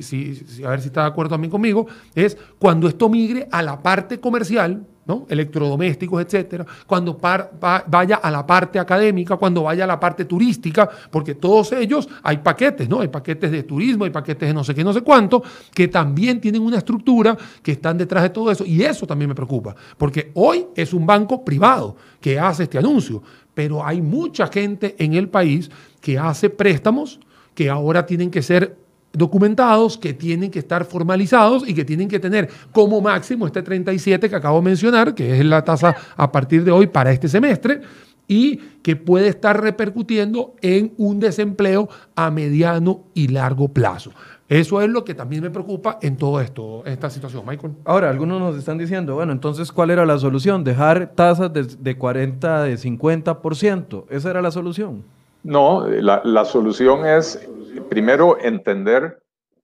a 0.65 0.69
ver 0.69 0.81
si 0.81 0.87
está 0.87 1.01
de 1.01 1.07
acuerdo 1.07 1.31
también 1.31 1.51
conmigo, 1.51 1.85
es 2.15 2.37
cuando 2.57 2.87
esto 2.87 3.07
migre 3.09 3.47
a 3.51 3.61
la 3.61 3.81
parte 3.81 4.19
comercial 4.19 4.85
electrodomésticos, 5.29 6.21
etcétera, 6.23 6.65
cuando 6.87 7.17
vaya 7.19 8.15
a 8.15 8.31
la 8.31 8.45
parte 8.45 8.79
académica, 8.79 9.37
cuando 9.37 9.63
vaya 9.63 9.83
a 9.83 9.87
la 9.87 9.99
parte 9.99 10.25
turística, 10.25 10.89
porque 11.11 11.35
todos 11.35 11.71
ellos 11.73 12.07
hay 12.23 12.37
paquetes, 12.37 12.89
¿no? 12.89 13.01
Hay 13.01 13.07
paquetes 13.07 13.51
de 13.51 13.63
turismo, 13.63 14.05
hay 14.05 14.09
paquetes 14.09 14.47
de 14.47 14.53
no 14.53 14.63
sé 14.63 14.73
qué, 14.73 14.83
no 14.83 14.93
sé 14.93 15.01
cuánto, 15.01 15.43
que 15.73 15.87
también 15.87 16.41
tienen 16.41 16.61
una 16.61 16.77
estructura 16.77 17.37
que 17.61 17.73
están 17.73 17.97
detrás 17.97 18.23
de 18.23 18.29
todo 18.29 18.51
eso. 18.51 18.65
Y 18.65 18.83
eso 18.83 19.05
también 19.05 19.29
me 19.29 19.35
preocupa, 19.35 19.75
porque 19.97 20.31
hoy 20.33 20.67
es 20.75 20.93
un 20.93 21.05
banco 21.05 21.45
privado 21.45 21.95
que 22.19 22.39
hace 22.39 22.63
este 22.63 22.77
anuncio, 22.77 23.21
pero 23.53 23.85
hay 23.85 24.01
mucha 24.01 24.47
gente 24.47 24.95
en 24.97 25.13
el 25.13 25.29
país 25.29 25.69
que 26.01 26.17
hace 26.17 26.49
préstamos 26.49 27.19
que 27.53 27.69
ahora 27.69 28.05
tienen 28.05 28.29
que 28.29 28.41
ser 28.41 28.84
documentados, 29.15 29.97
que 29.97 30.13
tienen 30.13 30.51
que 30.51 30.59
estar 30.59 30.85
formalizados 30.85 31.67
y 31.67 31.73
que 31.73 31.85
tienen 31.85 32.07
que 32.07 32.19
tener 32.19 32.49
como 32.71 33.01
máximo 33.01 33.47
este 33.47 33.61
37 33.61 34.29
que 34.29 34.35
acabo 34.35 34.59
de 34.59 34.65
mencionar, 34.65 35.15
que 35.15 35.39
es 35.39 35.45
la 35.45 35.63
tasa 35.63 35.95
a 36.15 36.31
partir 36.31 36.63
de 36.63 36.71
hoy 36.71 36.87
para 36.87 37.11
este 37.11 37.27
semestre, 37.27 37.81
y 38.27 38.57
que 38.81 38.95
puede 38.95 39.27
estar 39.27 39.61
repercutiendo 39.61 40.55
en 40.61 40.93
un 40.97 41.19
desempleo 41.19 41.89
a 42.15 42.31
mediano 42.31 43.03
y 43.13 43.27
largo 43.27 43.67
plazo. 43.67 44.11
Eso 44.47 44.79
es 44.81 44.89
lo 44.89 45.03
que 45.03 45.15
también 45.15 45.41
me 45.41 45.49
preocupa 45.49 45.97
en 46.03 46.17
todo 46.17 46.39
esto, 46.39 46.83
esta 46.85 47.09
situación, 47.09 47.43
Michael. 47.47 47.73
Ahora, 47.83 48.11
algunos 48.11 48.39
nos 48.39 48.55
están 48.55 48.77
diciendo, 48.77 49.15
bueno, 49.15 49.31
entonces, 49.31 49.71
¿cuál 49.71 49.89
era 49.89 50.05
la 50.05 50.19
solución? 50.19 50.63
Dejar 50.63 51.13
tasas 51.15 51.51
de, 51.51 51.63
de 51.63 51.97
40, 51.97 52.63
de 52.63 52.77
50%. 52.77 54.05
¿Esa 54.09 54.29
era 54.29 54.43
la 54.43 54.51
solución? 54.51 55.03
No, 55.45 55.87
la, 55.87 56.43
solución 56.43 57.05
es 57.05 57.47
primero 57.87 58.39
entender 58.41 59.21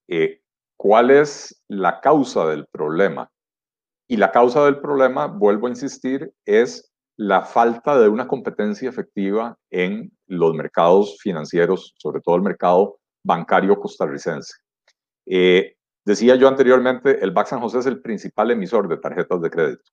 eh, 0.08 0.40
cuál 0.78 1.10
es 1.10 1.64
la 1.68 2.02
causa 2.02 2.46
del 2.46 2.68
problema. 2.68 3.32
Y 4.08 4.18
la 4.18 4.32
causa 4.32 4.64
del 4.64 4.80
problema, 4.80 5.26
vuelvo 5.26 5.66
a 5.66 5.72
insistir, 5.72 6.32
es 6.46 6.94
la 7.18 7.42
falta 7.42 7.98
de 8.00 8.10
una 8.10 8.28
competencia 8.28 8.90
efectiva 8.90 9.58
en 9.72 10.12
los 10.28 10.54
mercados 10.54 11.18
financieros, 11.20 11.96
sobre 11.98 12.22
todo 12.22 12.36
el 12.36 12.44
mercado 12.44 13.00
bancario 13.26 13.80
costarricense. 13.80 14.54
Eh, 15.26 15.78
decía 16.06 16.36
yo 16.36 16.48
anteriormente, 16.48 17.24
el 17.24 17.32
BAC 17.32 17.48
San 17.48 17.60
José 17.60 17.80
es 17.80 17.88
el 17.88 18.04
principal 18.04 18.52
emisor 18.52 18.88
de 18.88 18.98
tarjetas 18.98 19.42
de 19.42 19.50
crédito. 19.50 19.92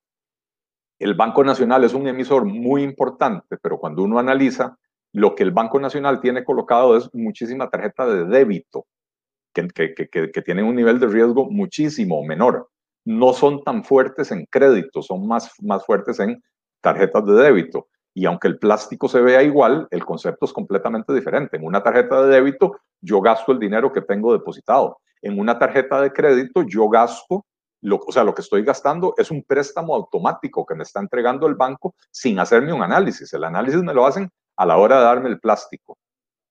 El 0.99 1.15
Banco 1.15 1.43
Nacional 1.45 1.83
es 1.85 1.95
un 1.95 2.07
emisor 2.07 2.45
muy 2.45 2.83
importante, 2.83 3.57
pero 3.63 3.79
cuando 3.79 4.03
uno 4.03 4.19
analiza 4.19 4.77
lo 5.19 5.35
que 5.35 5.43
el 5.43 5.51
Banco 5.51 5.81
Nacional 5.81 6.21
tiene 6.21 6.45
colocado 6.45 6.97
es 6.97 7.13
muchísima 7.13 7.69
tarjeta 7.69 8.07
de 8.07 8.25
débito, 8.25 8.87
que, 9.53 9.69
que, 9.95 10.43
tienen 10.43 10.65
un 10.65 10.77
nivel 10.77 11.01
de 11.01 11.09
riesgo 11.09 11.51
muchísimo 11.51 12.23
menor. 12.23 12.69
No 13.05 13.33
son 13.33 13.65
tan 13.65 13.83
fuertes 13.83 14.31
en 14.31 14.47
crédito, 14.47 15.03
son 15.03 15.27
más, 15.27 15.51
más 15.61 15.85
fuertes 15.85 16.21
en 16.21 16.41
tarjetas 16.81 17.27
de 17.27 17.33
débito. 17.33 17.89
Y 18.15 18.27
aunque 18.27 18.47
el 18.47 18.59
plástico 18.59 19.09
se 19.09 19.21
vea 19.21 19.43
igual, 19.43 19.89
el 19.91 20.05
concepto 20.05 20.47
es 20.47 20.53
completamente 20.53 21.13
diferente. 21.13 21.57
En 21.57 21.65
una 21.65 21.83
tarjeta 21.83 22.23
de 22.23 22.35
débito, 22.35 22.77
yo 23.01 23.21
gasto 23.21 23.53
el 23.53 23.59
dinero 23.59 23.93
que 23.93 24.03
tengo 24.03 24.33
depositado. 24.33 24.99
En 25.21 25.39
una 25.39 25.59
tarjeta 25.59 26.01
de 26.01 26.13
crédito, 26.13 26.63
yo 26.63 26.89
gasto, 26.89 27.45
lo, 27.81 27.97
o 27.97 28.13
sea, 28.13 28.23
lo 28.23 28.35
que 28.35 28.43
estoy 28.43 28.63
gastando 28.63 29.15
es 29.17 29.31
un 29.33 29.43
préstamo 29.43 29.95
automático 29.97 30.65
que 30.65 30.77
me 30.77 30.85
está 30.85 31.01
entregando 31.01 31.49
el 31.49 31.55
banco 31.57 31.95
sin 32.11 32.39
hacerme 32.39 32.73
un 32.73 32.83
análisis. 32.83 33.33
El 33.33 33.45
análisis 33.45 33.83
me 33.83 33.95
lo 33.95 34.07
hacen 34.07 34.31
a 34.59 34.67
la 34.67 34.77
hora 34.77 34.99
de 34.99 35.05
darme 35.05 35.29
el 35.29 35.41
plástico. 35.41 35.97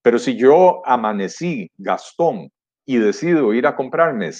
Pero 0.02 0.18
si 0.18 0.38
yo 0.38 0.82
amanecí 0.86 1.70
Gastón 1.78 2.50
y 2.86 2.98
decido 2.98 3.54
ir 3.54 3.68
a 3.68 3.76
comprarme 3.76 4.32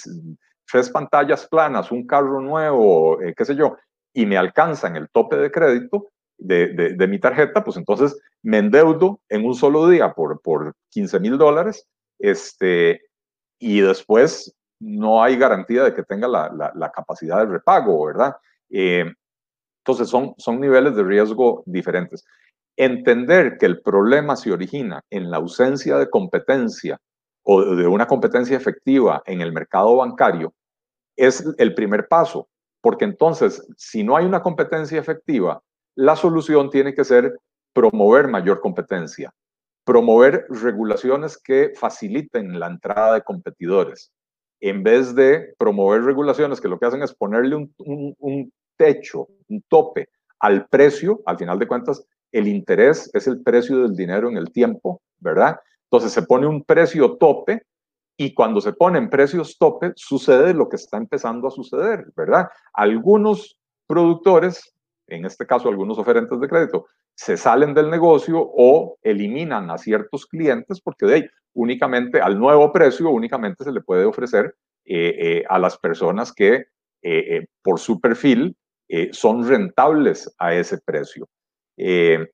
tres 0.70 0.90
pantallas 0.90 1.46
planas, 1.46 1.92
un 1.92 2.06
carro 2.06 2.40
nuevo, 2.40 3.20
eh, 3.20 3.34
qué 3.36 3.44
sé 3.44 3.54
yo, 3.54 3.76
y 4.14 4.24
me 4.24 4.38
alcanzan 4.38 4.96
el 4.96 5.10
tope 5.10 5.36
de 5.36 5.50
crédito 5.50 6.08
de, 6.38 7.06
mi 7.08 7.18
tarjeta, 7.18 7.62
pues 7.62 7.76
entonces 7.76 8.18
me 8.42 8.58
endeudo 8.58 9.20
en 9.28 9.44
un 9.44 9.54
solo 9.54 9.86
día 9.88 10.14
por, 10.14 10.40
por 10.40 10.74
15 10.90 11.20
mil 11.20 11.36
dólares, 11.36 11.86
este, 12.18 13.02
y 13.58 13.80
después 13.80 14.54
no 14.80 15.22
hay 15.22 15.36
garantía 15.36 15.84
de 15.84 15.94
que 15.94 16.04
tenga 16.04 16.26
la, 16.26 16.72
la, 16.74 16.90
capacidad 16.90 17.38
de 17.38 17.52
repago, 17.52 18.06
¿verdad? 18.06 18.36
Eh, 18.70 19.12
entonces 19.82 20.08
son, 20.08 20.34
son 20.38 20.60
niveles 20.60 20.94
de 20.96 21.02
riesgo 21.02 21.62
diferentes. 21.66 22.24
Entender 22.80 23.58
que 23.58 23.66
el 23.66 23.82
problema 23.82 24.36
se 24.36 24.52
origina 24.52 25.02
en 25.10 25.32
la 25.32 25.38
ausencia 25.38 25.98
de 25.98 26.08
competencia 26.08 27.00
o 27.42 27.74
de 27.74 27.88
una 27.88 28.06
competencia 28.06 28.56
efectiva 28.56 29.20
en 29.26 29.40
el 29.40 29.52
mercado 29.52 29.96
bancario 29.96 30.54
es 31.16 31.44
el 31.58 31.74
primer 31.74 32.06
paso, 32.06 32.48
porque 32.80 33.04
entonces, 33.04 33.66
si 33.76 34.04
no 34.04 34.16
hay 34.16 34.24
una 34.24 34.42
competencia 34.42 35.00
efectiva, 35.00 35.60
la 35.96 36.14
solución 36.14 36.70
tiene 36.70 36.94
que 36.94 37.04
ser 37.04 37.36
promover 37.72 38.28
mayor 38.28 38.60
competencia, 38.60 39.34
promover 39.84 40.46
regulaciones 40.48 41.36
que 41.36 41.72
faciliten 41.74 42.60
la 42.60 42.68
entrada 42.68 43.14
de 43.14 43.22
competidores, 43.22 44.12
en 44.60 44.84
vez 44.84 45.16
de 45.16 45.54
promover 45.58 46.04
regulaciones 46.04 46.60
que 46.60 46.68
lo 46.68 46.78
que 46.78 46.86
hacen 46.86 47.02
es 47.02 47.12
ponerle 47.12 47.56
un, 47.56 48.52
techo, 48.76 49.26
un 49.48 49.62
tope 49.62 50.10
al 50.38 50.68
precio, 50.68 51.20
al 51.26 51.36
final 51.36 51.58
de 51.58 51.66
cuentas, 51.66 52.06
el 52.32 52.48
interés 52.48 53.10
es 53.14 53.26
el 53.26 53.42
precio 53.42 53.82
del 53.82 53.96
dinero 53.96 54.28
en 54.28 54.36
el 54.36 54.50
tiempo, 54.52 55.00
¿verdad? 55.18 55.58
Entonces 55.84 56.12
se 56.12 56.22
pone 56.22 56.46
un 56.46 56.64
precio 56.64 57.16
tope 57.16 57.62
y 58.16 58.34
cuando 58.34 58.60
se 58.60 58.72
ponen 58.72 59.08
precios 59.08 59.56
tope 59.58 59.92
sucede 59.96 60.52
lo 60.52 60.68
que 60.68 60.76
está 60.76 60.96
empezando 60.96 61.48
a 61.48 61.52
suceder, 61.52 62.06
¿verdad? 62.16 62.48
Algunos 62.72 63.58
productores, 63.86 64.74
en 65.06 65.24
este 65.24 65.46
caso 65.46 65.68
algunos 65.68 65.98
oferentes 65.98 66.38
de 66.38 66.48
crédito, 66.48 66.86
se 67.14 67.36
salen 67.36 67.74
del 67.74 67.90
negocio 67.90 68.38
o 68.38 68.96
eliminan 69.02 69.70
a 69.70 69.78
ciertos 69.78 70.26
clientes 70.26 70.80
porque 70.80 71.06
de 71.06 71.14
ahí 71.14 71.24
únicamente 71.54 72.20
al 72.20 72.38
nuevo 72.38 72.72
precio 72.72 73.10
únicamente 73.10 73.64
se 73.64 73.72
le 73.72 73.80
puede 73.80 74.04
ofrecer 74.04 74.54
eh, 74.84 75.14
eh, 75.18 75.44
a 75.48 75.58
las 75.58 75.76
personas 75.78 76.32
que 76.32 76.66
eh, 77.02 77.46
por 77.62 77.78
su 77.78 78.00
perfil 78.00 78.56
son 79.12 79.46
rentables 79.46 80.34
a 80.38 80.54
ese 80.54 80.78
precio. 80.78 81.28
Eh, 81.78 82.26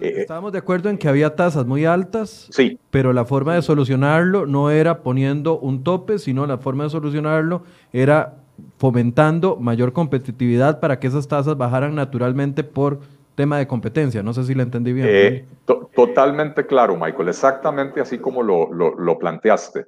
eh, 0.00 0.14
Estábamos 0.18 0.52
de 0.52 0.58
acuerdo 0.58 0.90
en 0.90 0.98
que 0.98 1.08
había 1.08 1.34
tasas 1.34 1.66
muy 1.66 1.84
altas, 1.84 2.48
sí. 2.50 2.78
pero 2.90 3.12
la 3.12 3.24
forma 3.24 3.54
de 3.54 3.62
solucionarlo 3.62 4.46
no 4.46 4.70
era 4.70 5.02
poniendo 5.02 5.58
un 5.58 5.82
tope, 5.82 6.18
sino 6.18 6.46
la 6.46 6.58
forma 6.58 6.84
de 6.84 6.90
solucionarlo 6.90 7.62
era 7.92 8.36
fomentando 8.76 9.56
mayor 9.56 9.92
competitividad 9.92 10.80
para 10.80 11.00
que 11.00 11.08
esas 11.08 11.26
tasas 11.26 11.56
bajaran 11.56 11.94
naturalmente 11.94 12.62
por 12.62 13.00
tema 13.34 13.58
de 13.58 13.66
competencia. 13.66 14.22
No 14.22 14.32
sé 14.32 14.44
si 14.44 14.54
lo 14.54 14.62
entendí 14.62 14.92
bien. 14.92 15.08
Eh, 15.10 15.46
totalmente 15.94 16.66
claro, 16.66 16.96
Michael, 16.96 17.28
exactamente 17.28 18.00
así 18.00 18.18
como 18.18 18.42
lo, 18.42 18.72
lo, 18.72 19.18
planteaste. 19.18 19.86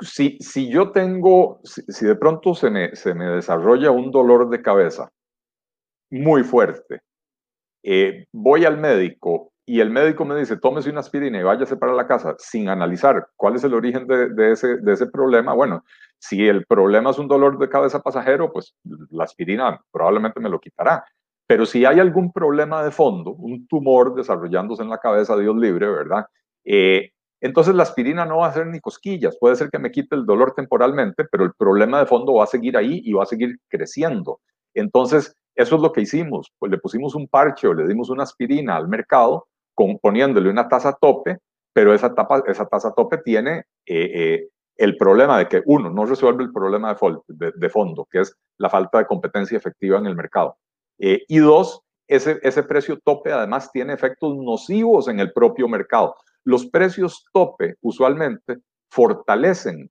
si, 0.00 0.38
si, 0.40 0.68
yo 0.70 0.90
tengo, 0.90 1.60
si, 1.64 1.82
si, 1.88 2.04
de 2.06 2.16
pronto 2.16 2.54
se 2.54 2.70
me, 2.70 2.96
se 2.96 3.14
me 3.14 3.26
desarrolla 3.26 3.90
un 3.90 4.10
dolor 4.10 4.50
de 4.50 4.60
cabeza 4.60 5.08
muy 6.10 6.42
fuerte, 6.42 7.00
eh, 7.82 8.26
voy 8.32 8.64
al 8.64 8.78
médico 8.78 9.52
y 9.70 9.80
el 9.80 9.90
médico 9.90 10.24
me 10.24 10.36
dice, 10.36 10.56
tómese 10.56 10.90
una 10.90 10.98
aspirina 10.98 11.38
y 11.38 11.44
váyase 11.44 11.76
para 11.76 11.92
la 11.92 12.06
casa 12.06 12.34
sin 12.38 12.68
analizar 12.68 13.28
cuál 13.36 13.54
es 13.54 13.62
el 13.62 13.74
origen 13.74 14.06
de, 14.06 14.50
ese, 14.50 15.06
problema, 15.06 15.54
bueno, 15.54 15.84
si 16.18 16.48
el 16.48 16.66
problema 16.66 17.10
es 17.10 17.18
un 17.18 17.28
dolor 17.28 17.56
de 17.56 17.68
cabeza 17.68 18.02
pasajero, 18.02 18.52
pues 18.52 18.74
la 19.10 19.24
aspirina 19.24 19.80
probablemente 19.92 20.40
me 20.40 20.50
lo 20.50 20.58
quitará. 20.58 21.04
Pero 21.46 21.66
si 21.66 21.84
hay 21.84 22.00
algún 22.00 22.32
problema 22.32 22.82
de 22.82 22.90
fondo, 22.90 23.30
un 23.30 23.68
tumor 23.68 24.14
desarrollándose 24.16 24.82
en 24.82 24.90
la 24.90 24.98
cabeza, 24.98 25.36
Dios 25.36 25.56
libre, 25.56 25.88
¿verdad? 25.88 26.26
Eh, 26.64 27.12
entonces 27.40 27.74
la 27.74 27.84
aspirina 27.84 28.26
no 28.26 28.38
va 28.38 28.46
a 28.46 28.50
hacer 28.50 28.66
ni 28.66 28.80
cosquillas, 28.80 29.36
puede 29.38 29.54
ser 29.54 29.70
que 29.70 29.78
me 29.78 29.92
quite 29.92 30.16
el 30.16 30.26
dolor 30.26 30.52
temporalmente, 30.54 31.24
pero 31.30 31.44
el 31.44 31.52
problema 31.54 32.00
de 32.00 32.06
fondo 32.06 32.34
va 32.34 32.44
a 32.44 32.48
seguir 32.48 32.76
ahí 32.76 33.02
y 33.04 33.12
va 33.12 33.22
a 33.22 33.26
seguir 33.26 33.56
creciendo. 33.68 34.40
Entonces, 34.74 35.36
eso 35.54 35.76
es 35.76 35.82
lo 35.82 35.92
que 35.92 36.02
hicimos, 36.02 36.52
pues 36.58 36.70
le 36.70 36.78
pusimos 36.78 37.14
un 37.14 37.28
parche 37.28 37.66
o 37.66 37.74
le 37.74 37.86
dimos 37.86 38.10
una 38.10 38.22
aspirina 38.22 38.76
al 38.76 38.88
mercado 38.88 39.48
poniéndole 40.00 40.50
una 40.50 40.68
tasa 40.68 40.96
tope, 41.00 41.38
pero 41.72 41.94
esa, 41.94 42.14
esa 42.46 42.66
tasa 42.66 42.92
tope 42.92 43.18
tiene 43.18 43.64
eh, 43.86 44.10
eh, 44.14 44.48
el 44.76 44.96
problema 44.96 45.38
de 45.38 45.48
que, 45.48 45.62
uno, 45.66 45.90
no 45.90 46.06
resuelve 46.06 46.44
el 46.44 46.52
problema 46.52 46.96
de, 47.28 47.68
fondo, 47.70 48.06
que 48.10 48.20
es 48.20 48.36
la 48.58 48.68
falta 48.68 48.98
de 48.98 49.06
competencia 49.06 49.56
efectiva 49.56 49.98
en 49.98 50.06
el 50.06 50.16
mercado. 50.16 50.56
Eh, 50.98 51.24
y 51.28 51.38
dos, 51.38 51.82
ese, 52.08 52.40
ese 52.42 52.62
precio 52.62 52.98
tope 53.04 53.32
además 53.32 53.70
tiene 53.72 53.92
efectos 53.92 54.36
nocivos 54.36 55.08
en 55.08 55.20
el 55.20 55.32
propio 55.32 55.68
mercado. 55.68 56.16
Los 56.44 56.66
precios 56.66 57.24
tope 57.32 57.76
usualmente 57.82 58.58
fortalecen 58.90 59.90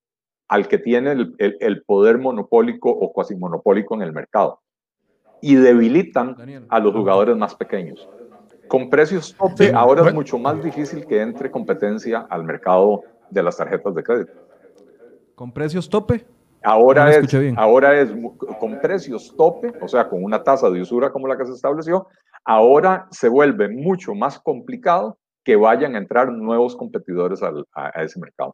al 0.49 0.67
que 0.67 0.79
tiene 0.79 1.11
el, 1.11 1.35
el 1.37 1.83
poder 1.83 2.17
monopólico 2.17 2.89
o 2.89 3.13
cuasi 3.13 3.35
monopólico 3.35 3.95
en 3.95 4.01
el 4.01 4.11
mercado 4.11 4.59
y 5.41 5.55
debilitan 5.55 6.35
a 6.69 6.79
los 6.79 6.93
jugadores 6.93 7.35
más 7.35 7.55
pequeños. 7.55 8.07
Con 8.67 8.89
precios 8.89 9.35
tope, 9.35 9.71
ahora 9.73 10.07
es 10.07 10.13
mucho 10.13 10.37
más 10.37 10.63
difícil 10.63 11.05
que 11.05 11.21
entre 11.21 11.49
competencia 11.49 12.27
al 12.29 12.43
mercado 12.43 13.03
de 13.29 13.43
las 13.43 13.57
tarjetas 13.57 13.95
de 13.95 14.03
crédito. 14.03 14.33
¿Con 15.35 15.51
precios 15.51 15.89
tope? 15.89 16.25
Ahora, 16.61 17.15
es, 17.15 17.33
ahora 17.55 17.99
es 17.99 18.11
con 18.59 18.79
precios 18.81 19.33
tope, 19.37 19.71
o 19.81 19.87
sea, 19.87 20.09
con 20.09 20.23
una 20.23 20.43
tasa 20.43 20.69
de 20.69 20.81
usura 20.81 21.09
como 21.09 21.27
la 21.27 21.37
que 21.37 21.45
se 21.45 21.53
estableció, 21.53 22.07
ahora 22.43 23.07
se 23.11 23.29
vuelve 23.29 23.69
mucho 23.69 24.13
más 24.13 24.39
complicado 24.39 25.17
que 25.43 25.55
vayan 25.55 25.95
a 25.95 25.99
entrar 25.99 26.31
nuevos 26.31 26.75
competidores 26.75 27.41
a, 27.41 27.89
ese 28.01 28.19
mercado. 28.19 28.53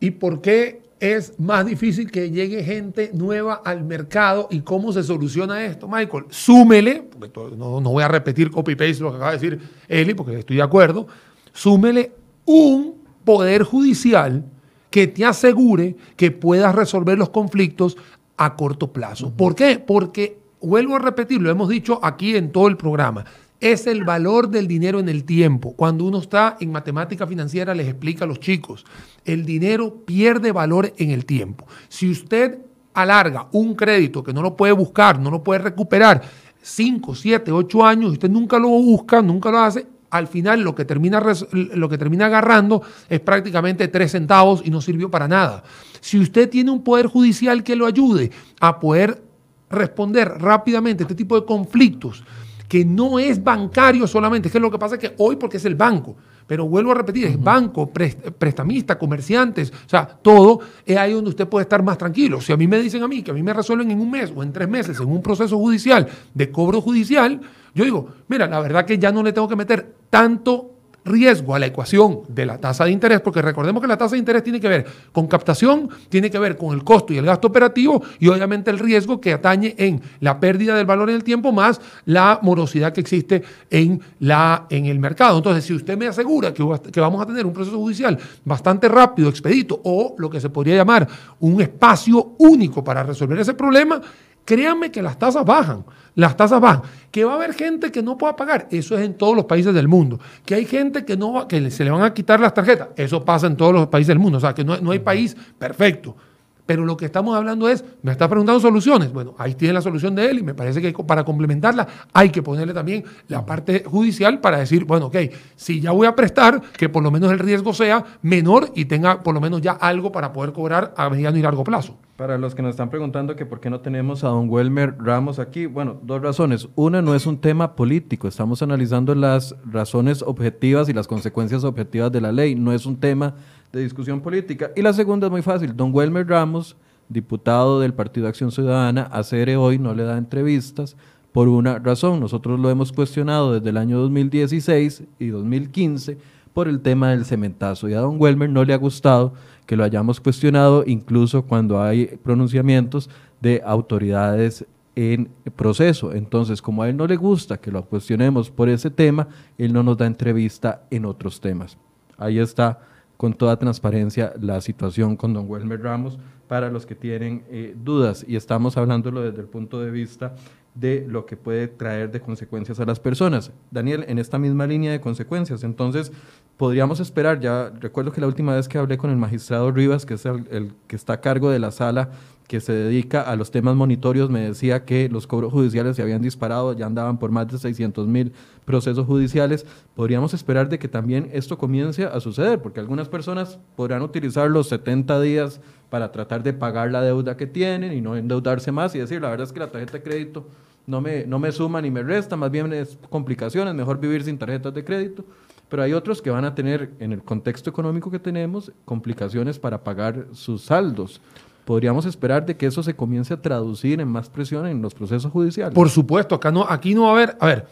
¿Y 0.00 0.12
por 0.12 0.40
qué 0.40 0.82
es 1.00 1.38
más 1.38 1.66
difícil 1.66 2.10
que 2.10 2.30
llegue 2.30 2.64
gente 2.64 3.10
nueva 3.12 3.60
al 3.64 3.84
mercado 3.84 4.48
y 4.50 4.60
cómo 4.60 4.92
se 4.92 5.02
soluciona 5.02 5.64
esto, 5.64 5.88
Michael? 5.88 6.24
Súmele, 6.30 7.08
no, 7.56 7.80
no 7.80 7.90
voy 7.90 8.02
a 8.02 8.08
repetir 8.08 8.50
copy-paste 8.50 9.02
lo 9.02 9.10
que 9.10 9.16
acaba 9.16 9.32
de 9.32 9.38
decir 9.38 9.60
Eli, 9.88 10.14
porque 10.14 10.38
estoy 10.38 10.56
de 10.56 10.62
acuerdo, 10.62 11.06
súmele 11.52 12.12
un 12.46 12.94
poder 13.24 13.62
judicial 13.62 14.44
que 14.90 15.06
te 15.06 15.24
asegure 15.24 15.96
que 16.16 16.30
puedas 16.30 16.74
resolver 16.74 17.18
los 17.18 17.28
conflictos 17.28 17.96
a 18.36 18.56
corto 18.56 18.92
plazo. 18.92 19.32
¿Por 19.36 19.54
qué? 19.54 19.78
Porque, 19.78 20.38
vuelvo 20.60 20.96
a 20.96 20.98
repetir, 20.98 21.42
lo 21.42 21.50
hemos 21.50 21.68
dicho 21.68 22.00
aquí 22.02 22.36
en 22.36 22.52
todo 22.52 22.68
el 22.68 22.76
programa, 22.76 23.24
es 23.60 23.86
el 23.86 24.04
valor 24.04 24.48
del 24.48 24.66
dinero 24.66 25.00
en 25.00 25.08
el 25.08 25.24
tiempo. 25.24 25.74
Cuando 25.74 26.04
uno 26.04 26.18
está 26.18 26.56
en 26.60 26.72
matemática 26.72 27.26
financiera, 27.26 27.74
les 27.74 27.88
explica 27.88 28.24
a 28.24 28.28
los 28.28 28.40
chicos, 28.40 28.84
el 29.24 29.44
dinero 29.44 30.04
pierde 30.04 30.52
valor 30.52 30.92
en 30.98 31.10
el 31.10 31.24
tiempo. 31.24 31.66
Si 31.88 32.10
usted 32.10 32.58
alarga 32.94 33.48
un 33.52 33.74
crédito 33.74 34.22
que 34.22 34.32
no 34.32 34.42
lo 34.42 34.56
puede 34.56 34.72
buscar, 34.72 35.18
no 35.18 35.30
lo 35.30 35.42
puede 35.42 35.60
recuperar, 35.60 36.22
5, 36.62 37.14
7, 37.14 37.52
8 37.52 37.86
años, 37.86 38.12
usted 38.12 38.28
nunca 38.28 38.58
lo 38.58 38.68
busca, 38.68 39.22
nunca 39.22 39.50
lo 39.50 39.58
hace, 39.58 39.86
al 40.10 40.26
final 40.26 40.62
lo 40.62 40.74
que, 40.74 40.84
termina, 40.84 41.22
lo 41.52 41.88
que 41.88 41.98
termina 41.98 42.26
agarrando 42.26 42.82
es 43.08 43.20
prácticamente 43.20 43.88
tres 43.88 44.12
centavos 44.12 44.62
y 44.64 44.70
no 44.70 44.80
sirvió 44.80 45.10
para 45.10 45.28
nada. 45.28 45.62
Si 46.00 46.18
usted 46.18 46.48
tiene 46.48 46.70
un 46.70 46.82
poder 46.82 47.06
judicial 47.06 47.62
que 47.62 47.76
lo 47.76 47.86
ayude 47.86 48.30
a 48.60 48.80
poder 48.80 49.22
responder 49.68 50.28
rápidamente 50.38 51.02
a 51.02 51.04
este 51.04 51.14
tipo 51.14 51.38
de 51.38 51.46
conflictos, 51.46 52.24
que 52.68 52.84
no 52.84 53.18
es 53.18 53.42
bancario 53.42 54.06
solamente, 54.06 54.48
es 54.48 54.52
que 54.52 54.60
lo 54.60 54.70
que 54.70 54.78
pasa 54.78 54.96
es 54.96 55.00
que 55.00 55.14
hoy 55.18 55.36
porque 55.36 55.56
es 55.56 55.64
el 55.64 55.74
banco, 55.74 56.16
pero 56.46 56.68
vuelvo 56.68 56.92
a 56.92 56.94
repetir, 56.94 57.26
es 57.26 57.42
banco, 57.42 57.90
prestamista, 57.90 58.98
comerciantes, 58.98 59.72
o 59.72 59.88
sea, 59.88 60.06
todo 60.06 60.60
es 60.84 60.96
ahí 60.96 61.12
donde 61.12 61.30
usted 61.30 61.48
puede 61.48 61.64
estar 61.64 61.82
más 61.82 61.98
tranquilo. 61.98 62.40
Si 62.40 62.52
a 62.52 62.56
mí 62.56 62.68
me 62.68 62.78
dicen 62.78 63.02
a 63.02 63.08
mí 63.08 63.22
que 63.22 63.32
a 63.32 63.34
mí 63.34 63.42
me 63.42 63.52
resuelven 63.52 63.90
en 63.90 64.00
un 64.00 64.10
mes 64.10 64.32
o 64.34 64.42
en 64.42 64.52
tres 64.52 64.68
meses 64.68 65.00
en 65.00 65.08
un 65.08 65.22
proceso 65.22 65.58
judicial 65.58 66.06
de 66.34 66.50
cobro 66.50 66.80
judicial, 66.80 67.40
yo 67.74 67.84
digo, 67.84 68.08
mira, 68.28 68.46
la 68.46 68.60
verdad 68.60 68.86
que 68.86 68.98
ya 68.98 69.10
no 69.10 69.22
le 69.22 69.32
tengo 69.32 69.48
que 69.48 69.56
meter 69.56 69.94
tanto 70.08 70.75
riesgo 71.06 71.54
a 71.54 71.58
la 71.58 71.66
ecuación 71.66 72.20
de 72.28 72.44
la 72.44 72.58
tasa 72.58 72.84
de 72.84 72.90
interés, 72.90 73.20
porque 73.20 73.40
recordemos 73.40 73.80
que 73.80 73.88
la 73.88 73.96
tasa 73.96 74.12
de 74.14 74.18
interés 74.18 74.42
tiene 74.42 74.60
que 74.60 74.68
ver 74.68 74.86
con 75.12 75.26
captación, 75.26 75.88
tiene 76.08 76.30
que 76.30 76.38
ver 76.38 76.56
con 76.56 76.74
el 76.74 76.84
costo 76.84 77.12
y 77.12 77.18
el 77.18 77.24
gasto 77.24 77.48
operativo 77.48 78.02
y 78.18 78.28
obviamente 78.28 78.70
el 78.70 78.78
riesgo 78.78 79.20
que 79.20 79.32
atañe 79.32 79.74
en 79.78 80.02
la 80.20 80.38
pérdida 80.38 80.74
del 80.74 80.86
valor 80.86 81.08
en 81.08 81.16
el 81.16 81.24
tiempo 81.24 81.52
más 81.52 81.80
la 82.04 82.40
morosidad 82.42 82.92
que 82.92 83.00
existe 83.00 83.42
en, 83.70 84.00
la, 84.20 84.66
en 84.68 84.86
el 84.86 84.98
mercado. 84.98 85.38
Entonces, 85.38 85.64
si 85.64 85.72
usted 85.72 85.96
me 85.96 86.06
asegura 86.06 86.52
que, 86.52 86.64
que 86.92 87.00
vamos 87.00 87.22
a 87.22 87.26
tener 87.26 87.46
un 87.46 87.52
proceso 87.52 87.78
judicial 87.78 88.18
bastante 88.44 88.88
rápido, 88.88 89.28
expedito 89.28 89.80
o 89.84 90.14
lo 90.18 90.28
que 90.28 90.40
se 90.40 90.50
podría 90.50 90.76
llamar 90.76 91.06
un 91.40 91.60
espacio 91.60 92.34
único 92.38 92.82
para 92.82 93.02
resolver 93.02 93.38
ese 93.38 93.54
problema, 93.54 94.00
créanme 94.46 94.90
que 94.90 95.02
las 95.02 95.18
tasas 95.18 95.44
bajan 95.44 95.84
las 96.16 96.36
tasas 96.36 96.60
bajan. 96.60 96.82
Que 97.12 97.24
va 97.24 97.32
a 97.32 97.36
haber 97.36 97.54
gente 97.54 97.92
que 97.92 98.02
no 98.02 98.18
pueda 98.18 98.34
pagar, 98.34 98.66
eso 98.72 98.98
es 98.98 99.04
en 99.04 99.14
todos 99.14 99.36
los 99.36 99.44
países 99.44 99.72
del 99.72 99.86
mundo. 99.86 100.18
Que 100.44 100.56
hay 100.56 100.64
gente 100.64 101.04
que, 101.04 101.16
no 101.16 101.46
que 101.46 101.70
se 101.70 101.84
le 101.84 101.90
van 101.90 102.02
a 102.02 102.12
quitar 102.12 102.40
las 102.40 102.52
tarjetas, 102.52 102.88
eso 102.96 103.24
pasa 103.24 103.46
en 103.46 103.56
todos 103.56 103.72
los 103.72 103.86
países 103.86 104.08
del 104.08 104.18
mundo. 104.18 104.38
O 104.38 104.40
sea, 104.40 104.52
que 104.52 104.64
no, 104.64 104.76
no 104.78 104.90
hay 104.90 104.98
país 104.98 105.36
perfecto. 105.58 106.16
Pero 106.64 106.84
lo 106.84 106.96
que 106.96 107.04
estamos 107.04 107.36
hablando 107.36 107.68
es, 107.68 107.84
me 108.02 108.10
está 108.10 108.28
preguntando 108.28 108.58
soluciones. 108.58 109.12
Bueno, 109.12 109.36
ahí 109.38 109.54
tiene 109.54 109.74
la 109.74 109.80
solución 109.80 110.16
de 110.16 110.28
él 110.28 110.38
y 110.40 110.42
me 110.42 110.52
parece 110.52 110.82
que 110.82 110.92
para 111.04 111.22
complementarla 111.22 111.86
hay 112.12 112.30
que 112.30 112.42
ponerle 112.42 112.74
también 112.74 113.04
la 113.28 113.46
parte 113.46 113.84
judicial 113.86 114.40
para 114.40 114.58
decir, 114.58 114.84
bueno, 114.84 115.06
ok, 115.06 115.16
si 115.54 115.80
ya 115.80 115.92
voy 115.92 116.08
a 116.08 116.16
prestar, 116.16 116.60
que 116.76 116.88
por 116.88 117.04
lo 117.04 117.12
menos 117.12 117.30
el 117.30 117.38
riesgo 117.38 117.72
sea 117.72 118.04
menor 118.22 118.72
y 118.74 118.86
tenga 118.86 119.22
por 119.22 119.32
lo 119.32 119.40
menos 119.40 119.60
ya 119.60 119.72
algo 119.72 120.10
para 120.10 120.32
poder 120.32 120.52
cobrar 120.52 120.92
a 120.96 121.08
mediano 121.08 121.38
y 121.38 121.42
largo 121.42 121.62
plazo. 121.62 121.98
Para 122.16 122.38
los 122.38 122.54
que 122.54 122.62
nos 122.62 122.70
están 122.70 122.88
preguntando 122.88 123.36
que 123.36 123.44
por 123.44 123.60
qué 123.60 123.68
no 123.68 123.80
tenemos 123.80 124.24
a 124.24 124.28
don 124.28 124.48
Welmer 124.48 124.96
Ramos 124.98 125.38
aquí, 125.38 125.66
bueno, 125.66 126.00
dos 126.02 126.22
razones. 126.22 126.66
Una, 126.74 127.02
no 127.02 127.14
es 127.14 127.26
un 127.26 127.38
tema 127.38 127.76
político, 127.76 128.26
estamos 128.26 128.62
analizando 128.62 129.14
las 129.14 129.54
razones 129.70 130.22
objetivas 130.22 130.88
y 130.88 130.94
las 130.94 131.06
consecuencias 131.06 131.62
objetivas 131.62 132.10
de 132.10 132.22
la 132.22 132.32
ley, 132.32 132.54
no 132.54 132.72
es 132.72 132.86
un 132.86 132.96
tema 132.96 133.34
de 133.70 133.82
discusión 133.82 134.22
política. 134.22 134.70
Y 134.74 134.80
la 134.80 134.94
segunda 134.94 135.26
es 135.26 135.30
muy 135.30 135.42
fácil, 135.42 135.76
don 135.76 135.94
Welmer 135.94 136.26
Ramos, 136.26 136.74
diputado 137.10 137.80
del 137.80 137.92
Partido 137.92 138.28
Acción 138.28 138.50
Ciudadana, 138.50 139.10
a 139.12 139.22
CR 139.22 139.54
hoy 139.56 139.78
no 139.78 139.94
le 139.94 140.04
da 140.04 140.16
entrevistas 140.16 140.96
por 141.32 141.48
una 141.48 141.80
razón. 141.80 142.18
Nosotros 142.18 142.58
lo 142.58 142.70
hemos 142.70 142.92
cuestionado 142.92 143.52
desde 143.52 143.68
el 143.68 143.76
año 143.76 143.98
2016 143.98 145.02
y 145.18 145.26
2015 145.26 146.16
por 146.56 146.68
el 146.68 146.80
tema 146.80 147.10
del 147.10 147.26
cementazo 147.26 147.86
y 147.86 147.92
a 147.92 148.00
don 148.00 148.18
Welmer 148.18 148.48
no 148.48 148.64
le 148.64 148.72
ha 148.72 148.78
gustado 148.78 149.34
que 149.66 149.76
lo 149.76 149.84
hayamos 149.84 150.22
cuestionado 150.22 150.84
incluso 150.86 151.42
cuando 151.42 151.82
hay 151.82 152.18
pronunciamientos 152.22 153.10
de 153.42 153.60
autoridades 153.62 154.64
en 154.94 155.28
proceso. 155.54 156.14
Entonces, 156.14 156.62
como 156.62 156.82
a 156.82 156.88
él 156.88 156.96
no 156.96 157.06
le 157.06 157.16
gusta 157.16 157.58
que 157.58 157.70
lo 157.70 157.84
cuestionemos 157.84 158.50
por 158.50 158.70
ese 158.70 158.88
tema, 158.88 159.28
él 159.58 159.70
no 159.74 159.82
nos 159.82 159.98
da 159.98 160.06
entrevista 160.06 160.86
en 160.90 161.04
otros 161.04 161.42
temas. 161.42 161.76
Ahí 162.16 162.38
está 162.38 162.80
con 163.18 163.34
toda 163.34 163.58
transparencia 163.58 164.32
la 164.40 164.62
situación 164.62 165.14
con 165.14 165.34
don 165.34 165.50
Welmer 165.50 165.82
Ramos 165.82 166.18
para 166.48 166.70
los 166.70 166.86
que 166.86 166.94
tienen 166.94 167.44
eh, 167.50 167.76
dudas 167.76 168.24
y 168.26 168.34
estamos 168.34 168.78
hablándolo 168.78 169.20
desde 169.20 169.42
el 169.42 169.48
punto 169.48 169.82
de 169.82 169.90
vista 169.90 170.34
de 170.76 171.06
lo 171.08 171.26
que 171.26 171.36
puede 171.36 171.68
traer 171.68 172.10
de 172.12 172.20
consecuencias 172.20 172.78
a 172.78 172.84
las 172.84 173.00
personas. 173.00 173.50
Daniel, 173.70 174.04
en 174.08 174.18
esta 174.18 174.38
misma 174.38 174.66
línea 174.66 174.92
de 174.92 175.00
consecuencias, 175.00 175.64
entonces 175.64 176.12
podríamos 176.56 177.00
esperar, 177.00 177.40
ya 177.40 177.72
recuerdo 177.80 178.12
que 178.12 178.20
la 178.20 178.26
última 178.26 178.54
vez 178.54 178.68
que 178.68 178.78
hablé 178.78 178.98
con 178.98 179.10
el 179.10 179.16
magistrado 179.16 179.72
Rivas, 179.72 180.06
que 180.06 180.14
es 180.14 180.26
el, 180.26 180.74
que 180.86 180.96
está 180.96 181.14
a 181.14 181.20
cargo 181.20 181.50
de 181.50 181.58
la 181.58 181.70
sala 181.70 182.10
que 182.46 182.60
se 182.60 182.72
dedica 182.72 183.22
a 183.22 183.34
los 183.34 183.50
temas 183.50 183.74
monitorios, 183.74 184.30
me 184.30 184.40
decía 184.40 184.84
que 184.84 185.08
los 185.08 185.26
cobros 185.26 185.52
judiciales 185.52 185.96
se 185.96 186.02
habían 186.02 186.22
disparado, 186.22 186.74
ya 186.74 186.86
andaban 186.86 187.18
por 187.18 187.32
más 187.32 187.48
de 187.48 187.58
600 187.58 188.06
mil 188.06 188.32
procesos 188.64 189.04
judiciales. 189.04 189.66
Podríamos 189.96 190.32
esperar 190.32 190.68
de 190.68 190.78
que 190.78 190.86
también 190.86 191.28
esto 191.32 191.58
comience 191.58 192.04
a 192.04 192.20
suceder, 192.20 192.62
porque 192.62 192.78
algunas 192.78 193.08
personas 193.08 193.58
podrán 193.74 194.02
utilizar 194.02 194.48
los 194.48 194.68
70 194.68 195.20
días 195.22 195.60
para 195.90 196.12
tratar 196.12 196.44
de 196.44 196.52
pagar 196.52 196.92
la 196.92 197.02
deuda 197.02 197.36
que 197.36 197.48
tienen 197.48 197.92
y 197.92 198.00
no 198.00 198.16
endeudarse 198.16 198.70
más 198.70 198.94
y 198.94 199.00
decir, 199.00 199.20
la 199.20 199.30
verdad 199.30 199.46
es 199.46 199.52
que 199.52 199.60
la 199.60 199.72
tarjeta 199.72 199.94
de 199.94 200.02
crédito 200.04 200.46
no 200.86 201.00
me, 201.00 201.26
no 201.26 201.38
me 201.38 201.52
suma 201.52 201.80
ni 201.82 201.90
me 201.90 202.02
resta, 202.02 202.36
más 202.36 202.50
bien 202.50 202.72
es 202.72 202.98
complicaciones, 203.10 203.74
mejor 203.74 203.98
vivir 203.98 204.22
sin 204.22 204.38
tarjetas 204.38 204.72
de 204.72 204.84
crédito. 204.84 205.24
Pero 205.68 205.82
hay 205.82 205.92
otros 205.92 206.22
que 206.22 206.30
van 206.30 206.44
a 206.44 206.54
tener, 206.54 206.92
en 207.00 207.12
el 207.12 207.22
contexto 207.22 207.68
económico 207.68 208.10
que 208.10 208.20
tenemos, 208.20 208.70
complicaciones 208.84 209.58
para 209.58 209.82
pagar 209.82 210.28
sus 210.32 210.62
saldos. 210.62 211.20
¿Podríamos 211.64 212.06
esperar 212.06 212.46
de 212.46 212.56
que 212.56 212.66
eso 212.66 212.84
se 212.84 212.94
comience 212.94 213.34
a 213.34 213.42
traducir 213.42 214.00
en 214.00 214.06
más 214.06 214.30
presión 214.30 214.68
en 214.68 214.80
los 214.80 214.94
procesos 214.94 215.32
judiciales? 215.32 215.74
Por 215.74 215.90
supuesto, 215.90 216.36
acá 216.36 216.52
no, 216.52 216.64
aquí 216.68 216.94
no 216.94 217.02
va 217.02 217.08
a 217.08 217.12
haber, 217.12 217.36
a 217.40 217.46
ver, 217.46 217.66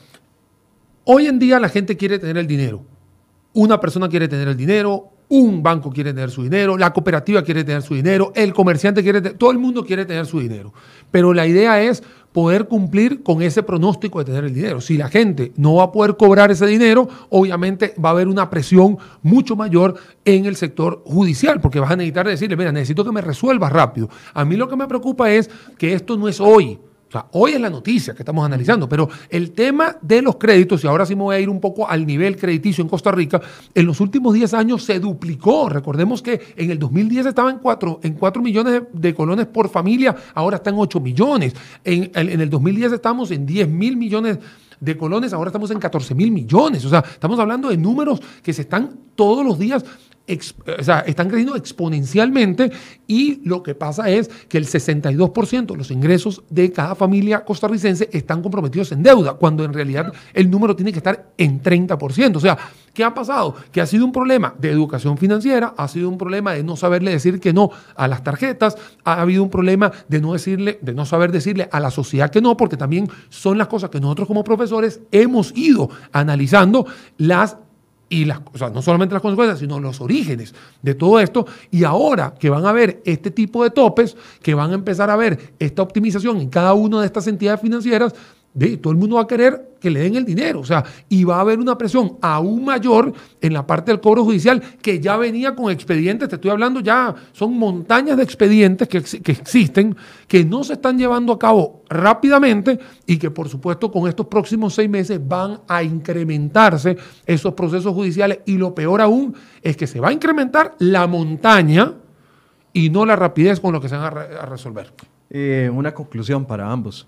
hoy 1.04 1.26
en 1.28 1.38
día 1.38 1.60
la 1.60 1.68
gente 1.68 1.96
quiere 1.96 2.18
tener 2.18 2.36
el 2.36 2.48
dinero. 2.48 2.82
Una 3.52 3.78
persona 3.78 4.08
quiere 4.08 4.26
tener 4.26 4.48
el 4.48 4.56
dinero, 4.56 5.13
un 5.34 5.62
banco 5.62 5.90
quiere 5.90 6.12
tener 6.12 6.30
su 6.30 6.44
dinero, 6.44 6.78
la 6.78 6.92
cooperativa 6.92 7.42
quiere 7.42 7.64
tener 7.64 7.82
su 7.82 7.94
dinero, 7.94 8.32
el 8.36 8.52
comerciante 8.54 9.02
quiere, 9.02 9.20
todo 9.20 9.50
el 9.50 9.58
mundo 9.58 9.84
quiere 9.84 10.04
tener 10.04 10.26
su 10.26 10.38
dinero. 10.38 10.72
Pero 11.10 11.34
la 11.34 11.46
idea 11.46 11.82
es 11.82 12.02
poder 12.32 12.66
cumplir 12.66 13.22
con 13.22 13.42
ese 13.42 13.62
pronóstico 13.62 14.20
de 14.20 14.26
tener 14.26 14.44
el 14.44 14.54
dinero. 14.54 14.80
Si 14.80 14.96
la 14.96 15.08
gente 15.08 15.52
no 15.56 15.76
va 15.76 15.84
a 15.84 15.92
poder 15.92 16.16
cobrar 16.16 16.50
ese 16.50 16.66
dinero, 16.66 17.08
obviamente 17.30 17.94
va 18.02 18.10
a 18.10 18.12
haber 18.12 18.28
una 18.28 18.48
presión 18.48 18.98
mucho 19.22 19.56
mayor 19.56 19.96
en 20.24 20.44
el 20.46 20.54
sector 20.54 21.02
judicial, 21.04 21.60
porque 21.60 21.80
vas 21.80 21.90
a 21.90 21.96
necesitar 21.96 22.28
decirle, 22.28 22.56
mira, 22.56 22.70
necesito 22.70 23.04
que 23.04 23.12
me 23.12 23.20
resuelvas 23.20 23.72
rápido. 23.72 24.08
A 24.34 24.44
mí 24.44 24.56
lo 24.56 24.68
que 24.68 24.76
me 24.76 24.86
preocupa 24.86 25.30
es 25.30 25.50
que 25.78 25.94
esto 25.94 26.16
no 26.16 26.28
es 26.28 26.40
hoy 26.40 26.78
hoy 27.32 27.52
es 27.52 27.60
la 27.60 27.70
noticia 27.70 28.14
que 28.14 28.22
estamos 28.22 28.44
analizando, 28.44 28.88
pero 28.88 29.08
el 29.28 29.52
tema 29.52 29.96
de 30.00 30.22
los 30.22 30.36
créditos, 30.36 30.82
y 30.84 30.86
ahora 30.86 31.06
sí 31.06 31.14
me 31.14 31.22
voy 31.22 31.36
a 31.36 31.40
ir 31.40 31.48
un 31.48 31.60
poco 31.60 31.88
al 31.88 32.06
nivel 32.06 32.36
crediticio 32.36 32.82
en 32.82 32.88
Costa 32.88 33.10
Rica, 33.12 33.40
en 33.74 33.86
los 33.86 34.00
últimos 34.00 34.34
10 34.34 34.54
años 34.54 34.84
se 34.84 35.00
duplicó. 35.00 35.68
Recordemos 35.68 36.22
que 36.22 36.40
en 36.56 36.70
el 36.70 36.78
2010 36.78 37.26
estaba 37.26 37.50
en 37.50 37.58
4, 37.58 38.00
en 38.02 38.14
4 38.14 38.42
millones 38.42 38.82
de 38.92 39.14
colones 39.14 39.46
por 39.46 39.68
familia, 39.68 40.14
ahora 40.34 40.56
está 40.56 40.70
en 40.70 40.76
8 40.78 41.00
millones. 41.00 41.54
En, 41.84 42.10
en 42.14 42.40
el 42.40 42.50
2010 42.50 42.92
estamos 42.92 43.30
en 43.30 43.46
10 43.46 43.68
mil 43.68 43.96
millones 43.96 44.38
de 44.80 44.96
colones, 44.96 45.32
ahora 45.32 45.48
estamos 45.48 45.70
en 45.70 45.78
14 45.78 46.14
mil 46.14 46.30
millones. 46.30 46.84
O 46.84 46.88
sea, 46.88 47.00
estamos 47.00 47.38
hablando 47.38 47.68
de 47.68 47.76
números 47.76 48.20
que 48.42 48.52
se 48.52 48.62
están 48.62 48.98
todos 49.14 49.44
los 49.44 49.58
días 49.58 49.84
o 50.26 50.82
sea, 50.82 51.00
están 51.00 51.28
creciendo 51.28 51.54
exponencialmente 51.54 52.72
y 53.06 53.46
lo 53.46 53.62
que 53.62 53.74
pasa 53.74 54.08
es 54.08 54.28
que 54.48 54.56
el 54.56 54.66
62% 54.66 55.66
de 55.66 55.76
los 55.76 55.90
ingresos 55.90 56.42
de 56.48 56.72
cada 56.72 56.94
familia 56.94 57.44
costarricense 57.44 58.08
están 58.10 58.40
comprometidos 58.40 58.92
en 58.92 59.02
deuda, 59.02 59.34
cuando 59.34 59.64
en 59.64 59.74
realidad 59.74 60.12
el 60.32 60.50
número 60.50 60.74
tiene 60.74 60.92
que 60.92 60.98
estar 60.98 61.32
en 61.36 61.62
30%. 61.62 62.36
O 62.36 62.40
sea, 62.40 62.56
¿qué 62.94 63.04
ha 63.04 63.12
pasado? 63.12 63.54
Que 63.70 63.82
ha 63.82 63.86
sido 63.86 64.06
un 64.06 64.12
problema 64.12 64.54
de 64.58 64.70
educación 64.70 65.18
financiera, 65.18 65.74
ha 65.76 65.88
sido 65.88 66.08
un 66.08 66.16
problema 66.16 66.54
de 66.54 66.62
no 66.62 66.76
saberle 66.76 67.10
decir 67.10 67.38
que 67.38 67.52
no 67.52 67.70
a 67.94 68.08
las 68.08 68.24
tarjetas, 68.24 68.78
ha 69.04 69.20
habido 69.20 69.42
un 69.42 69.50
problema 69.50 69.92
de 70.08 70.22
no 70.22 70.32
decirle, 70.32 70.78
de 70.80 70.94
no 70.94 71.04
saber 71.04 71.32
decirle 71.32 71.68
a 71.70 71.80
la 71.80 71.90
sociedad 71.90 72.30
que 72.30 72.40
no, 72.40 72.56
porque 72.56 72.78
también 72.78 73.10
son 73.28 73.58
las 73.58 73.68
cosas 73.68 73.90
que 73.90 74.00
nosotros 74.00 74.26
como 74.26 74.42
profesores 74.42 75.00
hemos 75.10 75.52
ido 75.54 75.90
analizando 76.12 76.86
las 77.18 77.58
y 78.14 78.24
las, 78.24 78.40
o 78.52 78.56
sea, 78.56 78.70
no 78.70 78.80
solamente 78.80 79.12
las 79.12 79.22
consecuencias, 79.22 79.58
sino 79.58 79.80
los 79.80 80.00
orígenes 80.00 80.54
de 80.82 80.94
todo 80.94 81.18
esto. 81.18 81.46
Y 81.70 81.82
ahora 81.82 82.34
que 82.38 82.48
van 82.48 82.64
a 82.64 82.72
ver 82.72 83.02
este 83.04 83.32
tipo 83.32 83.64
de 83.64 83.70
topes, 83.70 84.16
que 84.40 84.54
van 84.54 84.70
a 84.70 84.74
empezar 84.74 85.10
a 85.10 85.16
ver 85.16 85.54
esta 85.58 85.82
optimización 85.82 86.40
en 86.40 86.48
cada 86.48 86.74
una 86.74 87.00
de 87.00 87.06
estas 87.06 87.26
entidades 87.26 87.60
financieras, 87.60 88.14
todo 88.80 88.92
el 88.92 88.98
mundo 88.98 89.16
va 89.16 89.22
a 89.22 89.26
querer 89.26 89.74
que 89.80 89.90
le 89.90 90.00
den 90.00 90.14
el 90.14 90.24
dinero, 90.24 90.60
o 90.60 90.64
sea, 90.64 90.82
y 91.08 91.24
va 91.24 91.36
a 91.36 91.40
haber 91.40 91.58
una 91.58 91.76
presión 91.76 92.16
aún 92.22 92.64
mayor 92.64 93.12
en 93.40 93.52
la 93.52 93.66
parte 93.66 93.90
del 93.90 94.00
cobro 94.00 94.24
judicial 94.24 94.62
que 94.80 95.00
ya 95.00 95.16
venía 95.16 95.54
con 95.54 95.70
expedientes, 95.70 96.28
te 96.28 96.36
estoy 96.36 96.50
hablando 96.50 96.80
ya, 96.80 97.14
son 97.32 97.58
montañas 97.58 98.16
de 98.16 98.22
expedientes 98.22 98.88
que, 98.88 99.02
que 99.02 99.32
existen, 99.32 99.94
que 100.26 100.44
no 100.44 100.64
se 100.64 100.74
están 100.74 100.96
llevando 100.96 101.32
a 101.32 101.38
cabo 101.38 101.82
rápidamente 101.88 102.78
y 103.06 103.18
que 103.18 103.30
por 103.30 103.48
supuesto 103.48 103.90
con 103.90 104.08
estos 104.08 104.26
próximos 104.26 104.74
seis 104.74 104.88
meses 104.88 105.20
van 105.26 105.60
a 105.68 105.82
incrementarse 105.82 106.96
esos 107.26 107.52
procesos 107.54 107.92
judiciales 107.92 108.38
y 108.46 108.56
lo 108.56 108.74
peor 108.74 109.00
aún 109.00 109.34
es 109.62 109.76
que 109.76 109.86
se 109.86 110.00
va 110.00 110.08
a 110.08 110.12
incrementar 110.12 110.76
la 110.78 111.06
montaña 111.06 111.92
y 112.72 112.90
no 112.90 113.04
la 113.04 113.16
rapidez 113.16 113.60
con 113.60 113.72
lo 113.72 113.80
que 113.80 113.88
se 113.88 113.96
van 113.96 114.16
a, 114.16 114.46
resolver. 114.46 114.92
Eh, 115.30 115.70
una 115.72 115.92
conclusión 115.92 116.44
para 116.44 116.70
ambos. 116.70 117.06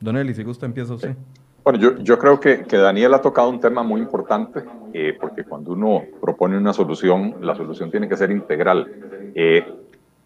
Don 0.00 0.16
Eli, 0.16 0.34
si 0.34 0.42
gusta, 0.42 0.66
empieza 0.66 0.94
usted. 0.94 1.16
Bueno, 1.64 1.80
yo, 1.80 1.98
yo 1.98 2.18
creo 2.18 2.38
que, 2.38 2.62
que, 2.62 2.76
Daniel 2.76 3.14
ha 3.14 3.20
tocado 3.20 3.48
un 3.48 3.58
tema 3.58 3.82
muy 3.82 4.00
importante, 4.00 4.62
eh, 4.92 5.16
porque 5.20 5.42
cuando 5.42 5.72
uno 5.72 6.02
propone 6.20 6.56
una 6.56 6.72
solución, 6.72 7.34
la 7.40 7.56
solución 7.56 7.90
tiene 7.90 8.08
que 8.08 8.16
ser 8.16 8.30
integral. 8.30 8.88
Eh, 9.34 9.66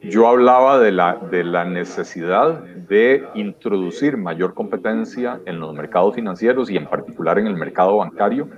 yo 0.02 0.28
hablaba 0.28 0.78
de 0.78 0.92
la, 0.92 1.16
de 1.30 1.44
la 1.44 1.64
necesidad 1.64 2.62
de 2.62 3.24
introducir 3.34 4.16
mayor 4.16 4.54
competencia 4.54 5.40
en 5.46 5.60
los 5.60 5.74
mercados 5.74 6.14
financieros 6.14 6.70
y 6.70 6.76
en 6.76 6.86
particular 6.86 7.38
en 7.38 7.46
el 7.46 7.54
mercado 7.54 7.98
bancario 7.98 8.48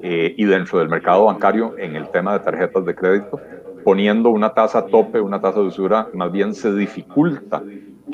eh, 0.00 0.34
y 0.36 0.44
dentro 0.44 0.78
del 0.78 0.88
mercado 0.88 1.26
bancario 1.26 1.76
en 1.78 1.96
el 1.96 2.08
tema 2.10 2.32
de 2.32 2.40
tarjetas 2.40 2.84
de 2.84 2.94
crédito, 2.94 3.40
poniendo 3.84 4.30
una 4.30 4.54
tasa 4.54 4.86
tope, 4.86 5.20
una 5.20 5.40
tasa 5.40 5.60
de 5.60 5.66
usura, 5.66 6.08
más 6.14 6.32
bien 6.32 6.54
se 6.54 6.72
dificulta 6.72 7.62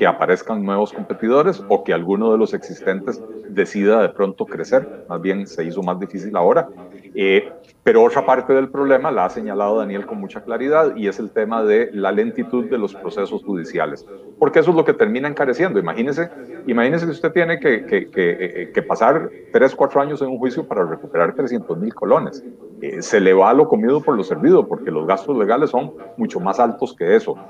que 0.01 0.07
aparezcan 0.07 0.65
nuevos 0.65 0.95
competidores 0.95 1.63
o 1.69 1.85
que 1.85 1.93
alguno 1.93 2.33
de 2.33 2.39
los 2.39 2.55
existentes 2.55 3.23
decida 3.47 4.01
de 4.01 4.09
pronto 4.09 4.49
crecer. 4.49 4.89
Más 5.07 5.21
bien 5.21 5.47
se 5.47 5.63
hizo 5.67 5.83
más 5.83 5.99
difícil 6.01 6.35
ahora. 6.37 6.71
Eh, 7.13 7.53
pero 7.83 8.03
otra 8.03 8.25
parte 8.25 8.55
del 8.55 8.71
problema 8.71 9.11
la 9.11 9.27
ha 9.27 9.31
señalado 9.31 9.77
Daniel 9.79 10.07
con 10.07 10.19
mucha 10.19 10.41
claridad 10.41 10.93
y 10.97 11.07
es 11.07 11.19
el 11.19 11.33
tema 11.33 11.63
de 11.65 11.91
la 11.93 12.13
lentitud 12.13 12.67
de 12.71 12.79
los 12.79 12.97
procesos 12.97 13.45
judiciales, 13.45 14.07
porque 14.39 14.61
eso 14.61 14.71
es 14.71 14.77
lo 14.77 14.85
que 14.87 14.95
termina 14.95 15.29
encareciendo. 15.29 15.79
Imagínese, 15.79 16.31
imagínese 16.65 17.05
que 17.05 17.13
usted 17.13 17.33
tiene 17.33 17.59
que, 17.61 17.85
que, 17.87 18.09
que, 18.11 18.71
que 18.73 18.83
pasar 18.83 19.33
3, 19.51 19.75
4 19.77 20.01
años 20.01 20.23
en 20.23 20.29
un 20.29 20.39
juicio 20.39 20.67
para 20.67 20.87
recuperar 20.87 21.35
300 21.35 21.77
mil 21.79 21.93
colones. 21.95 22.43
Eh, 22.81 23.03
se 23.03 23.21
le 23.21 23.35
va 23.35 23.53
lo 23.53 23.69
comido 23.69 24.03
por 24.03 24.17
lo 24.17 24.25
servido, 24.25 24.67
porque 24.67 24.91
los 24.91 25.07
gastos 25.07 25.37
legales 25.37 25.71
son 25.71 25.93
mucho 26.17 26.41
más 26.41 26.59
altos 26.59 26.95
que 26.97 27.17
eso. 27.17 27.41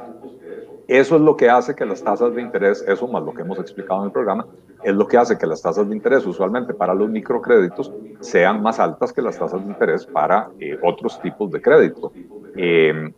Eso 0.91 1.15
es 1.15 1.23
lo 1.23 1.37
que 1.37 1.49
hace 1.49 1.77
que 1.77 1.87
las 1.87 2.03
tasas 2.03 2.35
de 2.35 2.43
interés, 2.43 2.85
eso 2.85 3.07
más 3.07 3.23
lo 3.23 3.33
que 3.33 3.43
hemos 3.43 3.61
explicado 3.61 4.01
en 4.01 4.07
el 4.07 4.13
programa, 4.13 4.45
es 4.83 4.93
lo 4.93 5.07
que 5.07 5.17
hace 5.19 5.39
que 5.39 5.47
las 5.47 5.63
tasas 5.63 5.89
de 5.89 5.95
interés 5.95 6.27
usualmente 6.27 6.75
para 6.75 6.95
los 6.95 7.09
microcréditos 7.09 7.93
sean 8.19 8.61
más 8.61 8.81
altas 8.81 9.13
que 9.13 9.23
las 9.23 9.39
tasas 9.39 9.65
de 9.65 9.71
interés 9.71 10.05
para 10.05 10.51
eh, 10.59 10.77
otros 10.83 11.23
tipos 11.23 11.49
de 11.53 11.63
crédito. 11.63 12.11
Eh, 12.57 13.13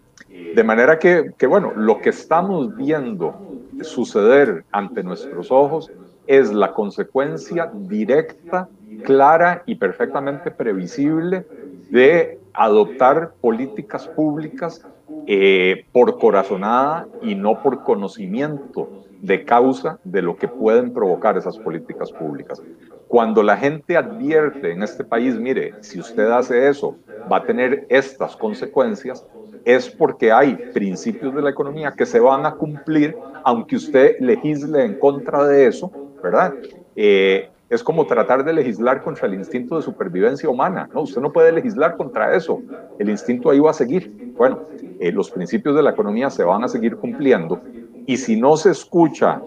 de 0.54 0.64
manera 0.64 0.98
que, 0.98 1.32
que, 1.38 1.46
bueno, 1.46 1.72
lo 1.74 1.98
que 1.98 2.10
estamos 2.10 2.76
viendo 2.76 3.34
suceder 3.80 4.66
ante 4.70 5.02
nuestros 5.02 5.50
ojos 5.50 5.90
es 6.26 6.52
la 6.52 6.74
consecuencia 6.74 7.72
directa, 7.72 8.68
clara 9.02 9.62
y 9.64 9.76
perfectamente 9.76 10.50
previsible 10.50 11.46
de 11.88 12.38
adoptar 12.52 13.32
políticas 13.40 14.06
públicas 14.08 14.84
eh, 15.26 15.84
por 15.92 16.18
corazonada 16.18 17.08
y 17.20 17.34
no 17.36 17.60
por 17.60 17.82
conocimiento 17.82 18.92
de 19.20 19.44
causa 19.44 19.98
de 20.02 20.22
lo 20.22 20.38
que 20.38 20.48
pueden 20.48 20.92
provocar 20.92 21.36
esas 21.38 21.58
políticas 21.58 22.12
públicas. 22.12 22.62
Cuando 23.06 23.42
la 23.42 23.56
gente 23.56 23.96
advierte 23.96 24.72
en 24.72 24.82
este 24.82 25.04
país, 25.04 25.38
mire, 25.38 25.76
si 25.80 26.00
usted 26.00 26.26
hace 26.30 26.68
eso, 26.68 26.98
va 27.30 27.38
a 27.38 27.44
tener 27.46 27.86
estas 27.88 28.36
consecuencias, 28.36 29.24
es 29.64 29.90
porque 29.94 30.32
hay 30.32 30.58
principios 30.72 31.34
de 31.34 31.42
la 31.42 31.50
economía 31.50 31.94
que 31.96 32.06
se 32.06 32.20
van 32.20 32.46
a 32.46 32.56
cumplir, 32.56 33.18
aunque 33.42 33.76
usted 33.76 34.16
legisle 34.20 34.84
en 34.84 34.96
contra 34.96 35.44
de 35.46 35.66
eso, 35.66 35.94
¿verdad? 36.22 36.56
Eh, 36.96 37.51
es 37.72 37.82
como 37.82 38.06
tratar 38.06 38.44
de 38.44 38.52
legislar 38.52 39.02
contra 39.02 39.26
el 39.26 39.32
instinto 39.32 39.76
de 39.76 39.82
supervivencia 39.82 40.46
humana. 40.46 40.90
No, 40.92 41.00
usted 41.00 41.22
no 41.22 41.32
puede 41.32 41.50
legislar 41.52 41.96
contra 41.96 42.36
eso. 42.36 42.60
El 42.98 43.08
instinto 43.08 43.50
ahí 43.50 43.60
va 43.60 43.70
a 43.70 43.72
seguir. 43.72 44.34
Bueno, 44.36 44.60
eh, 45.00 45.10
los 45.10 45.30
principios 45.30 45.74
de 45.74 45.82
la 45.82 45.92
economía 45.92 46.28
se 46.28 46.44
van 46.44 46.62
a 46.64 46.68
seguir 46.68 46.96
cumpliendo 46.96 47.62
y 48.04 48.18
si 48.18 48.38
no 48.38 48.58
se 48.58 48.72
escucha 48.72 49.40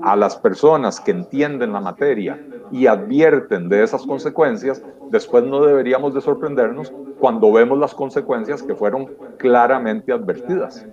a 0.00 0.14
las 0.14 0.36
personas 0.36 1.00
que 1.00 1.10
entienden 1.10 1.72
la 1.72 1.80
materia 1.80 2.40
y 2.70 2.86
advierten 2.86 3.68
de 3.68 3.82
esas 3.82 4.02
consecuencias, 4.06 4.80
después 5.10 5.42
no 5.42 5.60
deberíamos 5.64 6.14
de 6.14 6.20
sorprendernos 6.20 6.92
cuando 7.18 7.52
vemos 7.52 7.80
las 7.80 7.94
consecuencias 7.94 8.62
que 8.62 8.76
fueron 8.76 9.10
claramente 9.38 10.12
advertidas. 10.12 10.86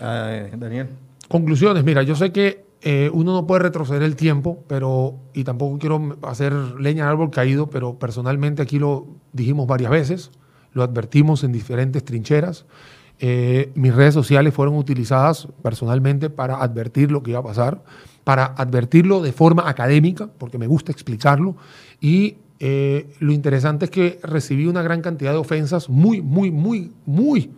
¿Ah? 0.00 0.46
Daniel. 0.56 0.86
Conclusiones, 1.28 1.82
mira, 1.82 2.04
yo 2.04 2.14
sé 2.14 2.30
que 2.30 2.71
eh, 2.84 3.10
uno 3.12 3.32
no 3.32 3.46
puede 3.46 3.62
retroceder 3.62 4.02
el 4.02 4.16
tiempo, 4.16 4.64
pero, 4.66 5.14
y 5.34 5.44
tampoco 5.44 5.78
quiero 5.78 6.16
hacer 6.22 6.52
leña 6.52 7.04
al 7.04 7.12
árbol 7.12 7.30
caído, 7.30 7.70
pero 7.70 7.96
personalmente 7.96 8.60
aquí 8.60 8.80
lo 8.80 9.06
dijimos 9.32 9.68
varias 9.68 9.90
veces, 9.90 10.30
lo 10.72 10.82
advertimos 10.82 11.44
en 11.44 11.52
diferentes 11.52 12.04
trincheras. 12.04 12.66
Eh, 13.20 13.70
mis 13.76 13.94
redes 13.94 14.14
sociales 14.14 14.52
fueron 14.52 14.74
utilizadas 14.74 15.46
personalmente 15.62 16.28
para 16.28 16.60
advertir 16.60 17.12
lo 17.12 17.22
que 17.22 17.30
iba 17.30 17.38
a 17.38 17.44
pasar, 17.44 17.84
para 18.24 18.46
advertirlo 18.46 19.22
de 19.22 19.32
forma 19.32 19.68
académica, 19.68 20.28
porque 20.38 20.58
me 20.58 20.66
gusta 20.66 20.90
explicarlo, 20.90 21.54
y 22.00 22.38
eh, 22.58 23.14
lo 23.20 23.32
interesante 23.32 23.84
es 23.84 23.90
que 23.92 24.18
recibí 24.24 24.66
una 24.66 24.82
gran 24.82 25.02
cantidad 25.02 25.30
de 25.30 25.38
ofensas 25.38 25.88
muy, 25.88 26.20
muy, 26.20 26.50
muy, 26.50 26.90
muy 27.06 27.52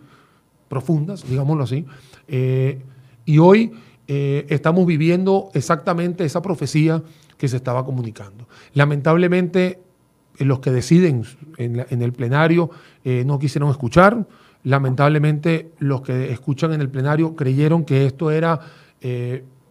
profundas, 0.67 1.27
digámoslo 1.27 1.63
así, 1.63 1.85
y 2.27 3.37
hoy 3.39 3.71
eh, 4.07 4.45
estamos 4.49 4.85
viviendo 4.85 5.49
exactamente 5.53 6.25
esa 6.25 6.41
profecía 6.41 7.01
que 7.37 7.47
se 7.47 7.57
estaba 7.57 7.83
comunicando. 7.83 8.47
Lamentablemente, 8.73 9.79
eh, 10.37 10.45
los 10.45 10.59
que 10.59 10.71
deciden 10.71 11.23
en, 11.57 12.01
el 12.01 12.13
plenario 12.13 12.69
eh, 13.03 13.23
no 13.25 13.39
quisieron 13.39 13.69
escuchar. 13.71 14.27
Lamentablemente, 14.63 15.71
los 15.79 16.01
que 16.01 16.31
escuchan 16.31 16.73
en 16.73 16.81
el 16.81 16.89
plenario 16.89 17.35
creyeron 17.35 17.83
que 17.83 18.05
esto 18.05 18.31
era 18.31 18.59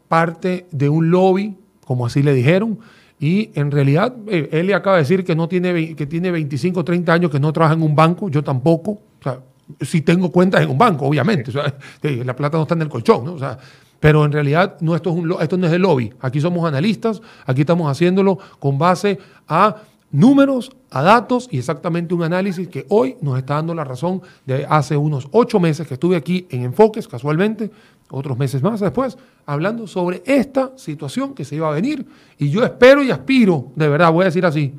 parte 0.07 0.67
de 0.71 0.89
un 0.89 1.11
lobby, 1.11 1.57
como 1.85 2.07
así 2.07 2.23
le 2.23 2.35
dijeron. 2.35 2.79
Y 3.19 3.51
en 3.55 3.73
realidad, 3.73 4.15
él 4.29 4.67
le 4.67 4.75
acaba 4.75 4.97
de 4.97 5.03
decir 5.03 5.25
que, 5.25 5.35
no 5.35 5.49
tiene, 5.49 5.97
que 5.97 6.07
tiene 6.07 6.31
25 6.31 6.81
o 6.81 6.85
30 6.85 7.13
años 7.13 7.31
que 7.33 7.41
no 7.41 7.53
trabaja 7.53 7.75
en 7.75 7.83
un 7.83 7.97
banco, 7.97 8.29
yo 8.29 8.45
tampoco. 8.45 8.93
O 8.93 9.23
sea, 9.23 9.41
si 9.81 10.03
tengo 10.03 10.31
cuentas 10.31 10.63
en 10.63 10.71
un 10.71 10.79
banco, 10.79 11.07
obviamente. 11.07 11.53
la 12.25 12.37
plata 12.37 12.57
no 12.57 12.63
está 12.63 12.75
en 12.75 12.83
el 12.83 12.89
colchón, 12.89 13.25
¿no? 13.25 13.33
O 13.33 13.39
sea, 13.39 13.59
pero 14.05 14.23
en 14.27 14.33
realidad 14.33 14.77
no, 14.81 14.95
esto, 14.95 15.09
es 15.09 15.17
un, 15.17 15.35
esto 15.41 15.57
no 15.57 15.67
es 15.67 15.73
el 15.73 15.81
lobby. 15.81 16.13
Aquí 16.21 16.39
somos 16.39 16.69
analistas, 16.69 17.23
aquí 17.47 17.63
estamos 17.63 17.91
haciéndolo 17.91 18.39
con 18.59 18.77
base 18.77 19.19
a 19.49 19.77
números, 20.11 20.71
a 20.91 21.01
datos 21.01 21.49
y 21.51 21.57
exactamente 21.57 22.13
un 22.13 22.23
análisis 22.23 22.69
que 22.69 22.85
hoy 22.91 23.17
nos 23.23 23.39
está 23.39 23.55
dando 23.55 23.75
la 23.75 23.83
razón 23.83 24.21
de 24.45 24.67
hace 24.69 24.95
unos 24.95 25.27
ocho 25.33 25.59
meses 25.59 25.89
que 25.89 25.95
estuve 25.95 26.17
aquí 26.17 26.47
en 26.51 26.65
Enfoques, 26.65 27.09
casualmente, 27.09 27.71
otros 28.11 28.37
meses 28.37 28.63
más 28.63 28.81
después, 28.81 29.17
hablando 29.47 29.87
sobre 29.87 30.23
esta 30.27 30.73
situación 30.77 31.33
que 31.33 31.47
se 31.47 31.57
iba 31.57 31.69
a 31.69 31.73
venir. 31.73 32.07
Y 32.37 32.51
yo 32.51 32.63
espero 32.63 33.03
y 33.03 33.11
aspiro, 33.11 33.73
de 33.75 33.89
verdad, 33.89 34.13
voy 34.13 34.25
a 34.25 34.27
decir 34.27 34.45
así, 34.45 34.75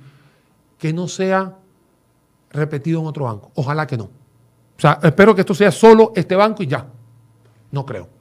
que 0.77 0.93
no 0.93 1.07
sea 1.07 1.57
repetido 2.51 3.01
en 3.01 3.07
otro 3.07 3.25
banco. 3.25 3.49
Ojalá 3.55 3.87
que 3.87 3.97
no. 3.97 4.03
O 4.03 4.11
sea, 4.77 4.99
espero 5.01 5.33
que 5.33 5.41
esto 5.41 5.55
sea 5.55 5.71
solo 5.71 6.13
este 6.15 6.35
banco 6.35 6.61
y 6.61 6.67
ya. 6.67 6.85
No 7.71 7.87
creo. 7.87 8.14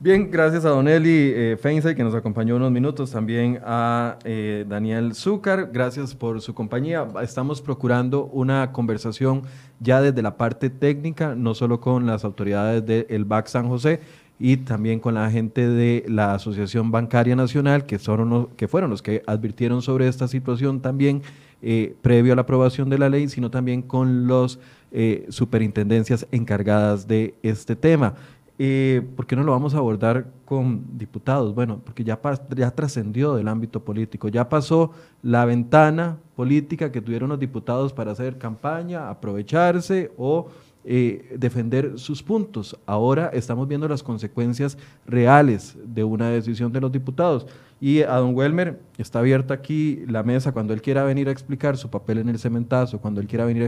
Bien, 0.00 0.30
gracias 0.30 0.64
a 0.64 0.68
Don 0.68 0.86
Eli 0.86 1.32
eh, 1.34 1.56
que 1.60 2.04
nos 2.04 2.14
acompañó 2.14 2.54
unos 2.54 2.70
minutos, 2.70 3.10
también 3.10 3.58
a 3.64 4.16
eh, 4.22 4.64
Daniel 4.68 5.12
Zúcar, 5.12 5.70
gracias 5.72 6.14
por 6.14 6.40
su 6.40 6.54
compañía. 6.54 7.04
Estamos 7.20 7.60
procurando 7.60 8.26
una 8.26 8.70
conversación 8.70 9.42
ya 9.80 10.00
desde 10.00 10.22
la 10.22 10.36
parte 10.36 10.70
técnica, 10.70 11.34
no 11.34 11.52
solo 11.52 11.80
con 11.80 12.06
las 12.06 12.24
autoridades 12.24 12.86
del 12.86 13.24
BAC 13.24 13.48
San 13.48 13.66
José 13.66 13.98
y 14.38 14.58
también 14.58 15.00
con 15.00 15.14
la 15.14 15.28
gente 15.32 15.68
de 15.68 16.04
la 16.06 16.34
Asociación 16.34 16.92
Bancaria 16.92 17.34
Nacional, 17.34 17.84
que, 17.84 17.98
son 17.98 18.50
que 18.56 18.68
fueron 18.68 18.90
los 18.90 19.02
que 19.02 19.24
advirtieron 19.26 19.82
sobre 19.82 20.06
esta 20.06 20.28
situación 20.28 20.80
también 20.80 21.22
eh, 21.60 21.96
previo 22.02 22.34
a 22.34 22.36
la 22.36 22.42
aprobación 22.42 22.88
de 22.88 22.98
la 22.98 23.08
ley, 23.08 23.26
sino 23.26 23.50
también 23.50 23.82
con 23.82 24.28
las 24.28 24.60
eh, 24.92 25.26
superintendencias 25.28 26.24
encargadas 26.30 27.08
de 27.08 27.34
este 27.42 27.74
tema. 27.74 28.14
Eh, 28.60 29.02
¿Por 29.14 29.26
qué 29.26 29.36
no 29.36 29.44
lo 29.44 29.52
vamos 29.52 29.74
a 29.74 29.78
abordar 29.78 30.26
con 30.44 30.98
diputados? 30.98 31.54
Bueno, 31.54 31.80
porque 31.84 32.02
ya, 32.02 32.18
ya 32.56 32.70
trascendió 32.72 33.36
del 33.36 33.46
ámbito 33.46 33.84
político, 33.84 34.28
ya 34.28 34.48
pasó 34.48 34.90
la 35.22 35.44
ventana 35.44 36.18
política 36.34 36.90
que 36.90 37.00
tuvieron 37.00 37.28
los 37.28 37.38
diputados 37.38 37.92
para 37.92 38.10
hacer 38.10 38.36
campaña, 38.36 39.10
aprovecharse 39.10 40.10
o 40.16 40.48
eh, 40.84 41.36
defender 41.38 41.98
sus 41.98 42.22
puntos. 42.22 42.78
Ahora 42.86 43.30
estamos 43.32 43.68
viendo 43.68 43.86
las 43.86 44.02
consecuencias 44.02 44.78
reales 45.06 45.76
de 45.84 46.02
una 46.02 46.30
decisión 46.30 46.72
de 46.72 46.80
los 46.80 46.90
diputados. 46.90 47.46
Y 47.80 48.02
a 48.02 48.14
don 48.16 48.34
Welmer 48.34 48.80
está 48.96 49.18
abierta 49.18 49.54
aquí 49.54 50.02
la 50.08 50.22
mesa 50.22 50.52
cuando 50.52 50.72
él 50.72 50.82
quiera 50.82 51.04
venir 51.04 51.28
a 51.28 51.30
explicar 51.30 51.76
su 51.76 51.90
papel 51.90 52.18
en 52.18 52.28
el 52.28 52.38
cementazo, 52.38 53.00
cuando 53.00 53.20
él 53.20 53.26
quiera 53.26 53.44
venir 53.44 53.54
a 53.54 53.56